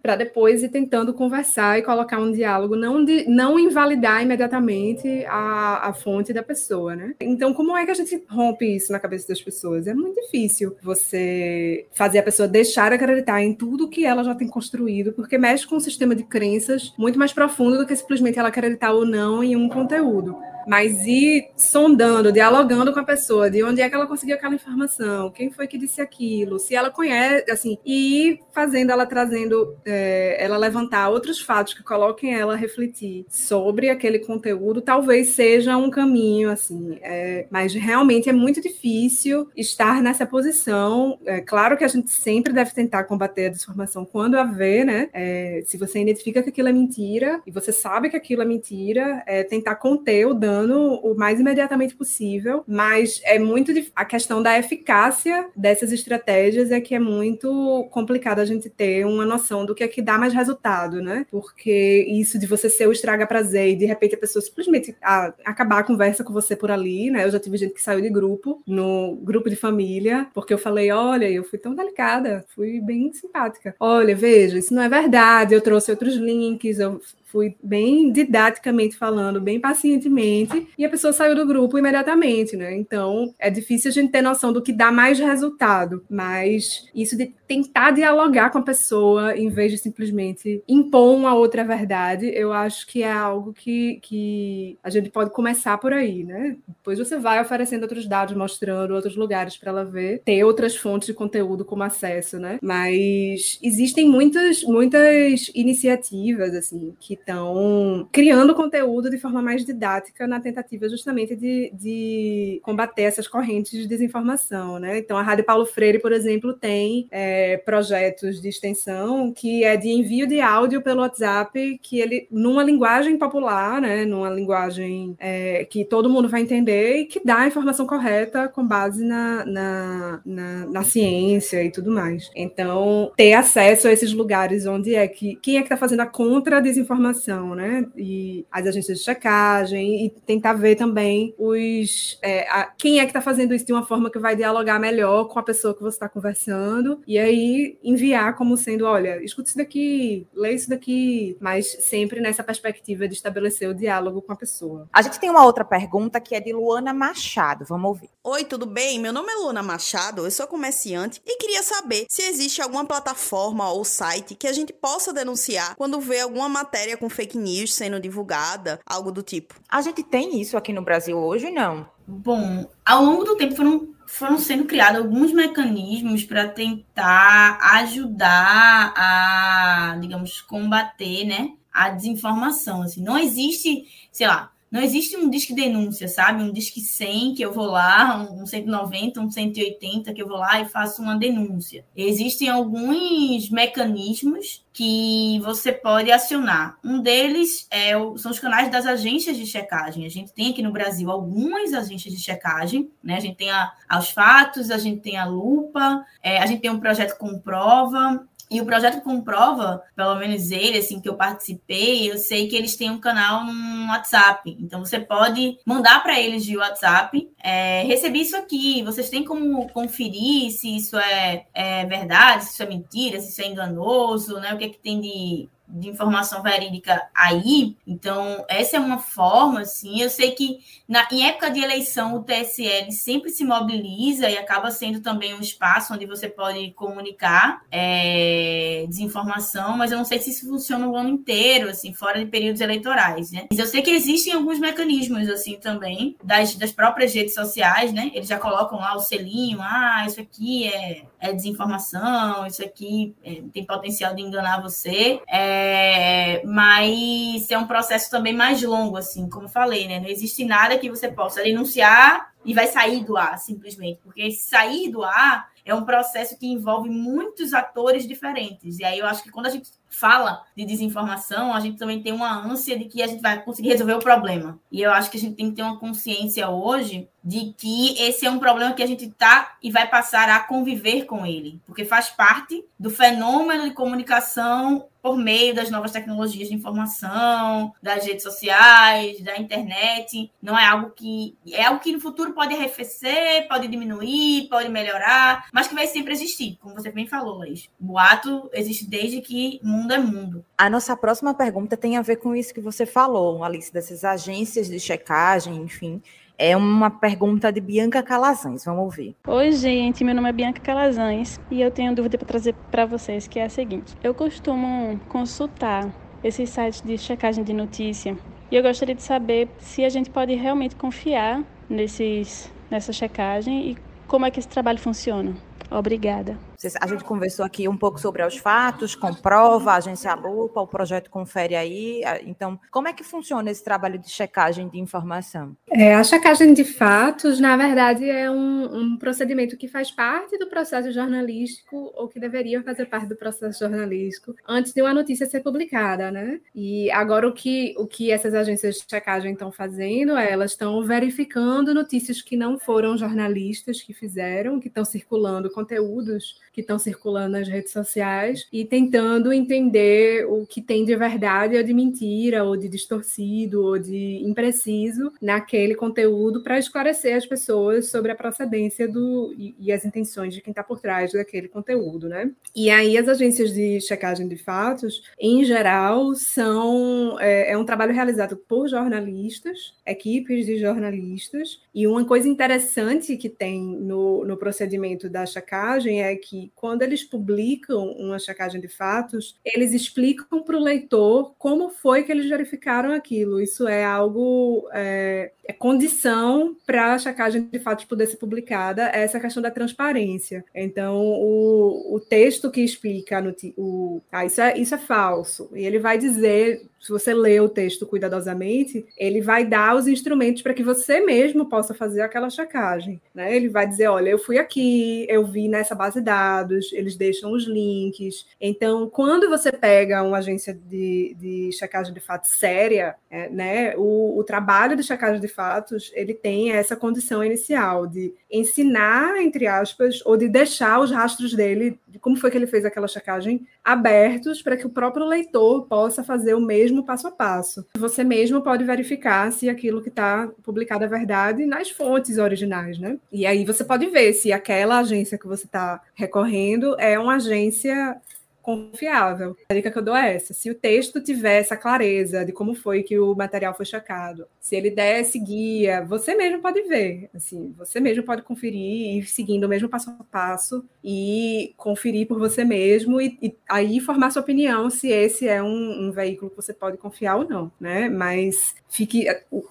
para 0.01 0.15
depois 0.15 0.63
ir 0.63 0.69
tentando 0.69 1.13
conversar 1.13 1.79
e 1.79 1.83
colocar 1.83 2.19
um 2.19 2.31
diálogo, 2.31 2.75
não, 2.75 3.03
de, 3.03 3.27
não 3.29 3.59
invalidar 3.59 4.21
imediatamente 4.21 5.25
a, 5.27 5.89
a 5.89 5.93
fonte 5.93 6.33
da 6.33 6.43
pessoa, 6.43 6.95
né? 6.95 7.13
Então, 7.19 7.53
como 7.53 7.75
é 7.75 7.85
que 7.85 7.91
a 7.91 7.95
gente 7.95 8.23
rompe 8.29 8.75
isso 8.75 8.91
na 8.91 8.99
cabeça 8.99 9.27
das 9.27 9.41
pessoas? 9.41 9.87
É 9.87 9.93
muito 9.93 10.21
difícil 10.21 10.75
você 10.81 11.85
fazer 11.93 12.19
a 12.19 12.23
pessoa 12.23 12.47
deixar 12.47 12.91
acreditar 12.91 13.41
em 13.41 13.53
tudo 13.53 13.89
que 13.89 14.05
ela 14.05 14.23
já 14.23 14.35
tem 14.35 14.47
construído, 14.47 15.13
porque 15.13 15.37
mexe 15.37 15.67
com 15.67 15.75
um 15.75 15.79
sistema 15.79 16.15
de 16.15 16.23
crenças 16.23 16.93
muito 16.97 17.19
mais 17.19 17.33
profundo 17.33 17.77
do 17.77 17.85
que 17.85 17.95
simplesmente 17.95 18.39
ela 18.39 18.49
acreditar 18.49 18.91
ou 18.91 19.05
não 19.05 19.43
em 19.43 19.55
um 19.55 19.69
conteúdo 19.69 20.35
mas 20.67 21.05
ir 21.05 21.49
sondando, 21.55 22.31
dialogando 22.31 22.93
com 22.93 22.99
a 22.99 23.03
pessoa, 23.03 23.49
de 23.49 23.63
onde 23.63 23.81
é 23.81 23.89
que 23.89 23.95
ela 23.95 24.07
conseguiu 24.07 24.35
aquela 24.35 24.55
informação, 24.55 25.31
quem 25.31 25.51
foi 25.51 25.67
que 25.67 25.77
disse 25.77 26.01
aquilo, 26.01 26.59
se 26.59 26.75
ela 26.75 26.89
conhece, 26.89 27.49
assim, 27.51 27.77
e 27.85 28.27
ir 28.27 28.39
fazendo 28.53 28.91
ela 28.91 29.05
trazendo, 29.05 29.75
é, 29.85 30.37
ela 30.43 30.57
levantar 30.57 31.09
outros 31.09 31.39
fatos 31.39 31.73
que 31.73 31.83
coloquem 31.83 32.35
ela 32.35 32.53
a 32.53 32.57
refletir 32.57 33.25
sobre 33.29 33.89
aquele 33.89 34.19
conteúdo, 34.19 34.81
talvez 34.81 35.29
seja 35.29 35.77
um 35.77 35.89
caminho, 35.89 36.49
assim, 36.49 36.97
é, 37.01 37.47
mas 37.49 37.73
realmente 37.73 38.29
é 38.29 38.33
muito 38.33 38.61
difícil 38.61 39.49
estar 39.55 40.01
nessa 40.01 40.25
posição. 40.25 41.19
É 41.25 41.41
claro 41.41 41.77
que 41.77 41.83
a 41.83 41.87
gente 41.87 42.11
sempre 42.11 42.53
deve 42.53 42.71
tentar 42.71 43.03
combater 43.03 43.47
a 43.47 43.49
desinformação 43.49 44.05
quando 44.05 44.35
haver, 44.35 44.85
né? 44.85 45.09
É, 45.13 45.61
se 45.65 45.77
você 45.77 46.01
identifica 46.01 46.41
que 46.41 46.49
aquilo 46.49 46.69
é 46.69 46.73
mentira 46.73 47.41
e 47.45 47.51
você 47.51 47.71
sabe 47.71 48.09
que 48.09 48.17
aquilo 48.17 48.41
é 48.41 48.45
mentira, 48.45 49.23
é 49.25 49.43
tentar 49.43 49.75
conter 49.75 50.25
o 50.25 50.33
dano 50.33 50.54
o 50.63 51.15
mais 51.15 51.39
imediatamente 51.39 51.95
possível, 51.95 52.63
mas 52.67 53.21
é 53.23 53.37
muito 53.39 53.71
a 53.95 54.05
questão 54.05 54.41
da 54.41 54.57
eficácia 54.57 55.49
dessas 55.55 55.91
estratégias 55.91 56.71
é 56.71 56.79
que 56.79 56.95
é 56.95 56.99
muito 56.99 57.87
complicado 57.91 58.39
a 58.39 58.45
gente 58.45 58.69
ter 58.69 59.05
uma 59.05 59.25
noção 59.25 59.65
do 59.65 59.75
que 59.75 59.83
é 59.83 59.87
que 59.87 60.01
dá 60.01 60.17
mais 60.17 60.33
resultado, 60.33 61.01
né? 61.01 61.25
Porque 61.29 62.05
isso 62.09 62.39
de 62.39 62.45
você 62.45 62.69
ser 62.69 62.87
o 62.87 62.91
estraga 62.91 63.27
prazer 63.27 63.69
e 63.69 63.75
de 63.75 63.85
repente 63.85 64.15
a 64.15 64.17
pessoa 64.17 64.41
simplesmente 64.41 64.95
a, 65.01 65.33
acabar 65.43 65.79
a 65.79 65.83
conversa 65.83 66.23
com 66.23 66.33
você 66.33 66.55
por 66.55 66.71
ali, 66.71 67.09
né? 67.09 67.25
Eu 67.25 67.31
já 67.31 67.39
tive 67.39 67.57
gente 67.57 67.73
que 67.73 67.81
saiu 67.81 68.01
de 68.01 68.09
grupo, 68.09 68.61
no 68.67 69.15
grupo 69.23 69.49
de 69.49 69.55
família, 69.55 70.27
porque 70.33 70.53
eu 70.53 70.57
falei, 70.57 70.91
olha, 70.91 71.29
eu 71.29 71.43
fui 71.43 71.59
tão 71.59 71.75
delicada, 71.75 72.45
fui 72.55 72.79
bem 72.81 73.11
simpática. 73.13 73.75
Olha, 73.79 74.15
veja, 74.15 74.57
isso 74.57 74.73
não 74.73 74.83
é 74.83 74.89
verdade, 74.89 75.53
eu 75.53 75.61
trouxe 75.61 75.91
outros 75.91 76.15
links, 76.15 76.79
eu 76.79 77.01
fui 77.35 77.53
bem 77.61 78.13
didaticamente 78.13 78.95
falando, 78.95 79.41
bem 79.41 79.59
pacientemente, 79.59 80.69
e 80.77 80.85
a 80.85 80.89
pessoa 80.89 81.11
saiu 81.11 81.35
do 81.35 81.45
grupo 81.45 81.77
imediatamente, 81.77 82.55
né? 82.55 82.73
Então, 82.77 83.35
é 83.37 83.49
difícil 83.49 83.91
a 83.91 83.93
gente 83.93 84.09
ter 84.09 84.21
noção 84.21 84.53
do 84.53 84.61
que 84.61 84.71
dá 84.71 84.89
mais 84.89 85.19
resultado, 85.19 86.01
mas 86.09 86.89
isso 86.95 87.17
de 87.17 87.33
tentar 87.45 87.91
dialogar 87.91 88.51
com 88.51 88.59
a 88.59 88.61
pessoa 88.63 89.37
em 89.37 89.49
vez 89.49 89.73
de 89.73 89.77
simplesmente 89.77 90.63
impor 90.65 91.13
uma 91.13 91.35
outra 91.35 91.65
verdade, 91.65 92.31
eu 92.33 92.53
acho 92.53 92.87
que 92.87 93.03
é 93.03 93.11
algo 93.11 93.51
que, 93.51 93.99
que 94.01 94.77
a 94.81 94.89
gente 94.89 95.09
pode 95.09 95.31
começar 95.31 95.77
por 95.77 95.91
aí, 95.91 96.23
né? 96.23 96.55
Depois 96.65 96.97
você 96.97 97.17
vai 97.17 97.41
oferecendo 97.41 97.83
outros 97.83 98.07
dados, 98.07 98.33
mostrando 98.33 98.95
outros 98.95 99.17
lugares 99.17 99.57
para 99.57 99.71
ela 99.71 99.83
ver, 99.83 100.21
ter 100.23 100.41
outras 100.45 100.75
fontes 100.77 101.07
de 101.07 101.13
conteúdo 101.13 101.65
como 101.65 101.83
acesso, 101.83 102.39
né? 102.39 102.59
Mas 102.61 103.59
existem 103.61 104.07
muitas, 104.07 104.63
muitas 104.63 105.51
iniciativas, 105.53 106.55
assim, 106.55 106.93
que 106.99 107.24
estão 107.25 108.07
criando 108.11 108.53
conteúdo 108.53 109.09
de 109.09 109.17
forma 109.17 109.41
mais 109.41 109.65
didática 109.65 110.27
na 110.27 110.39
tentativa 110.39 110.87
justamente 110.87 111.35
de, 111.35 111.71
de 111.73 112.59
combater 112.63 113.01
essas 113.01 113.27
correntes 113.27 113.71
de 113.71 113.87
desinformação, 113.87 114.77
né? 114.77 114.99
Então, 114.99 115.17
a 115.17 115.23
Rádio 115.23 115.43
Paulo 115.43 115.65
Freire, 115.65 115.99
por 115.99 116.11
exemplo, 116.11 116.53
tem 116.53 117.07
é, 117.09 117.57
projetos 117.57 118.39
de 118.39 118.47
extensão 118.47 119.33
que 119.33 119.63
é 119.63 119.75
de 119.75 119.89
envio 119.89 120.27
de 120.27 120.39
áudio 120.39 120.81
pelo 120.81 121.01
WhatsApp, 121.01 121.79
que 121.81 121.99
ele, 121.99 122.27
numa 122.29 122.63
linguagem 122.63 123.17
popular, 123.17 123.81
né? 123.81 124.05
Numa 124.05 124.29
linguagem 124.29 125.15
é, 125.19 125.65
que 125.65 125.83
todo 125.83 126.09
mundo 126.09 126.29
vai 126.29 126.41
entender 126.41 126.97
e 126.97 127.05
que 127.05 127.19
dá 127.25 127.39
a 127.39 127.47
informação 127.47 127.87
correta 127.87 128.47
com 128.47 128.65
base 128.65 129.03
na, 129.03 129.45
na, 129.45 130.21
na, 130.23 130.65
na 130.67 130.83
ciência 130.83 131.63
e 131.63 131.71
tudo 131.71 131.89
mais. 131.89 132.29
Então, 132.35 133.11
ter 133.17 133.33
acesso 133.33 133.87
a 133.87 133.91
esses 133.91 134.13
lugares 134.13 134.67
onde 134.67 134.93
é 134.93 135.07
que 135.07 135.35
quem 135.37 135.57
é 135.57 135.61
que 135.61 135.65
está 135.65 135.77
fazendo 135.77 136.01
a 136.01 136.05
contra-desinformação 136.05 137.14
informação, 137.15 137.55
né? 137.55 137.85
E 137.95 138.45
as 138.51 138.67
agências 138.67 138.99
de 138.99 139.03
checagem 139.03 140.05
e 140.05 140.09
tentar 140.09 140.53
ver 140.53 140.75
também 140.75 141.33
os 141.37 142.17
é, 142.21 142.47
a, 142.49 142.65
quem 142.65 142.99
é 142.99 143.03
que 143.03 143.09
está 143.09 143.21
fazendo 143.21 143.53
isso 143.53 143.65
de 143.65 143.73
uma 143.73 143.85
forma 143.85 144.11
que 144.11 144.19
vai 144.19 144.35
dialogar 144.35 144.79
melhor 144.79 145.25
com 145.25 145.39
a 145.39 145.43
pessoa 145.43 145.73
que 145.73 145.81
você 145.81 145.95
está 145.95 146.09
conversando 146.09 147.01
e 147.07 147.17
aí 147.17 147.77
enviar 147.83 148.35
como 148.35 148.57
sendo, 148.57 148.85
olha, 148.85 149.23
escuta 149.23 149.49
isso 149.49 149.57
daqui, 149.57 150.27
lê 150.33 150.53
isso 150.53 150.69
daqui, 150.69 151.37
mas 151.39 151.67
sempre 151.81 152.19
nessa 152.19 152.43
perspectiva 152.43 153.07
de 153.07 153.13
estabelecer 153.13 153.69
o 153.69 153.73
diálogo 153.73 154.21
com 154.21 154.33
a 154.33 154.35
pessoa. 154.35 154.87
A 154.91 155.01
gente 155.01 155.19
tem 155.19 155.29
uma 155.29 155.45
outra 155.45 155.63
pergunta 155.63 156.19
que 156.19 156.35
é 156.35 156.39
de 156.39 156.53
Luana 156.53 156.93
Machado, 156.93 157.65
vamos 157.67 157.87
ouvir. 157.87 158.09
Oi, 158.23 158.43
tudo 158.43 158.65
bem? 158.65 158.99
Meu 158.99 159.13
nome 159.13 159.31
é 159.31 159.35
Luana 159.35 159.63
Machado, 159.63 160.25
eu 160.25 160.31
sou 160.31 160.47
comerciante 160.47 161.21
e 161.25 161.37
queria 161.37 161.63
saber 161.63 162.05
se 162.09 162.23
existe 162.23 162.61
alguma 162.61 162.85
plataforma 162.85 163.69
ou 163.71 163.85
site 163.85 164.35
que 164.35 164.47
a 164.47 164.53
gente 164.53 164.73
possa 164.73 165.13
denunciar 165.13 165.75
quando 165.75 165.99
vê 165.99 166.21
alguma 166.21 166.49
matéria 166.49 166.94
com 166.97 167.05
com 167.05 167.09
fake 167.09 167.37
news 167.37 167.73
sendo 167.73 167.99
divulgada, 167.99 168.79
algo 168.85 169.11
do 169.11 169.21
tipo. 169.21 169.53
A 169.69 169.81
gente 169.81 170.03
tem 170.03 170.41
isso 170.41 170.57
aqui 170.57 170.73
no 170.73 170.81
Brasil 170.81 171.15
hoje, 171.15 171.51
não? 171.51 171.87
Bom, 172.07 172.67
ao 172.83 173.03
longo 173.03 173.23
do 173.23 173.37
tempo 173.37 173.55
foram, 173.55 173.93
foram 174.07 174.39
sendo 174.39 174.65
criados 174.65 175.01
alguns 175.01 175.31
mecanismos 175.31 176.23
para 176.23 176.47
tentar 176.47 177.59
ajudar 177.75 178.93
a, 178.95 179.97
digamos, 180.01 180.41
combater, 180.41 181.25
né, 181.25 181.51
a 181.71 181.89
desinformação. 181.89 182.81
Assim, 182.81 183.03
não 183.03 183.19
existe, 183.19 183.85
sei 184.11 184.27
lá, 184.27 184.51
não 184.75 184.81
existe 184.81 185.15
um 185.15 185.29
disque 185.29 185.53
denúncia, 185.53 186.05
sabe? 186.05 186.43
Um 186.43 186.51
disque 186.51 186.81
100 186.81 187.35
que 187.35 187.41
eu 187.41 187.53
vou 187.53 187.67
lá, 187.67 188.27
um 188.29 188.45
190, 188.45 189.21
um 189.21 189.31
180 189.31 190.13
que 190.13 190.21
eu 190.21 190.27
vou 190.27 190.35
lá 190.35 190.59
e 190.59 190.65
faço 190.67 191.01
uma 191.01 191.17
denúncia. 191.17 191.85
Existem 191.95 192.49
alguns 192.49 193.49
mecanismos 193.49 194.65
que 194.73 195.39
você 195.39 195.71
pode 195.71 196.11
acionar. 196.11 196.77
Um 196.83 196.99
deles 196.99 197.65
é 197.71 197.95
o, 197.95 198.17
são 198.17 198.29
os 198.29 198.37
canais 198.37 198.69
das 198.69 198.85
agências 198.85 199.37
de 199.37 199.47
checagem. 199.47 200.05
A 200.05 200.09
gente 200.09 200.33
tem 200.33 200.49
aqui 200.49 200.61
no 200.61 200.73
Brasil 200.73 201.09
algumas 201.09 201.73
agências 201.73 202.13
de 202.13 202.21
checagem, 202.21 202.91
né? 203.01 203.15
A 203.15 203.21
gente 203.21 203.37
tem 203.37 203.49
a, 203.49 203.71
aos 203.87 204.09
fatos, 204.09 204.71
a 204.71 204.77
gente 204.77 204.99
tem 204.99 205.15
a 205.15 205.23
lupa, 205.23 206.05
é, 206.21 206.39
a 206.39 206.45
gente 206.45 206.59
tem 206.59 206.69
um 206.69 206.81
projeto 206.81 207.17
com 207.17 207.39
prova, 207.39 208.27
e 208.49 208.61
o 208.61 208.65
projeto 208.65 209.01
comprova, 209.01 209.83
pelo 209.95 210.15
menos 210.15 210.51
ele, 210.51 210.77
assim, 210.77 210.99
que 210.99 211.09
eu 211.09 211.15
participei, 211.15 212.11
eu 212.11 212.17
sei 212.17 212.47
que 212.47 212.55
eles 212.55 212.75
têm 212.75 212.91
um 212.91 212.99
canal 212.99 213.43
no 213.43 213.87
WhatsApp. 213.87 214.55
Então 214.59 214.83
você 214.83 214.99
pode 214.99 215.57
mandar 215.65 216.03
para 216.03 216.19
eles 216.19 216.45
de 216.45 216.57
WhatsApp, 216.57 217.27
é, 217.43 217.83
recebi 217.83 218.21
isso 218.21 218.37
aqui, 218.37 218.83
vocês 218.83 219.09
têm 219.09 219.23
como 219.23 219.67
conferir 219.69 220.51
se 220.51 220.75
isso 220.75 220.97
é, 220.97 221.45
é 221.53 221.85
verdade, 221.85 222.45
se 222.45 222.53
isso 222.53 222.63
é 222.63 222.67
mentira, 222.67 223.19
se 223.19 223.31
isso 223.31 223.41
é 223.41 223.47
enganoso, 223.47 224.39
né? 224.39 224.53
O 224.53 224.57
que 224.57 224.65
é 224.65 224.69
que 224.69 224.79
tem 224.79 225.01
de 225.01 225.49
de 225.67 225.89
informação 225.89 226.41
verídica 226.41 227.07
aí. 227.13 227.75
Então, 227.85 228.45
essa 228.47 228.77
é 228.77 228.79
uma 228.79 228.99
forma, 228.99 229.61
assim. 229.61 230.01
Eu 230.01 230.09
sei 230.09 230.31
que 230.31 230.59
na, 230.87 231.07
em 231.11 231.27
época 231.27 231.49
de 231.49 231.59
eleição 231.59 232.15
o 232.15 232.23
TSL 232.23 232.91
sempre 232.91 233.29
se 233.31 233.43
mobiliza 233.43 234.29
e 234.29 234.37
acaba 234.37 234.71
sendo 234.71 235.01
também 235.01 235.33
um 235.33 235.39
espaço 235.39 235.93
onde 235.93 236.05
você 236.05 236.27
pode 236.27 236.71
comunicar 236.71 237.63
é, 237.71 238.85
desinformação, 238.87 239.77
mas 239.77 239.91
eu 239.91 239.97
não 239.97 240.05
sei 240.05 240.19
se 240.19 240.29
isso 240.31 240.47
funciona 240.47 240.87
o 240.87 240.95
ano 240.95 241.09
inteiro, 241.09 241.69
assim, 241.69 241.93
fora 241.93 242.19
de 242.19 242.25
períodos 242.29 242.61
eleitorais, 242.61 243.31
né? 243.31 243.47
Mas 243.49 243.59
eu 243.59 243.65
sei 243.65 243.81
que 243.81 243.91
existem 243.91 244.33
alguns 244.33 244.59
mecanismos, 244.59 245.27
assim, 245.29 245.57
também, 245.57 246.15
das, 246.23 246.55
das 246.55 246.71
próprias 246.71 247.13
redes 247.13 247.33
sociais, 247.33 247.91
né? 247.91 248.11
Eles 248.13 248.27
já 248.27 248.37
colocam 248.37 248.79
lá 248.79 248.95
o 248.95 248.99
selinho, 248.99 249.59
ah, 249.61 250.03
isso 250.05 250.21
aqui 250.21 250.67
é, 250.67 251.03
é 251.19 251.33
desinformação, 251.33 252.45
isso 252.45 252.63
aqui 252.63 253.15
é, 253.23 253.41
tem 253.51 253.65
potencial 253.65 254.13
de 254.13 254.21
enganar 254.21 254.61
você. 254.61 255.19
É, 255.27 255.54
é, 255.55 256.41
mas 256.45 257.49
é 257.49 257.57
um 257.57 257.65
processo 257.65 258.09
também 258.09 258.33
mais 258.33 258.61
longo, 258.61 258.97
assim, 258.97 259.29
como 259.29 259.47
falei, 259.47 259.87
né? 259.87 259.99
Não 259.99 260.09
existe 260.09 260.43
nada 260.43 260.77
que 260.77 260.89
você 260.89 261.07
possa 261.07 261.41
denunciar 261.41 262.33
e 262.43 262.53
vai 262.53 262.67
sair 262.67 263.03
do 263.03 263.15
ar, 263.15 263.37
simplesmente. 263.39 263.99
Porque 264.03 264.31
sair 264.31 264.89
do 264.89 265.03
ar 265.03 265.49
é 265.63 265.73
um 265.73 265.85
processo 265.85 266.37
que 266.37 266.45
envolve 266.45 266.89
muitos 266.89 267.53
atores 267.53 268.07
diferentes. 268.07 268.79
E 268.79 268.83
aí 268.83 268.99
eu 268.99 269.05
acho 269.05 269.23
que 269.23 269.31
quando 269.31 269.47
a 269.47 269.49
gente 269.49 269.69
fala 269.95 270.43
de 270.55 270.65
desinformação, 270.65 271.53
a 271.53 271.59
gente 271.59 271.77
também 271.77 272.01
tem 272.01 272.11
uma 272.11 272.37
ânsia 272.37 272.77
de 272.77 272.85
que 272.85 273.01
a 273.01 273.07
gente 273.07 273.21
vai 273.21 273.41
conseguir 273.41 273.69
resolver 273.69 273.93
o 273.93 273.99
problema. 273.99 274.59
E 274.71 274.81
eu 274.81 274.91
acho 274.91 275.09
que 275.09 275.17
a 275.17 275.19
gente 275.19 275.35
tem 275.35 275.49
que 275.49 275.55
ter 275.55 275.63
uma 275.63 275.79
consciência 275.79 276.49
hoje 276.49 277.07
de 277.23 277.55
que 277.57 277.99
esse 277.99 278.23
é 278.23 278.29
um 278.29 278.37
problema 278.37 278.75
que 278.75 278.83
a 278.83 278.87
gente 278.87 279.09
tá 279.09 279.57
e 279.63 279.71
vai 279.71 279.89
passar 279.89 280.29
a 280.29 280.39
conviver 280.41 281.05
com 281.05 281.25
ele, 281.25 281.59
porque 281.65 281.83
faz 281.83 282.07
parte 282.09 282.63
do 282.77 282.91
fenômeno 282.91 283.63
de 283.63 283.71
comunicação 283.71 284.85
por 285.01 285.17
meio 285.17 285.53
das 285.53 285.69
novas 285.69 285.91
tecnologias 285.91 286.47
de 286.47 286.55
informação, 286.55 287.71
das 287.81 288.05
redes 288.05 288.23
sociais, 288.23 289.21
da 289.21 289.37
internet. 289.37 290.31
Não 290.41 290.57
é 290.57 290.65
algo 290.65 290.91
que 290.95 291.35
é 291.51 291.63
algo 291.63 291.79
que 291.79 291.91
no 291.91 291.99
futuro 291.99 292.33
pode 292.33 292.55
arrefecer, 292.55 293.47
pode 293.47 293.67
diminuir, 293.67 294.47
pode 294.49 294.69
melhorar, 294.69 295.47
mas 295.53 295.67
que 295.67 295.75
vai 295.75 295.85
sempre 295.85 296.13
existir, 296.13 296.57
como 296.59 296.73
você 296.73 296.91
bem 296.91 297.05
falou, 297.05 297.37
Laís. 297.37 297.69
Boato 297.79 298.49
existe 298.51 298.87
desde 298.87 299.21
que 299.21 299.59
mundo 299.63 299.84
é 299.93 299.97
mundo. 299.97 300.45
A 300.57 300.69
nossa 300.69 300.95
próxima 300.95 301.33
pergunta 301.33 301.75
tem 301.77 301.97
a 301.97 302.01
ver 302.01 302.17
com 302.17 302.35
isso 302.35 302.53
que 302.53 302.61
você 302.61 302.85
falou, 302.85 303.43
Alice, 303.43 303.71
dessas 303.73 304.03
agências 304.03 304.69
de 304.69 304.79
checagem, 304.79 305.55
enfim. 305.57 306.01
É 306.37 306.55
uma 306.55 306.89
pergunta 306.89 307.51
de 307.51 307.61
Bianca 307.61 308.03
Calazans, 308.03 308.65
vamos 308.65 308.83
ouvir. 308.83 309.15
Oi, 309.25 309.51
gente, 309.53 310.03
meu 310.03 310.13
nome 310.13 310.29
é 310.29 310.33
Bianca 310.33 310.59
Calazans 310.59 311.39
e 311.49 311.61
eu 311.61 311.71
tenho 311.71 311.89
uma 311.89 311.95
dúvida 311.95 312.17
para 312.17 312.27
trazer 312.27 312.53
para 312.69 312.85
vocês, 312.85 313.25
que 313.25 313.39
é 313.39 313.45
a 313.45 313.49
seguinte. 313.49 313.95
Eu 314.03 314.13
costumo 314.13 314.99
consultar 315.07 315.89
esses 316.23 316.49
sites 316.49 316.81
de 316.81 316.97
checagem 316.97 317.43
de 317.43 317.53
notícia 317.53 318.17
e 318.51 318.55
eu 318.55 318.61
gostaria 318.61 318.95
de 318.95 319.01
saber 319.01 319.47
se 319.59 319.85
a 319.85 319.89
gente 319.89 320.09
pode 320.09 320.35
realmente 320.35 320.75
confiar 320.75 321.41
nesses, 321.69 322.51
nessa 322.69 322.91
checagem 322.91 323.71
e 323.71 323.77
como 324.07 324.25
é 324.25 324.31
que 324.31 324.39
esse 324.39 324.47
trabalho 324.47 324.79
funciona. 324.79 325.35
Obrigada. 325.69 326.37
A 326.81 326.87
gente 326.87 327.03
conversou 327.03 327.45
aqui 327.45 327.67
um 327.67 327.77
pouco 327.77 327.99
sobre 327.99 328.23
os 328.23 328.37
fatos, 328.37 328.95
comprova, 328.95 329.73
a 329.73 329.75
agência 329.75 330.13
Lupa, 330.15 330.61
o 330.61 330.67
projeto 330.67 331.09
confere 331.09 331.55
aí. 331.55 332.01
Então, 332.25 332.59
como 332.71 332.87
é 332.87 332.93
que 332.93 333.03
funciona 333.03 333.51
esse 333.51 333.63
trabalho 333.63 333.99
de 333.99 334.09
checagem 334.09 334.67
de 334.67 334.79
informação? 334.79 335.55
É, 335.69 335.93
a 335.93 336.03
checagem 336.03 336.53
de 336.53 336.63
fatos, 336.63 337.39
na 337.39 337.55
verdade, 337.55 338.09
é 338.09 338.31
um, 338.31 338.77
um, 338.77 338.97
procedimento 338.97 339.57
que 339.57 339.67
faz 339.67 339.91
parte 339.91 340.37
do 340.37 340.47
processo 340.47 340.91
jornalístico, 340.91 341.91
ou 341.93 342.07
que 342.07 342.19
deveria 342.19 342.63
fazer 342.63 342.85
parte 342.85 343.07
do 343.07 343.15
processo 343.15 343.59
jornalístico, 343.59 344.33
antes 344.47 344.73
de 344.73 344.81
uma 344.81 344.93
notícia 344.93 345.25
ser 345.27 345.41
publicada, 345.41 346.09
né? 346.09 346.39
E 346.55 346.89
agora 346.91 347.27
o 347.27 347.33
que, 347.33 347.75
o 347.77 347.85
que 347.85 348.11
essas 348.11 348.33
agências 348.33 348.75
de 348.75 348.85
checagem 348.89 349.33
estão 349.33 349.51
fazendo 349.51 350.17
é 350.17 350.31
elas 350.31 350.51
estão 350.51 350.83
verificando 350.83 351.73
notícias 351.73 352.21
que 352.21 352.35
não 352.35 352.57
foram 352.57 352.97
jornalistas 352.97 353.81
que 353.81 353.93
fizeram, 353.93 354.59
que 354.59 354.67
estão 354.67 354.85
circulando 354.85 355.44
conteúdos 355.49 356.39
que 356.51 356.61
estão 356.61 356.79
circulando 356.79 357.37
nas 357.37 357.47
redes 357.47 357.71
sociais 357.71 358.47
e 358.51 358.63
tentando 358.63 359.33
entender 359.33 360.25
o 360.25 360.45
que 360.45 360.61
tem 360.61 360.85
de 360.85 360.95
verdade 360.95 361.57
ou 361.57 361.63
de 361.63 361.73
mentira, 361.73 362.43
ou 362.43 362.55
de 362.55 362.69
distorcido, 362.69 363.61
ou 363.63 363.77
de 363.77 364.21
impreciso 364.23 365.11
naquele 365.21 365.75
conteúdo 365.75 366.41
para 366.41 366.57
esclarecer 366.57 367.15
as 367.15 367.25
pessoas 367.25 367.89
sobre 367.89 368.11
a 368.11 368.15
procedência 368.15 368.87
do, 368.87 369.33
e, 369.37 369.55
e 369.59 369.71
as 369.71 369.83
intenções 369.83 370.33
de 370.33 370.41
quem 370.41 370.51
está 370.51 370.63
por 370.63 370.79
trás 370.79 371.11
daquele 371.11 371.47
conteúdo, 371.47 372.07
né? 372.07 372.31
E 372.55 372.69
aí 372.69 372.97
as 372.97 373.07
agências 373.07 373.53
de 373.53 373.81
checagem 373.81 374.27
de 374.27 374.37
fatos, 374.37 375.03
em 375.19 375.43
geral, 375.43 376.13
são 376.15 377.19
é, 377.19 377.51
é 377.51 377.57
um 377.57 377.65
trabalho 377.65 377.93
realizado 377.93 378.37
por 378.37 378.67
jornalistas, 378.67 379.75
equipes 379.85 380.45
de 380.45 380.57
jornalistas, 380.57 381.61
e 381.73 381.87
uma 381.87 382.05
coisa 382.05 382.27
interessante 382.27 383.17
que 383.17 383.29
tem 383.29 383.61
no, 383.61 384.25
no 384.25 384.37
procedimento 384.37 385.09
da 385.09 385.25
checagem 385.35 386.01
é 386.01 386.15
que 386.15 386.51
quando 386.55 386.81
eles 386.81 387.03
publicam 387.03 387.91
uma 387.91 388.17
checagem 388.19 388.61
de 388.61 388.67
fatos, 388.67 389.39
eles 389.43 389.73
explicam 389.73 390.41
para 390.43 390.57
o 390.57 390.63
leitor 390.63 391.33
como 391.37 391.69
foi 391.69 392.03
que 392.03 392.11
eles 392.11 392.29
verificaram 392.29 392.91
aquilo. 392.91 393.41
Isso 393.41 393.67
é 393.67 393.83
algo, 393.83 394.67
é, 394.73 395.31
é 395.43 395.53
condição 395.53 396.55
para 396.65 396.93
a 396.93 396.99
checagem 396.99 397.47
de 397.51 397.59
fatos 397.59 397.85
poder 397.85 398.07
ser 398.07 398.17
publicada, 398.17 398.89
é 398.93 399.01
essa 399.01 399.19
questão 399.19 399.41
da 399.41 399.51
transparência. 399.51 400.43
Então, 400.53 400.97
o, 400.97 401.95
o 401.95 401.99
texto 401.99 402.49
que 402.49 402.61
explica 402.61 403.21
no, 403.21 403.35
o, 403.57 404.01
ah, 404.11 404.25
isso, 404.25 404.41
é, 404.41 404.57
isso 404.57 404.75
é 404.75 404.77
falso, 404.77 405.49
e 405.53 405.65
ele 405.65 405.79
vai 405.79 405.97
dizer 405.97 406.65
se 406.85 406.91
você 406.91 407.15
lê 407.15 407.39
o 407.39 407.49
texto 407.49 407.87
cuidadosamente, 407.87 408.85
ele 408.95 409.19
vai 409.19 409.43
dar 409.43 409.75
os 409.75 409.87
instrumentos 409.87 410.43
para 410.43 410.53
que 410.53 410.61
você 410.61 411.01
mesmo 411.01 411.47
possa 411.47 411.73
fazer 411.73 412.01
aquela 412.01 412.29
checagem. 412.29 413.01
Né? 413.11 413.35
Ele 413.35 413.49
vai 413.49 413.65
dizer: 413.65 413.87
olha, 413.87 414.11
eu 414.11 414.19
fui 414.19 414.37
aqui, 414.37 415.07
eu 415.09 415.25
vi 415.25 415.47
nessa 415.47 415.73
base 415.73 415.95
de 415.95 416.05
dados, 416.05 416.71
eles 416.73 416.95
deixam 416.95 417.31
os 417.31 417.45
links. 417.47 418.27
Então, 418.39 418.87
quando 418.87 419.27
você 419.27 419.51
pega 419.51 420.03
uma 420.03 420.19
agência 420.19 420.53
de, 420.53 421.15
de 421.19 421.51
checagem 421.53 421.91
de 421.91 421.99
fatos 421.99 422.29
séria, 422.29 422.95
é, 423.09 423.29
né, 423.29 423.75
o, 423.77 424.19
o 424.19 424.23
trabalho 424.23 424.75
de 424.75 424.83
checagem 424.83 425.19
de 425.19 425.27
fatos 425.27 425.91
ele 425.95 426.13
tem 426.13 426.51
essa 426.51 426.75
condição 426.75 427.23
inicial 427.23 427.87
de 427.87 428.13
ensinar, 428.31 429.19
entre 429.23 429.47
aspas, 429.47 430.05
ou 430.05 430.15
de 430.15 430.29
deixar 430.29 430.79
os 430.79 430.91
rastros 430.91 431.33
dele, 431.33 431.79
de 431.87 431.97
como 431.97 432.15
foi 432.15 432.29
que 432.29 432.37
ele 432.37 432.45
fez 432.45 432.63
aquela 432.63 432.87
checagem, 432.87 433.47
abertos 433.63 434.43
para 434.43 434.55
que 434.55 434.67
o 434.67 434.69
próprio 434.69 435.07
leitor 435.07 435.65
possa 435.65 436.03
fazer 436.03 436.35
o 436.35 436.41
mesmo 436.41 436.74
passo 436.83 437.07
a 437.07 437.11
passo. 437.11 437.65
Você 437.77 438.03
mesmo 438.03 438.41
pode 438.41 438.63
verificar 438.63 439.31
se 439.31 439.49
aquilo 439.49 439.81
que 439.81 439.89
está 439.89 440.29
publicado 440.43 440.83
é 440.83 440.87
verdade 440.87 441.45
nas 441.45 441.69
fontes 441.69 442.17
originais, 442.17 442.77
né? 442.79 442.97
E 443.11 443.25
aí 443.25 443.45
você 443.45 443.63
pode 443.63 443.85
ver 443.87 444.13
se 444.13 444.31
aquela 444.31 444.79
agência 444.79 445.17
que 445.17 445.27
você 445.27 445.45
está 445.45 445.81
recorrendo 445.93 446.75
é 446.79 446.97
uma 446.97 447.15
agência 447.15 447.97
confiável. 448.45 449.35
A 449.49 449.53
dica 449.55 449.71
que 449.71 449.77
eu 449.77 449.81
dou 449.81 449.95
é 449.95 450.13
essa: 450.13 450.31
se 450.31 450.51
o 450.51 450.55
texto 450.55 451.01
tiver 451.01 451.39
essa 451.39 451.57
clareza 451.57 452.23
de 452.23 452.31
como 452.31 452.53
foi 452.53 452.83
que 452.83 452.99
o 452.99 453.15
material 453.15 453.55
foi 453.55 453.65
checado, 453.65 454.27
se 454.39 454.55
ele 454.55 454.69
der 454.69 455.01
esse 455.01 455.17
guia, 455.17 455.83
você 455.83 456.13
mesmo 456.13 456.39
pode 456.39 456.61
ver, 456.61 457.09
assim, 457.15 457.53
você 457.57 457.79
mesmo 457.79 458.03
pode 458.03 458.21
conferir 458.21 458.99
e 458.99 459.03
seguindo 459.03 459.45
o 459.45 459.49
mesmo 459.49 459.67
passo 459.67 459.89
a 459.89 460.03
passo 460.03 460.63
e 460.83 461.55
conferir 461.57 462.07
por 462.07 462.19
você 462.19 462.43
mesmo 462.45 463.01
e, 463.01 463.17
e 463.19 463.35
aí 463.49 463.79
formar 463.79 464.11
sua 464.11 464.21
opinião 464.21 464.69
se 464.69 464.89
esse 464.89 465.27
é 465.27 465.41
um, 465.41 465.87
um, 465.87 465.91
veículo 465.91 466.29
que 466.29 466.35
você 466.35 466.53
pode 466.53 466.77
confiar 466.77 467.15
ou 467.15 467.27
não, 467.27 467.51
né? 467.59 467.89
Mas 467.89 468.53
fique, 468.75 469.07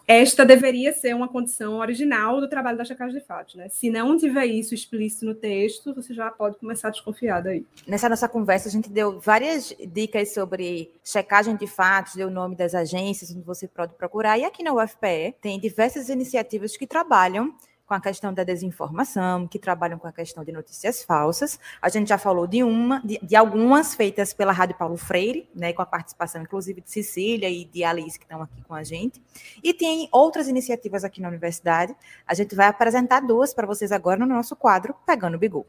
esta 0.06 0.44
deveria 0.44 0.92
ser 0.92 1.14
uma 1.14 1.26
condição 1.26 1.78
original 1.78 2.40
do 2.40 2.48
trabalho 2.48 2.76
da 2.76 2.84
checagem 2.84 3.18
de 3.18 3.24
fatos, 3.24 3.54
né? 3.54 3.68
Se 3.70 3.88
não 3.88 4.18
tiver 4.18 4.44
isso 4.44 4.74
explícito 4.74 5.24
no 5.24 5.34
texto, 5.34 5.94
você 5.94 6.12
já 6.12 6.30
pode 6.30 6.58
começar 6.58 6.88
a 6.88 6.90
desconfiar 6.90 7.40
daí. 7.40 7.64
Nessa 7.86 8.08
nossa 8.08 8.28
conversa 8.28 8.68
a 8.68 8.72
gente 8.72 8.90
deu 8.90 9.18
várias 9.18 9.74
dicas 9.88 10.34
sobre 10.34 10.92
checagem 11.02 11.56
de 11.56 11.66
fatos, 11.66 12.16
deu 12.16 12.28
o 12.28 12.30
nome 12.30 12.54
das 12.54 12.74
agências 12.74 13.30
onde 13.30 13.40
você 13.40 13.66
pode 13.66 13.94
procurar. 13.94 14.38
E 14.38 14.44
aqui 14.44 14.62
na 14.62 14.74
UFPE 14.74 15.34
tem 15.40 15.58
diversas 15.58 16.10
iniciativas 16.10 16.76
que 16.76 16.86
trabalham 16.86 17.54
com 17.87 17.95
a 17.95 18.01
questão 18.01 18.32
da 18.32 18.45
desinformação, 18.45 19.47
que 19.47 19.59
trabalham 19.59 19.99
com 19.99 20.07
a 20.07 20.12
questão 20.12 20.43
de 20.43 20.53
notícias 20.53 21.03
falsas. 21.03 21.59
A 21.80 21.89
gente 21.89 22.09
já 22.09 22.18
falou 22.18 22.47
de 22.47 22.62
uma, 22.62 23.01
de, 23.01 23.18
de, 23.22 23.37
algumas 23.37 23.95
feitas 23.95 24.32
pela 24.32 24.53
Rádio 24.53 24.76
Paulo 24.76 24.97
Freire, 24.97 25.49
né, 25.55 25.72
com 25.72 25.82
a 25.82 25.87
participação 25.87 26.43
inclusive 26.43 26.80
de 26.80 26.91
Cecília 26.91 27.49
e 27.51 27.64
de 27.64 27.85
Alice 27.85 28.18
que 28.18 28.24
estão 28.24 28.43
aqui 28.43 28.62
com 28.62 28.74
a 28.74 28.82
gente. 28.82 29.22
E 29.62 29.74
tem 29.74 30.09
outras 30.11 30.49
iniciativas 30.49 31.05
aqui 31.05 31.20
na 31.20 31.28
universidade. 31.28 31.95
A 32.26 32.35
gente 32.35 32.55
vai 32.55 32.66
apresentar 32.66 33.20
duas 33.20 33.53
para 33.53 33.66
vocês 33.66 33.93
agora 33.93 34.18
no 34.18 34.26
nosso 34.26 34.57
quadro 34.57 34.95
Pegando 35.07 35.37
o 35.37 35.39
Bigu. 35.39 35.66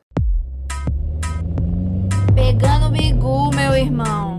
Pegando 2.34 2.88
o 2.88 2.90
bigu, 2.90 3.50
meu 3.56 3.74
irmão. 3.76 4.35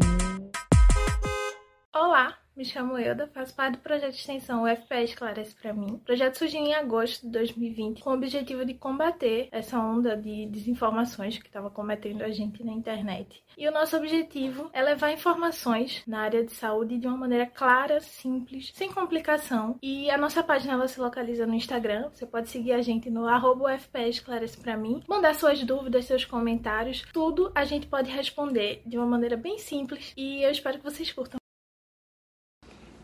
Me 2.57 2.65
chamo 2.65 2.97
Euda, 2.97 3.29
faço 3.35 3.55
parte 3.55 3.77
do 3.77 3.83
projeto 3.83 4.13
de 4.13 4.17
extensão 4.17 4.65
UFPE 4.65 5.05
Esclarece 5.05 5.55
para 5.55 5.75
mim. 5.75 5.97
O 5.97 5.99
projeto 5.99 6.39
surgiu 6.39 6.63
em 6.63 6.73
agosto 6.73 7.27
de 7.27 7.29
2020 7.33 8.01
com 8.01 8.09
o 8.09 8.15
objetivo 8.15 8.65
de 8.65 8.73
combater 8.73 9.51
essa 9.53 9.79
onda 9.79 10.17
de 10.17 10.47
desinformações 10.47 11.37
que 11.37 11.49
estava 11.49 11.69
cometendo 11.69 12.23
a 12.23 12.31
gente 12.31 12.65
na 12.65 12.73
internet. 12.73 13.45
E 13.59 13.69
o 13.69 13.71
nosso 13.71 13.95
objetivo 13.95 14.71
é 14.73 14.83
levar 14.83 15.13
informações 15.13 16.03
na 16.07 16.21
área 16.21 16.43
de 16.43 16.53
saúde 16.55 16.97
de 16.97 17.07
uma 17.07 17.19
maneira 17.19 17.45
clara, 17.45 18.01
simples, 18.01 18.73
sem 18.75 18.91
complicação. 18.91 19.79
E 19.83 20.11
a 20.11 20.17
nossa 20.17 20.43
página 20.43 20.73
ela 20.73 20.89
se 20.89 20.99
localiza 20.99 21.47
no 21.47 21.55
Instagram. 21.55 22.09
Você 22.15 22.25
pode 22.25 22.49
seguir 22.49 22.73
a 22.73 22.81
gente 22.81 23.11
no 23.11 23.27
UFPE 23.27 24.09
Esclarece 24.09 24.57
para 24.57 24.79
mim, 24.79 25.03
mandar 25.07 25.35
suas 25.35 25.63
dúvidas, 25.63 26.07
seus 26.07 26.25
comentários. 26.25 27.05
Tudo 27.13 27.53
a 27.55 27.67
gente 27.67 27.87
pode 27.87 28.11
responder 28.11 28.81
de 28.87 28.97
uma 28.97 29.07
maneira 29.07 29.37
bem 29.37 29.59
simples 29.59 30.15
e 30.17 30.43
eu 30.43 30.51
espero 30.51 30.79
que 30.79 30.85
vocês 30.85 31.13
curtam. 31.13 31.39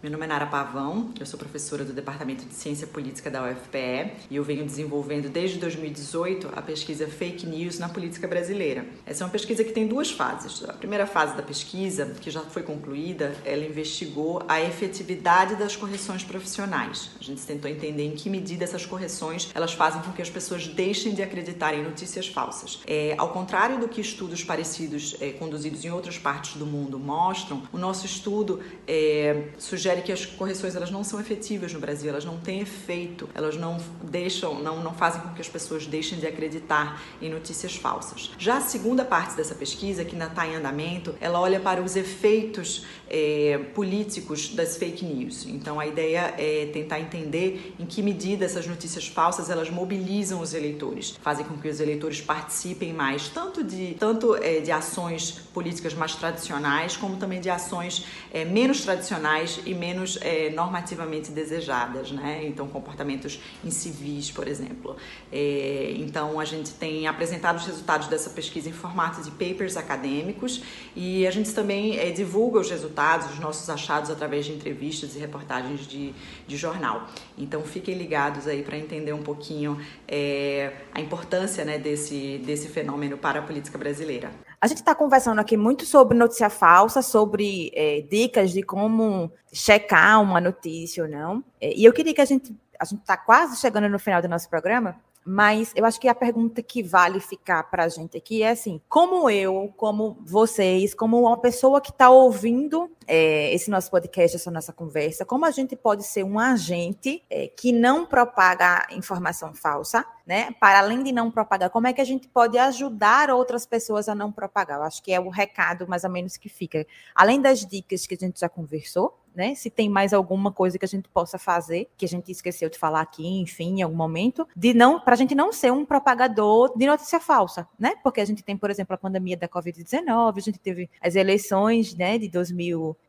Meu 0.03 0.11
nome 0.11 0.25
é 0.25 0.27
Nara 0.27 0.47
Pavão, 0.47 1.11
eu 1.21 1.25
sou 1.25 1.39
professora 1.39 1.85
do 1.85 1.93
Departamento 1.93 2.45
de 2.45 2.55
Ciência 2.55 2.89
Política 2.89 3.31
da 3.31 3.49
UFPE 3.49 4.11
e 4.29 4.35
eu 4.35 4.43
venho 4.43 4.67
desenvolvendo 4.67 5.29
desde 5.29 5.61
2018 5.61 6.51
a 6.57 6.61
pesquisa 6.61 7.07
Fake 7.07 7.47
News 7.47 7.79
na 7.79 7.89
Política 7.89 8.27
Brasileira. 8.27 8.85
Essa 9.07 9.23
é 9.23 9.25
uma 9.25 9.31
pesquisa 9.31 9.63
que 9.63 9.71
tem 9.71 9.87
duas 9.87 10.11
fases. 10.11 10.69
A 10.69 10.73
primeira 10.73 11.07
fase 11.07 11.37
da 11.37 11.43
pesquisa, 11.45 12.17
que 12.21 12.33
já 12.33 12.41
foi 12.41 12.65
concluída, 12.65 13.33
ela 13.45 13.65
investigou 13.65 14.43
a 14.49 14.61
efetividade 14.61 15.55
das 15.55 15.77
correções 15.77 16.25
profissionais. 16.25 17.11
A 17.21 17.23
gente 17.23 17.41
tentou 17.43 17.71
entender 17.71 18.05
em 18.05 18.17
que 18.17 18.29
medida 18.29 18.65
essas 18.65 18.85
correções 18.85 19.53
elas 19.55 19.73
fazem 19.73 20.03
com 20.03 20.11
que 20.11 20.21
as 20.21 20.29
pessoas 20.29 20.67
deixem 20.67 21.15
de 21.15 21.23
acreditar 21.23 21.75
em 21.75 21.85
notícias 21.85 22.27
falsas. 22.27 22.81
É, 22.89 23.15
ao 23.17 23.29
contrário 23.29 23.79
do 23.79 23.87
que 23.87 24.01
estudos 24.01 24.43
parecidos 24.43 25.15
é, 25.21 25.31
conduzidos 25.31 25.85
em 25.85 25.93
outras 25.93 26.19
partes 26.19 26.57
do 26.57 26.67
mundo 26.67 26.99
mostram, 26.99 27.63
o 27.73 27.79
nosso 27.79 28.05
estudo 28.05 28.59
é, 28.89 29.45
sugere 29.59 29.92
sugere 29.93 30.03
que 30.03 30.13
as 30.13 30.25
correções 30.25 30.75
elas 30.75 30.91
não 30.91 31.05
são 31.05 31.21
efetivas 31.21 31.73
no 31.73 31.81
Brasil, 31.81 32.09
elas 32.09 32.25
não 32.25 32.39
têm 32.39 32.61
efeito, 32.61 33.29
elas 33.35 33.57
não 33.57 33.79
deixam, 34.03 34.63
não, 34.63 34.83
não 34.83 34.95
fazem 34.95 35.21
com 35.21 35.29
que 35.35 35.41
as 35.41 35.49
pessoas 35.49 35.87
deixem 35.87 36.19
de 36.19 36.27
acreditar 36.27 37.03
em 37.21 37.31
notícias 37.31 37.77
falsas. 37.77 38.31
Já 38.39 38.57
a 38.57 38.61
segunda 38.61 39.05
parte 39.05 39.37
dessa 39.37 39.55
pesquisa, 39.55 40.05
que 40.05 40.13
ainda 40.13 40.27
está 40.27 40.47
em 40.47 40.57
andamento, 40.57 41.15
ela 41.21 41.41
olha 41.41 41.61
para 41.61 41.83
os 41.83 41.97
efeitos 41.97 42.87
é, 43.09 43.59
políticos 43.75 44.49
das 44.55 44.77
fake 44.77 45.05
news. 45.05 45.47
Então 45.47 45.79
a 45.79 45.87
ideia 45.87 46.35
é 46.39 46.67
tentar 46.73 47.01
entender 47.01 47.75
em 47.79 47.85
que 47.85 48.03
medida 48.03 48.45
essas 48.45 48.67
notícias 48.67 49.07
falsas 49.07 49.51
elas 49.51 49.69
mobilizam 49.69 50.41
os 50.41 50.55
eleitores, 50.55 51.11
fazem 51.23 51.45
com 51.45 51.57
que 51.59 51.69
os 51.69 51.81
eleitores 51.81 52.21
participem 52.21 52.93
mais 52.93 53.29
tanto 53.29 53.63
de 53.63 53.95
tanto 53.99 54.35
é, 54.37 54.61
de 54.61 54.73
ações 54.73 55.33
políticas 55.53 55.93
mais 55.95 56.15
tradicionais 56.15 56.97
como 56.97 57.17
também 57.17 57.41
de 57.41 57.51
ações 57.51 58.07
é, 58.33 58.45
menos 58.45 58.81
tradicionais 58.81 59.61
e 59.67 59.75
menos 59.83 60.17
é, 60.21 60.49
normativamente 60.51 61.33
desejadas, 61.33 62.13
né? 62.13 62.45
Então 62.47 62.69
comportamentos 62.69 63.41
incivis, 63.65 64.31
por 64.31 64.47
exemplo. 64.47 64.97
É, 65.33 65.93
então 65.97 66.39
a 66.39 66.45
gente 66.45 66.71
tem 66.75 67.09
apresentado 67.09 67.57
os 67.57 67.67
resultados 67.67 68.07
dessa 68.07 68.31
pesquisa 68.31 68.69
em 68.69 68.73
formato 68.73 69.21
de 69.23 69.31
papers 69.33 69.77
acadêmicos 69.77 70.63
e 70.95 71.27
a 71.27 71.33
gente 71.33 71.53
também 71.53 71.99
é, 71.99 72.13
divulga 72.13 72.61
os 72.61 72.71
resultados, 72.71 73.33
os 73.33 73.41
nossos 73.41 73.69
achados 73.69 74.09
através 74.09 74.47
de 74.47 74.53
entrevistas 74.53 75.17
e 75.17 75.19
reportagens 75.19 75.81
de, 75.85 76.15
de 76.47 76.57
jornal. 76.57 77.09
Então 77.37 77.63
fiquem 77.63 77.97
ligados 77.97 78.47
aí 78.47 78.63
para 78.63 78.79
entender 78.79 79.13
um 79.13 79.23
pouquinho 79.23 79.81
é, 80.07 80.73
a 80.95 81.01
importância 81.01 81.65
né, 81.65 81.77
desse, 81.77 82.39
desse 82.47 82.69
fenômeno 82.69 83.19
para 83.19 83.41
a 83.41 83.43
política 83.43 83.77
brasileira. 83.77 84.52
A 84.63 84.69
gente 84.69 84.79
está 84.79 84.95
conversando 84.95 85.41
aqui 85.41 85.57
muito 85.57 85.85
sobre 85.85 86.17
notícia 86.17 86.49
falsa, 86.49 87.03
sobre 87.03 87.73
é, 87.75 88.01
dicas 88.03 88.53
de 88.53 88.63
como 88.63 89.29
checar 89.53 90.23
uma 90.23 90.41
notícia 90.41 91.03
ou 91.03 91.11
não. 91.11 91.43
É, 91.61 91.75
e 91.75 91.85
eu 91.85 91.93
queria 91.93 92.15
que 92.15 92.21
a 92.21 92.25
gente. 92.25 92.55
A 92.79 92.85
gente 92.85 93.01
está 93.01 93.17
quase 93.17 93.57
chegando 93.57 93.89
no 93.89 93.99
final 93.99 94.23
do 94.23 94.29
nosso 94.29 94.49
programa, 94.49 94.95
mas 95.25 95.73
eu 95.75 95.85
acho 95.85 96.01
que 96.01 96.07
a 96.07 96.15
pergunta 96.15 96.63
que 96.63 96.81
vale 96.81 97.19
ficar 97.19 97.65
para 97.65 97.83
a 97.83 97.89
gente 97.89 98.17
aqui 98.17 98.45
é 98.45 98.51
assim: 98.51 98.81
como 98.89 99.29
eu, 99.29 99.75
como 99.77 100.17
vocês, 100.21 100.95
como 100.95 101.21
uma 101.21 101.39
pessoa 101.39 101.81
que 101.81 101.91
está 101.91 102.09
ouvindo 102.11 102.89
é, 103.07 103.53
esse 103.55 103.71
nosso 103.71 103.91
podcast, 103.91 104.37
essa 104.37 104.51
nossa 104.51 104.73
conversa, 104.73 105.25
como 105.25 105.45
a 105.45 105.51
gente 105.51 105.77
pode 105.77 106.05
ser 106.05 106.25
um 106.25 106.39
agente 106.39 107.23
é, 107.29 107.49
que 107.49 107.73
não 107.73 108.07
propaga 108.07 108.87
informação 108.91 109.55
falsa, 109.55 110.05
né? 110.27 110.51
Para 110.61 110.79
além 110.79 111.03
de 111.03 111.13
não 111.13 111.31
propagar, 111.31 111.71
como 111.71 111.87
é 111.87 111.93
que 111.93 112.01
a 112.01 112.05
gente 112.05 112.29
pode 112.29 112.59
ajudar 112.59 113.31
outras 113.31 113.67
pessoas 113.67 114.09
a 114.09 114.15
não 114.15 114.31
propagar? 114.31 114.79
Eu 114.79 114.85
acho 114.85 115.03
que 115.03 115.13
é 115.13 115.21
o 115.21 115.29
recado 115.29 115.87
mais 115.89 116.05
ou 116.05 116.11
menos 116.11 116.37
que 116.37 116.49
fica. 116.49 116.87
Além 117.15 117.41
das 117.41 117.67
dicas 117.67 118.07
que 118.07 118.15
a 118.15 118.19
gente 118.19 118.41
já 118.41 118.49
conversou, 118.49 119.19
né? 119.35 119.55
Se 119.55 119.71
tem 119.71 119.89
mais 119.89 120.13
alguma 120.13 120.53
coisa 120.53 120.79
que 120.79 120.85
a 120.85 120.89
gente 120.89 121.09
possa 121.09 121.39
fazer, 121.39 121.89
que 121.97 122.05
a 122.05 122.09
gente 122.09 122.31
esqueceu 122.31 122.69
de 122.69 122.79
falar 122.79 123.01
aqui, 123.01 123.27
enfim, 123.41 123.79
em 123.79 123.83
algum 123.83 123.97
momento, 123.97 124.47
de 124.55 124.75
não, 124.75 125.01
para 125.01 125.15
a 125.15 125.17
gente 125.17 125.35
não 125.35 125.53
ser 125.53 125.73
um 125.73 125.85
propagador 125.85 126.77
de 126.77 126.87
notícia 126.87 127.21
falsa, 127.21 127.67
né? 127.79 127.95
Porque 128.03 128.21
a 128.21 128.25
gente 128.25 128.43
tem, 128.43 128.57
por 128.57 128.71
exemplo, 128.71 128.95
a 128.95 128.99
pandemia 128.99 129.37
da 129.37 129.49
Covid-19, 129.49 130.37
a 130.37 130.41
gente 130.41 130.59
teve 130.59 130.91
as 131.01 131.15
eleições, 131.15 131.95
né, 131.95 132.19
de 132.19 132.29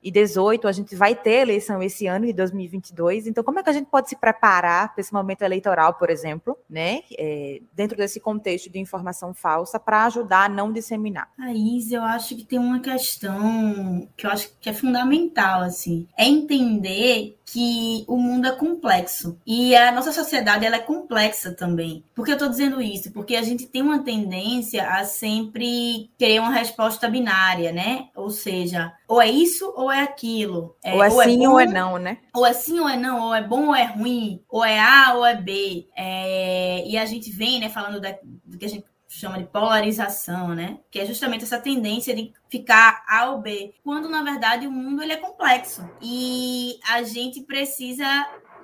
2018, 0.01 0.67
a 0.67 0.71
gente 0.71 0.95
vai 0.95 1.15
ter 1.15 1.41
eleição 1.41 1.81
esse 1.81 2.07
ano 2.07 2.25
de 2.25 2.33
2022. 2.33 3.27
Então, 3.27 3.43
como 3.43 3.59
é 3.59 3.63
que 3.63 3.69
a 3.69 3.73
gente 3.73 3.87
pode 3.89 4.09
se 4.09 4.15
preparar 4.15 4.93
para 4.93 5.01
esse 5.01 5.13
momento 5.13 5.41
eleitoral, 5.41 5.93
por 5.95 6.09
exemplo, 6.09 6.57
né? 6.69 7.01
É, 7.17 7.61
dentro 7.73 7.97
desse 7.97 8.19
contexto 8.19 8.69
de 8.69 8.79
informação 8.79 9.33
falsa 9.33 9.79
para 9.79 10.05
ajudar 10.05 10.45
a 10.45 10.49
não 10.49 10.71
disseminar? 10.71 11.29
Raiz, 11.37 11.91
eu 11.91 12.03
acho 12.03 12.35
que 12.35 12.43
tem 12.43 12.59
uma 12.59 12.79
questão 12.79 14.07
que 14.15 14.25
eu 14.25 14.31
acho 14.31 14.51
que 14.59 14.69
é 14.69 14.73
fundamental, 14.73 15.61
assim 15.61 16.07
é 16.17 16.25
entender 16.25 17.37
que 17.45 18.03
o 18.07 18.17
mundo 18.17 18.47
é 18.47 18.51
complexo 18.51 19.37
e 19.45 19.75
a 19.75 19.91
nossa 19.91 20.11
sociedade 20.11 20.65
ela 20.65 20.77
é 20.77 20.79
complexa 20.79 21.51
também. 21.51 22.03
Por 22.15 22.25
que 22.25 22.31
eu 22.31 22.35
estou 22.35 22.49
dizendo 22.49 22.81
isso? 22.81 23.11
Porque 23.11 23.35
a 23.35 23.43
gente 23.43 23.67
tem 23.67 23.81
uma 23.81 23.99
tendência 23.99 24.87
a 24.87 25.03
sempre 25.03 26.09
querer 26.17 26.39
uma 26.39 26.51
resposta 26.51 27.07
binária, 27.07 27.71
né? 27.71 28.07
Ou 28.15 28.29
seja, 28.29 28.93
ou 29.07 29.21
é 29.21 29.29
isso 29.29 29.71
ou 29.75 29.91
é 29.91 30.01
aquilo. 30.01 30.75
É, 30.83 30.93
ou 30.93 31.03
é 31.03 31.09
ou 31.09 31.23
sim 31.23 31.43
é 31.43 31.47
bom, 31.47 31.53
ou 31.53 31.59
é 31.59 31.65
não, 31.65 31.97
né? 31.97 32.17
Ou 32.33 32.45
é 32.45 32.53
sim 32.53 32.79
ou 32.79 32.89
é 32.89 32.97
não, 32.97 33.27
ou 33.27 33.35
é 33.35 33.41
bom 33.41 33.67
ou 33.67 33.75
é 33.75 33.85
ruim, 33.85 34.43
ou 34.49 34.63
é 34.63 34.79
A 34.79 35.13
ou 35.15 35.25
é 35.25 35.35
B. 35.35 35.87
É... 35.95 36.87
E 36.87 36.97
a 36.97 37.05
gente 37.05 37.31
vem, 37.31 37.59
né, 37.59 37.69
falando 37.69 37.99
da, 37.99 38.15
do 38.45 38.57
que 38.57 38.65
a 38.65 38.69
gente 38.69 38.85
chama 39.07 39.37
de 39.37 39.45
polarização, 39.45 40.55
né? 40.55 40.79
Que 40.89 40.99
é 40.99 41.05
justamente 41.05 41.43
essa 41.43 41.59
tendência 41.59 42.15
de 42.15 42.33
ficar 42.49 43.03
A 43.07 43.29
ou 43.29 43.41
B, 43.41 43.75
quando 43.83 44.09
na 44.09 44.23
verdade 44.23 44.65
o 44.65 44.71
mundo 44.71 45.03
ele 45.03 45.13
é 45.13 45.17
complexo 45.17 45.87
e 46.01 46.79
a 46.89 47.03
gente 47.03 47.41
precisa 47.43 48.05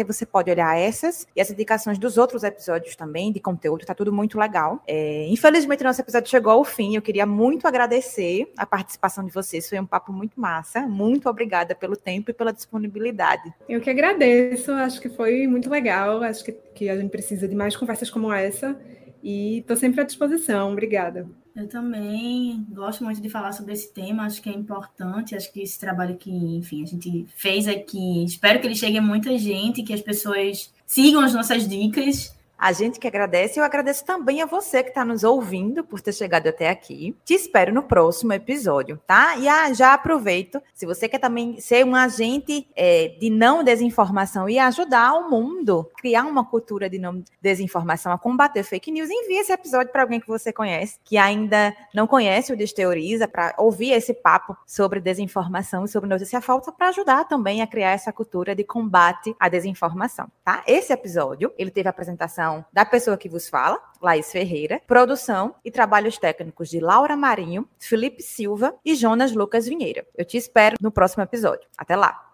aí 0.00 0.06
você 0.06 0.26
pode 0.26 0.50
olhar 0.50 0.76
essas 0.76 1.26
e 1.34 1.40
as 1.40 1.50
indicações 1.50 1.98
dos 1.98 2.18
outros 2.18 2.42
episódios 2.42 2.96
também, 2.96 3.32
de 3.32 3.40
conteúdo, 3.40 3.84
tá 3.84 3.94
tudo 3.94 4.12
muito 4.12 4.38
legal. 4.38 4.82
É, 4.86 5.26
infelizmente, 5.28 5.84
nosso 5.84 6.00
episódio 6.00 6.28
chegou 6.28 6.52
ao 6.52 6.64
fim. 6.64 6.96
Eu 6.96 7.02
queria 7.02 7.26
muito 7.26 7.66
agradecer 7.66 8.52
a 8.56 8.66
participação 8.66 9.24
de 9.24 9.32
vocês. 9.32 9.68
Foi 9.68 9.78
um 9.78 9.86
papo 9.86 10.12
muito 10.12 10.40
massa. 10.40 10.80
Muito 10.80 11.28
obrigada 11.28 11.74
pelo 11.74 11.96
tempo 11.96 12.30
e 12.30 12.34
pela 12.34 12.52
disponibilidade. 12.52 13.52
Eu 13.68 13.80
que 13.80 13.90
agradeço, 13.90 14.72
acho 14.72 15.00
que 15.00 15.08
foi 15.08 15.46
muito 15.46 15.70
legal. 15.70 16.22
Acho 16.22 16.44
que, 16.44 16.52
que 16.74 16.88
a 16.88 16.96
gente 16.96 17.10
precisa 17.10 17.46
de 17.46 17.54
mais 17.54 17.76
conversas 17.76 18.10
como 18.10 18.32
essa. 18.32 18.78
E 19.22 19.58
estou 19.58 19.76
sempre 19.76 20.00
à 20.00 20.04
disposição. 20.04 20.72
Obrigada. 20.72 21.28
Eu 21.54 21.68
também 21.68 22.66
gosto 22.70 23.04
muito 23.04 23.20
de 23.20 23.28
falar 23.28 23.52
sobre 23.52 23.74
esse 23.74 23.92
tema, 23.92 24.24
acho 24.24 24.40
que 24.40 24.48
é 24.48 24.52
importante, 24.54 25.34
acho 25.34 25.52
que 25.52 25.60
esse 25.60 25.78
trabalho 25.78 26.16
que, 26.16 26.30
enfim, 26.30 26.82
a 26.82 26.86
gente 26.86 27.26
fez 27.36 27.68
aqui, 27.68 28.24
espero 28.24 28.58
que 28.58 28.66
ele 28.66 28.74
chegue 28.74 28.96
a 28.96 29.02
muita 29.02 29.36
gente, 29.36 29.82
que 29.82 29.92
as 29.92 30.00
pessoas 30.00 30.72
sigam 30.86 31.20
as 31.20 31.34
nossas 31.34 31.68
dicas, 31.68 32.34
a 32.62 32.70
gente 32.70 33.00
que 33.00 33.08
agradece, 33.08 33.58
eu 33.58 33.64
agradeço 33.64 34.04
também 34.04 34.40
a 34.40 34.46
você 34.46 34.84
que 34.84 34.90
está 34.90 35.04
nos 35.04 35.24
ouvindo 35.24 35.82
por 35.82 36.00
ter 36.00 36.12
chegado 36.12 36.46
até 36.46 36.70
aqui. 36.70 37.12
Te 37.24 37.34
espero 37.34 37.74
no 37.74 37.82
próximo 37.82 38.32
episódio, 38.32 39.00
tá? 39.04 39.36
E 39.36 39.48
ah, 39.48 39.72
já 39.72 39.92
aproveito, 39.92 40.62
se 40.72 40.86
você 40.86 41.08
quer 41.08 41.18
também 41.18 41.58
ser 41.58 41.84
um 41.84 41.96
agente 41.96 42.68
é, 42.76 43.16
de 43.18 43.30
não 43.30 43.64
desinformação 43.64 44.48
e 44.48 44.60
ajudar 44.60 45.12
o 45.14 45.28
mundo, 45.28 45.90
criar 45.98 46.22
uma 46.22 46.44
cultura 46.44 46.88
de 46.88 47.00
não 47.00 47.24
desinformação, 47.40 48.12
a 48.12 48.18
combater 48.18 48.62
fake 48.62 48.92
news, 48.92 49.10
envie 49.10 49.38
esse 49.38 49.52
episódio 49.52 49.90
para 49.90 50.02
alguém 50.02 50.20
que 50.20 50.28
você 50.28 50.52
conhece, 50.52 51.00
que 51.02 51.18
ainda 51.18 51.74
não 51.92 52.06
conhece 52.06 52.52
o 52.52 52.56
Desteoriza, 52.56 53.26
para 53.26 53.56
ouvir 53.58 53.90
esse 53.90 54.14
papo 54.14 54.56
sobre 54.64 55.00
desinformação 55.00 55.84
e 55.84 55.88
sobre 55.88 56.08
notícia 56.08 56.40
falsa, 56.40 56.70
para 56.70 56.90
ajudar 56.90 57.24
também 57.24 57.60
a 57.60 57.66
criar 57.66 57.90
essa 57.90 58.12
cultura 58.12 58.54
de 58.54 58.62
combate 58.62 59.34
à 59.40 59.48
desinformação, 59.48 60.28
tá? 60.44 60.62
Esse 60.64 60.92
episódio, 60.92 61.52
ele 61.58 61.72
teve 61.72 61.88
apresentação 61.88 62.51
da 62.72 62.84
pessoa 62.84 63.16
que 63.16 63.28
vos 63.28 63.48
fala, 63.48 63.80
Laís 64.00 64.30
Ferreira, 64.30 64.80
produção 64.86 65.54
e 65.64 65.70
trabalhos 65.70 66.18
técnicos 66.18 66.68
de 66.68 66.80
Laura 66.80 67.16
Marinho, 67.16 67.68
Felipe 67.78 68.22
Silva 68.22 68.74
e 68.84 68.94
Jonas 68.94 69.32
Lucas 69.32 69.66
Vinheira. 69.66 70.06
Eu 70.16 70.24
te 70.24 70.36
espero 70.36 70.76
no 70.80 70.90
próximo 70.90 71.22
episódio. 71.22 71.68
Até 71.76 71.96
lá! 71.96 72.28